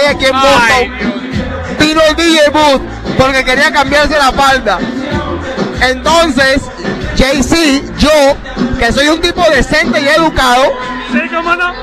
aquí 0.10 0.26
en 0.26 0.34
Boston, 0.34 1.20
vino 1.80 2.02
el 2.10 2.16
DJ 2.16 2.50
Booth 2.52 2.82
porque 3.18 3.44
quería 3.44 3.72
cambiarse 3.72 4.18
la 4.18 4.32
falda. 4.32 4.80
Entonces, 5.82 6.62
JC, 7.16 7.82
yo, 7.98 8.10
que 8.78 8.92
soy 8.92 9.08
un 9.10 9.22
tipo 9.22 9.44
decente 9.50 10.00
y 10.02 10.08
educado, 10.08 10.74
Sí, 11.12 11.20
cómo 11.34 11.56
no. 11.56 11.74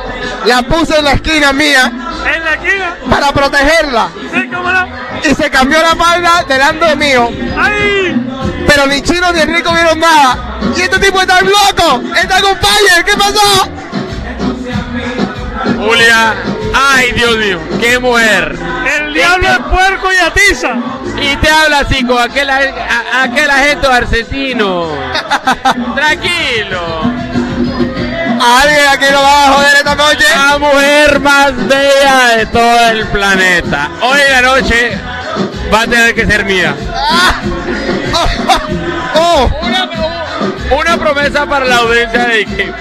la 0.44 0.62
puse 0.62 0.96
en 0.98 1.04
la 1.04 1.12
esquina 1.12 1.52
mía 1.52 1.90
En 2.32 2.44
la 2.44 2.54
esquina. 2.54 2.94
para 3.10 3.32
protegerla. 3.32 4.08
Sí, 4.32 4.48
cómo 4.54 4.70
no. 4.70 4.86
Y 5.24 5.34
se 5.34 5.50
cambió 5.50 5.80
la 5.82 5.96
falda 5.96 6.44
delante 6.46 6.94
mío. 6.96 7.28
¡Ay! 7.58 8.22
Pero 8.68 8.86
ni 8.86 9.00
Chino 9.02 9.32
ni 9.32 9.40
Enrico 9.40 9.72
vieron 9.72 9.98
nada. 9.98 10.58
Y 10.76 10.80
este 10.82 10.98
tipo 10.98 11.20
está 11.20 11.40
loco. 11.40 12.02
Está 12.16 12.40
con 12.40 12.56
fire. 12.56 13.04
¿Qué 13.04 13.16
pasó? 13.16 13.70
Julia, 15.78 16.34
ay 16.78 17.12
Dios 17.12 17.36
mío, 17.36 17.60
qué 17.80 17.98
mujer. 17.98 18.56
El 18.98 19.14
diablo 19.14 19.48
es 19.48 19.58
puerco 19.58 20.08
y 20.12 20.24
atiza. 20.24 20.74
Y 21.20 21.36
te 21.36 21.50
habla 21.50 21.78
así 21.80 22.04
con 22.04 22.18
aquel, 22.22 22.48
a- 22.50 23.22
aquel 23.22 23.50
agente 23.50 23.86
argentino. 23.86 24.88
Tranquilo. 25.94 27.02
Alguien 28.38 28.86
aquí 28.90 29.06
lo 29.10 29.22
va 29.22 29.44
a 29.46 29.52
joder 29.52 29.76
esta 29.76 29.94
noche. 29.94 30.24
La 30.34 30.58
mujer 30.58 31.20
más 31.20 31.56
bella 31.66 32.36
de 32.36 32.46
todo 32.46 32.88
el 32.90 33.06
planeta. 33.06 33.88
Hoy 34.02 34.18
en 34.26 34.32
la 34.32 34.42
noche 34.42 34.98
va 35.72 35.82
a 35.82 35.86
tener 35.86 36.14
que 36.14 36.26
ser 36.26 36.44
mía. 36.44 36.74
Oh, 39.18 39.50
Una, 39.62 39.88
una 40.78 40.96
promesa 40.98 41.46
para 41.46 41.64
la 41.64 41.76
audiencia 41.76 42.24
de 42.26 42.44
que 42.46 42.72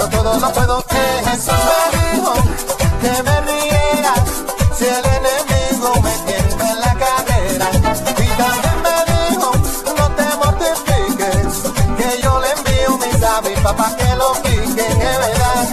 yo 0.00 0.08
todo 0.08 0.38
lo 0.38 0.52
puedo. 0.52 0.84
Jesús 1.24 1.52
me 1.68 2.14
dijo 2.14 2.32
que 3.02 3.22
me 3.22 3.40
riera 3.42 4.14
si 4.76 4.84
el 4.86 5.04
enemigo 5.18 5.90
me 6.02 6.14
tiene 6.26 6.70
en 6.70 6.80
la 6.80 6.94
carrera. 6.94 7.66
Y 7.72 8.28
también 8.40 8.78
me 8.86 8.96
dijo 9.12 9.52
no 9.98 10.06
te 10.18 10.26
mortifiques 10.40 11.52
que 11.98 12.22
yo 12.22 12.40
le 12.40 12.50
envío 12.52 12.98
mis 12.98 13.22
avis 13.22 13.58
papá 13.60 13.96
que 13.96 14.14
lo 14.16 14.32
pique, 14.42 14.86
que 15.02 15.12
verdad. 15.24 15.64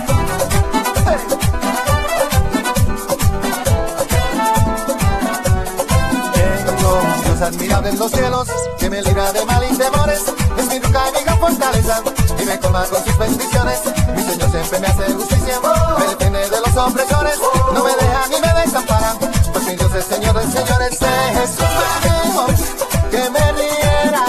Tengo 6.65 6.91
Dios 7.23 7.41
admirable 7.41 7.89
en 7.89 7.99
los 7.99 8.11
cielos 8.11 8.47
que 8.77 8.89
me 8.89 9.01
libra 9.01 9.31
de 9.31 9.45
mal 9.45 9.63
y 9.71 9.77
temores. 9.77 10.21
Es 10.57 10.67
mi 10.67 10.79
roca 10.79 11.01
y 11.09 11.19
mi 11.19 11.26
fortaleza 11.39 12.01
y 12.39 12.45
me 12.45 12.59
colma 12.59 12.85
con 12.85 13.03
sus 13.03 13.17
bendiciones. 13.17 13.79
Mi 14.15 14.23
Señor 14.23 14.51
siempre 14.51 14.79
me 14.79 14.87
hace 14.87 15.13
justicia, 15.13 15.59
me 15.99 16.05
defiende 16.07 16.49
de 16.49 16.61
los 16.61 16.75
opresores. 16.75 17.39
No 17.73 17.83
me 17.83 17.91
deja 17.95 18.27
ni 18.29 18.39
me 18.41 18.61
desampara, 18.61 19.15
pues 19.53 19.65
mi 19.65 19.75
Dios 19.75 19.93
es 19.93 20.05
Señor 20.05 20.33
de 20.37 20.51
señores. 20.51 21.01
Eh, 21.01 21.33
Jesús 21.33 21.67
me 22.03 23.09
que 23.09 23.29
me 23.29 23.51
riera 23.53 24.23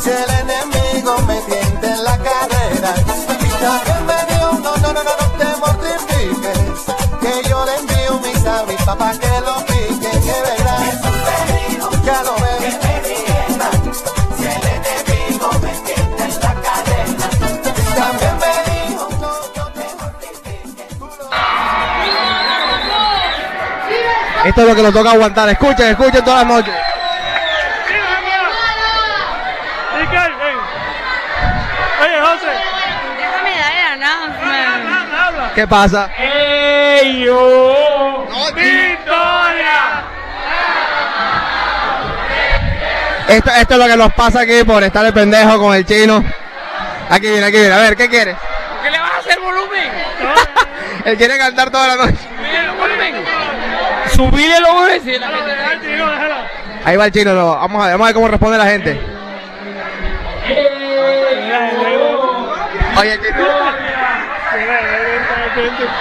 si 0.00 0.10
el 0.10 0.30
enemigo 0.30 1.18
me 1.26 1.40
tiente 1.42 1.86
en 1.86 2.04
la 2.04 2.18
carrera. 2.18 2.94
También 3.60 4.06
me 4.06 4.34
dijo, 4.34 4.52
no, 4.62 4.76
no, 4.76 4.92
no, 4.92 5.02
no, 5.02 5.12
no 5.20 5.26
te 5.38 5.56
mortifiques, 5.60 6.58
que 7.20 7.48
yo 7.48 7.64
le 7.64 7.74
envío 7.76 8.20
mis 8.20 8.46
avis, 8.46 8.82
papá, 8.82 9.12
que 9.12 9.40
lo 9.40 9.56
pique, 9.66 10.10
que 10.10 10.57
Esto 24.58 24.70
es 24.70 24.76
lo 24.76 24.82
que 24.82 24.82
nos 24.82 24.92
toca 24.92 25.12
aguantar. 25.12 25.48
Escuchen, 25.50 25.86
escuchen 25.86 26.24
todas 26.24 26.40
las 26.40 26.48
noches. 26.48 26.74
Habla, 34.82 35.26
habla. 35.26 35.52
¿Qué 35.54 35.68
pasa? 35.68 36.10
¡Victoria! 38.56 40.02
Esto, 43.28 43.50
esto 43.52 43.74
es 43.74 43.78
lo 43.78 43.86
que 43.86 43.96
nos 43.96 44.12
pasa 44.14 44.40
aquí 44.40 44.64
por 44.64 44.82
estar 44.82 45.04
de 45.04 45.12
pendejo 45.12 45.56
con 45.60 45.76
el 45.76 45.86
chino. 45.86 46.24
Aquí 47.08 47.28
viene, 47.28 47.46
aquí 47.46 47.58
viene. 47.58 47.74
A 47.74 47.78
ver, 47.78 47.96
¿qué 47.96 48.08
quieres? 48.08 48.36
¿Qué 48.82 48.90
le 48.90 48.98
vas 48.98 49.12
a 49.12 49.18
hacer 49.18 49.38
volumen? 49.38 49.92
Él 51.04 51.16
quiere 51.16 51.38
cantar 51.38 51.70
toda 51.70 51.86
la 51.94 52.06
noche. 52.06 52.37
Subile 54.18 54.60
la 54.60 54.74
gente- 54.90 55.20
Ahí 56.84 56.96
va 56.96 57.06
el 57.06 57.12
chino. 57.12 57.34
no. 57.34 57.54
Vamos 57.54 57.84
a 57.84 57.86
ver, 57.86 57.92
vamos 57.94 58.04
a 58.04 58.08
ver 58.08 58.14
cómo 58.14 58.26
responde 58.26 58.58
la 58.58 58.64
gente. 58.66 59.00
Oye, 62.98 63.20
chino. 63.20 63.46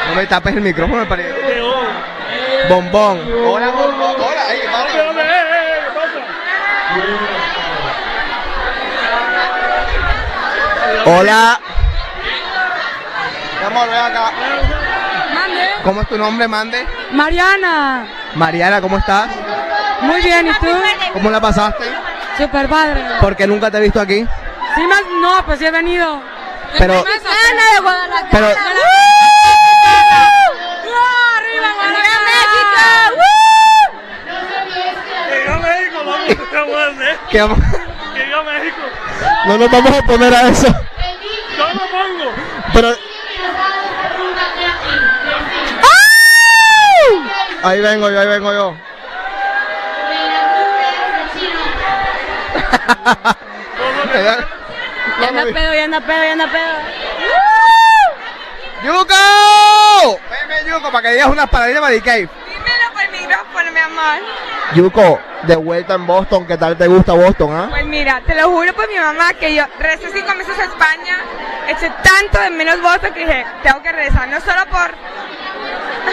No 0.09 0.15
me 0.15 0.26
tapes 0.26 0.55
el 0.55 0.61
micrófono, 0.61 1.01
me 1.01 1.05
parece. 1.05 1.30
Bombón. 2.68 3.22
Hola, 3.45 3.68
bombón. 3.70 4.15
Hola, 4.20 4.41
ahí, 4.49 4.61
Hola. 11.05 11.59
Amor, 13.68 13.89
ven 13.89 13.99
acá. 13.99 14.32
¿Cómo 15.88 16.02
es 16.02 16.10
tu 16.10 16.18
nombre, 16.18 16.50
Mande? 16.50 16.86
Mariana. 17.14 18.06
Mariana, 18.36 18.82
¿cómo 18.82 18.98
estás? 18.98 19.30
Muy 20.02 20.22
bien, 20.22 20.48
¿y 20.48 20.54
tú? 20.56 20.68
¿Cómo 21.14 21.30
la 21.30 21.40
pasaste? 21.40 21.86
Super 22.38 22.68
padre. 22.68 23.06
Porque 23.22 23.48
nunca 23.48 23.72
te 23.72 23.78
he 23.78 23.80
visto 23.80 24.02
aquí. 24.02 24.28
Sí, 24.76 24.82
más, 24.86 25.00
no, 25.22 25.46
pues 25.46 25.60
sí 25.60 25.66
he 25.66 25.72
venido. 25.72 26.22
Pero- 26.78 26.94
Ana 26.94 27.06
de 27.74 27.80
Guadalajara. 27.82 28.28
Pero- 28.32 28.48
¡Arriba, 31.38 31.70
Que 35.32 35.50
a 35.50 35.58
México, 35.58 36.04
vamos, 36.06 36.28
¿qué 36.28 36.58
vamos 36.58 36.76
a 36.76 36.88
hacer? 36.88 37.18
¿Qué 37.30 37.42
vamos- 37.42 37.60
Que 38.14 38.26
México. 38.26 38.82
No 39.46 39.58
nos 39.58 39.72
vamos 39.72 39.98
a 39.98 40.02
poner 40.02 40.34
a 40.34 40.50
eso. 40.50 40.68
Yo 40.68 41.68
me 41.70 41.88
pongo. 41.88 42.32
Pero. 42.74 43.07
Ahí 47.64 47.82
vengo 47.82 48.10
yo, 48.10 48.20
ahí 48.20 48.28
vengo 48.28 48.53
yo. 48.53 48.76
Mi 55.20 55.26
anda 55.26 55.45
pedo, 55.45 55.74
ya 55.74 55.84
anda 55.86 56.01
pedo, 56.01 56.24
ya 56.24 56.32
anda 56.34 56.47
pedo. 56.47 56.74
¡Yuko! 58.84 60.20
Ven, 60.47 60.68
Yuko, 60.68 60.91
para 60.91 61.01
que 61.01 61.14
digas 61.14 61.28
unas 61.28 61.49
palabras 61.49 61.89
de 61.89 62.01
Cave. 62.01 62.30
Dímelo 62.47 62.93
por 62.93 63.03
el 63.03 63.12
micrófono, 63.12 63.72
mi 63.72 63.80
amor. 63.80 64.20
Yuko, 64.76 65.20
de 65.43 65.55
vuelta 65.55 65.95
en 65.95 66.05
Boston, 66.05 66.45
¿qué 66.45 66.58
tal 66.58 66.78
te 66.78 66.88
gusta 66.88 67.14
Boston, 67.14 67.55
ah? 67.55 67.68
Pues 67.70 67.86
mira, 67.86 68.22
te 68.26 68.36
lo 68.36 68.49
juro 68.49 68.74
por 68.74 68.88
mi 68.88 68.99
mamá 68.99 69.34
que 69.34 69.55
yo 69.55 69.64
regresé 69.80 70.12
cinco 70.14 70.36
meses 70.36 70.58
a 70.60 70.66
España, 70.66 71.18
eché 71.68 71.91
tanto 72.03 72.39
de 72.39 72.49
menos 72.51 72.82
Boston 72.82 73.14
que 73.14 73.22
dije, 73.22 73.45
tengo 73.64 73.82
que 73.82 73.91
regresar, 73.91 74.28
no 74.28 74.39
solo 74.41 74.66
por, 74.70 74.93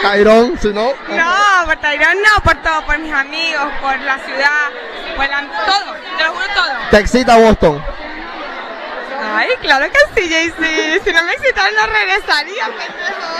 Cairón, 0.01 0.57
si 0.61 0.67
no. 0.73 0.93
no, 1.09 1.65
por 1.65 1.75
Tairón, 1.77 2.17
no, 2.21 2.43
por 2.43 2.55
todo, 2.61 2.85
por 2.85 2.97
mis 2.99 3.13
amigos, 3.13 3.65
por 3.81 3.97
la 3.99 4.17
ciudad, 4.19 4.69
por 5.15 5.27
la, 5.29 5.41
todo, 5.65 5.93
te 6.17 6.23
lo 6.23 6.31
juro 6.33 6.45
todo. 6.53 6.73
¿Te 6.91 6.97
excita 6.99 7.37
Boston? 7.37 7.83
Ay, 9.37 9.49
claro 9.61 9.85
que 9.91 10.21
sí, 10.21 10.29
JC, 10.29 11.03
si 11.03 11.11
no 11.13 11.23
me 11.23 11.33
excitara 11.33 11.67
no 11.71 11.87
regresaría, 11.87 12.65
pendejo. 12.65 13.35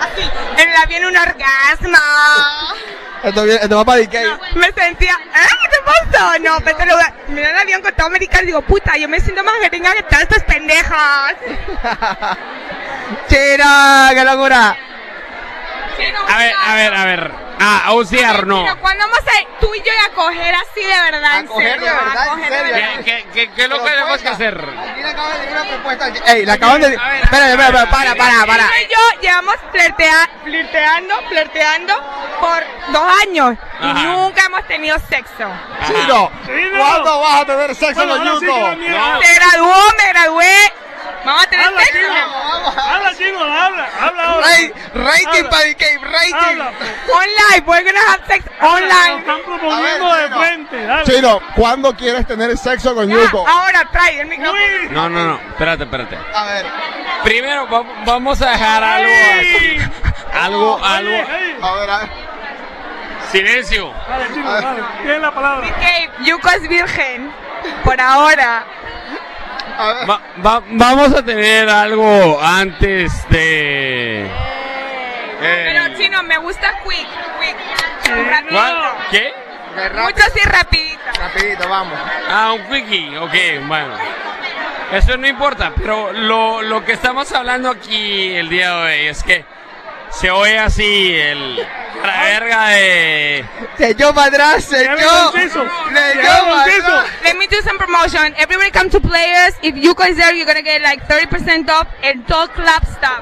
Así, 0.00 0.30
en 0.62 0.70
el 0.70 0.76
avión 0.76 1.04
un 1.06 1.16
orgasmo. 1.16 1.98
Esto, 3.22 3.42
viene- 3.44 3.60
esto 3.62 3.76
va 3.76 3.84
para 3.84 3.98
DK. 4.00 4.14
Me 4.56 4.70
sentía, 4.72 5.12
¿eh? 5.12 5.48
¿Qué 5.62 5.68
te 5.68 6.10
pasó? 6.10 6.38
No, 6.40 6.58
pero 6.62 6.76
te 6.76 6.86
lo 6.86 6.94
voy 6.96 7.04
a- 7.04 7.14
Mira 7.28 7.50
el 7.50 7.56
avión 7.58 7.80
con 7.80 7.94
todo 7.94 8.06
americano 8.08 8.42
y 8.42 8.46
digo, 8.46 8.62
puta, 8.62 8.96
yo 8.98 9.08
me 9.08 9.18
siento 9.20 9.42
más 9.44 9.54
gringa 9.70 9.92
que 9.94 10.02
todas 10.02 10.22
estas 10.22 10.42
pendejas. 10.44 11.34
¡Chira! 13.28 14.10
¡Qué 14.12 14.24
locura! 14.24 14.76
A 16.28 16.38
ver, 16.38 16.54
a 16.66 16.74
ver, 16.74 16.94
a 16.94 17.04
ver. 17.04 17.30
Ah, 17.60 17.92
Ociar 17.92 18.46
no. 18.46 18.62
Pero 18.64 18.80
cuando 18.80 19.04
vamos 19.04 19.18
a 19.20 19.60
tú 19.60 19.72
y 19.74 19.78
yo 19.78 19.92
a 20.10 20.14
coger 20.14 20.54
así 20.54 20.80
de 20.82 21.10
verdad, 21.10 21.38
en 21.38 21.46
coger 21.46 21.80
de 21.80 21.86
serio, 21.86 21.94
verdad, 22.04 22.16
a 22.18 22.24
en 22.24 22.30
coger 22.30 22.50
de 22.50 22.58
serio. 22.58 22.74
verdad. 22.74 22.94
¿Qué, 22.96 23.04
qué, 23.04 23.28
qué, 23.32 23.52
qué 23.54 23.62
es 23.62 23.68
lo 23.68 23.82
que 23.84 23.90
tenemos 23.90 24.18
que 24.20 24.28
hacer? 24.28 24.54
Aquí 24.90 25.02
le 25.02 25.08
acaban 25.08 25.32
de 25.32 25.38
decir 25.38 25.52
una 25.52 25.64
propuesta. 25.64 26.08
Ey, 26.32 26.44
le 26.46 26.52
acaban 26.52 26.80
de. 26.80 26.86
Espérate, 26.88 27.20
espérate, 27.22 27.50
espérate, 27.52 27.90
para, 27.90 28.14
para, 28.16 28.46
para. 28.46 28.64
Tú 28.66 28.72
y 28.80 28.88
yo 28.90 29.20
llevamos 29.22 29.54
flirtea- 29.72 30.28
flirteando, 30.42 31.14
flirteando 31.28 31.94
por 32.40 32.64
dos 32.92 33.12
años 33.26 33.54
y 33.80 33.86
Ajá. 33.90 34.02
nunca 34.02 34.44
hemos 34.46 34.66
tenido 34.66 34.98
sexo. 34.98 35.48
Chino, 35.86 36.30
¿cuándo 36.78 37.20
vas 37.20 37.40
a 37.42 37.46
tener 37.46 37.74
sexo 37.74 37.94
Bueno, 37.94 38.16
con 38.18 38.28
ahora 38.28 38.40
sí 38.74 38.80
mía- 38.80 39.18
Se 39.22 39.34
graduó, 39.34 39.74
me 39.96 40.08
gradué. 40.08 40.72
Vamos 41.24 41.42
a 41.42 41.46
tener 41.48 41.66
Habla, 41.66 41.80
sexo. 41.80 41.98
chino. 41.98 42.82
Habla, 42.82 43.14
chino, 43.16 43.40
habla. 43.44 43.88
Habla 44.00 44.24
ahora. 44.24 44.46
Ray- 44.46 44.72
Rating 44.94 45.26
Habla. 45.44 45.50
para 45.50 45.64
DK, 45.64 45.98
rating. 46.02 46.34
Habla. 46.34 46.72
Online, 47.08 47.64
we're 47.66 47.84
gonna 47.84 48.00
have 48.12 48.26
sex 48.26 48.44
Nos 48.60 48.70
online. 48.70 49.18
están 49.20 49.42
proponiendo 49.44 50.04
ver, 50.12 50.16
de 50.22 50.28
chino. 50.28 50.38
frente. 50.40 50.86
dale. 50.86 51.04
Chino, 51.04 51.40
¿cuándo 51.56 51.94
quieres 51.96 52.26
tener 52.26 52.56
sexo 52.58 52.94
con 52.94 53.08
Yuko? 53.08 53.46
ahora 53.48 53.88
trae 53.90 54.20
el 54.20 54.26
micrófono. 54.28 54.60
Uy. 54.62 54.88
No, 54.90 55.08
no, 55.08 55.24
no. 55.24 55.34
Espérate, 55.50 55.84
espérate. 55.84 56.18
A 56.34 56.44
ver, 56.44 56.66
Primero 57.22 57.66
va- 57.70 57.84
vamos 58.04 58.40
a 58.42 58.50
dejar 58.50 58.84
algo. 58.84 59.08
Ey. 59.08 59.78
Algo, 60.34 60.84
algo. 60.84 61.10
a 61.62 61.74
ver, 61.74 61.90
a 61.90 61.98
ver. 62.00 62.08
Silencio. 63.30 63.92
Dale, 64.08 64.26
chino, 64.34 64.52
dale. 64.52 64.82
Tienes 65.02 65.20
la 65.20 65.32
palabra. 65.32 65.66
Yuko 66.24 66.48
es 66.50 66.68
virgen. 66.68 67.32
Por 67.82 68.00
ahora. 68.00 68.64
A 69.76 69.92
ver. 69.92 70.10
Va- 70.10 70.20
va- 70.44 70.62
vamos 70.68 71.12
a 71.14 71.24
tener 71.24 71.68
algo 71.68 72.40
antes 72.42 73.28
de. 73.28 74.28
Pero 75.40 75.96
chino, 75.96 76.22
me 76.22 76.38
gusta 76.38 76.74
quick, 76.84 77.06
quick. 77.40 78.50
¿Cuál? 78.50 78.76
¿Qué? 79.10 79.32
Mucho 80.00 80.22
así 80.26 80.40
rapidito. 80.48 81.00
Rapidito, 81.20 81.68
vamos. 81.68 81.98
Ah, 82.30 82.52
un 82.52 82.62
quickie. 82.70 83.18
Ok, 83.18 83.66
bueno. 83.66 83.94
Eso 84.92 85.16
no 85.16 85.26
importa, 85.26 85.72
pero 85.76 86.12
lo, 86.12 86.62
lo 86.62 86.84
que 86.84 86.92
estamos 86.92 87.32
hablando 87.32 87.70
aquí 87.70 88.36
el 88.36 88.48
día 88.48 88.70
de 88.76 88.82
hoy 88.84 89.06
es 89.08 89.22
que 89.24 89.44
se 90.20 90.30
oye 90.30 90.58
así 90.58 91.14
el. 91.16 91.66
La 92.04 92.22
verga 92.22 92.68
de. 92.68 93.44
Se 93.78 93.90
echó 93.90 94.14
para 94.14 94.26
atrás, 94.28 94.64
se 94.64 94.84
Ya 94.84 94.94
me 94.94 95.00
echó. 95.02 95.30
conciso. 95.32 95.64
Le 95.64 96.00
Ya 96.00 96.10
echó 96.10 96.44
me 96.44 96.52
para 96.52 96.62
conciso. 96.64 96.86
atrás. 96.98 97.06
Let 97.24 97.34
me 97.36 97.46
do 97.46 97.56
some 97.64 97.78
promotion. 97.78 98.34
Everybody 98.36 98.70
come 98.70 98.90
to 98.90 99.00
players. 99.00 99.54
If 99.62 99.74
Yuko 99.76 100.04
is 100.10 100.16
there, 100.16 100.34
you're 100.36 100.44
gonna 100.44 100.60
get 100.62 100.82
like 100.82 101.02
30% 101.06 101.70
off 101.70 101.86
and 102.02 102.26
todo 102.26 102.48
club 102.52 102.84
stuff. 102.96 103.20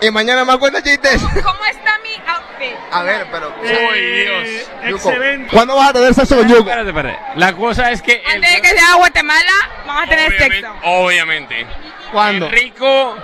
Y 0.00 0.10
mañana 0.10 0.44
más 0.44 0.56
cuenta 0.58 0.82
chistes. 0.82 1.22
¿Cómo 1.22 1.64
está 1.70 1.96
mi 2.02 2.14
outfit? 2.26 2.76
A 2.90 3.02
ver, 3.04 3.28
pero. 3.30 3.54
Uy, 3.62 3.68
Eh, 3.68 4.66
Dios. 4.82 4.90
Yuko, 4.90 5.10
Excelente. 5.10 5.50
¿Cuándo 5.52 5.76
vas 5.76 5.90
a 5.90 5.92
tener 5.92 6.14
sexo 6.14 6.36
con 6.38 6.48
Yuko? 6.48 6.60
Espérate, 6.68 6.88
espérate. 6.88 7.18
La 7.36 7.52
cosa 7.52 7.92
es 7.92 8.02
que. 8.02 8.14
el- 8.14 8.34
Antes 8.36 8.52
de 8.52 8.60
que 8.62 8.68
sea 8.68 8.94
Guatemala, 8.96 9.52
vamos 9.86 10.02
a 10.02 10.06
tener 10.08 10.26
obviamente, 10.28 10.56
sexo. 10.56 10.74
obviamente. 10.82 11.66
¿Cuándo? 12.10 12.48
Rico. 12.50 13.16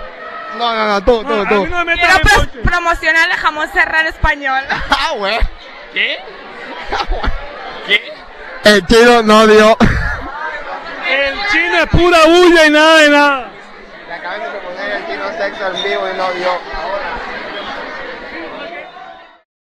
No, 0.57 0.73
no, 0.75 0.87
no, 0.87 1.03
tú, 1.03 1.23
tú, 1.23 1.45
tú. 1.45 1.67
no 1.67 1.85
me 1.85 1.93
Quiero 1.93 2.19
pro- 2.21 2.61
promocionar 2.63 3.29
el 3.31 3.37
jamón 3.37 3.71
serrano 3.71 4.09
español. 4.09 4.63
Ah, 4.89 5.11
güey. 5.15 5.37
¿Qué? 5.93 6.17
¿Qué? 7.87 8.13
El 8.65 8.85
chino 8.85 9.23
no 9.23 9.47
dio. 9.47 9.77
El 11.07 11.33
chino 11.51 11.77
es 11.79 11.85
pura 11.87 12.17
bulla 12.25 12.65
y 12.65 12.69
nada 12.69 12.97
de 12.97 13.09
nada. 13.09 13.47
Le 14.07 14.13
acaban 14.13 14.41
de 14.43 14.49
proponer 14.49 14.91
el 14.91 15.05
chino 15.07 15.31
sexo 15.37 15.67
en 15.67 15.83
vivo 15.83 16.09
y 16.09 16.17
no 16.17 16.31
dio. 16.33 16.59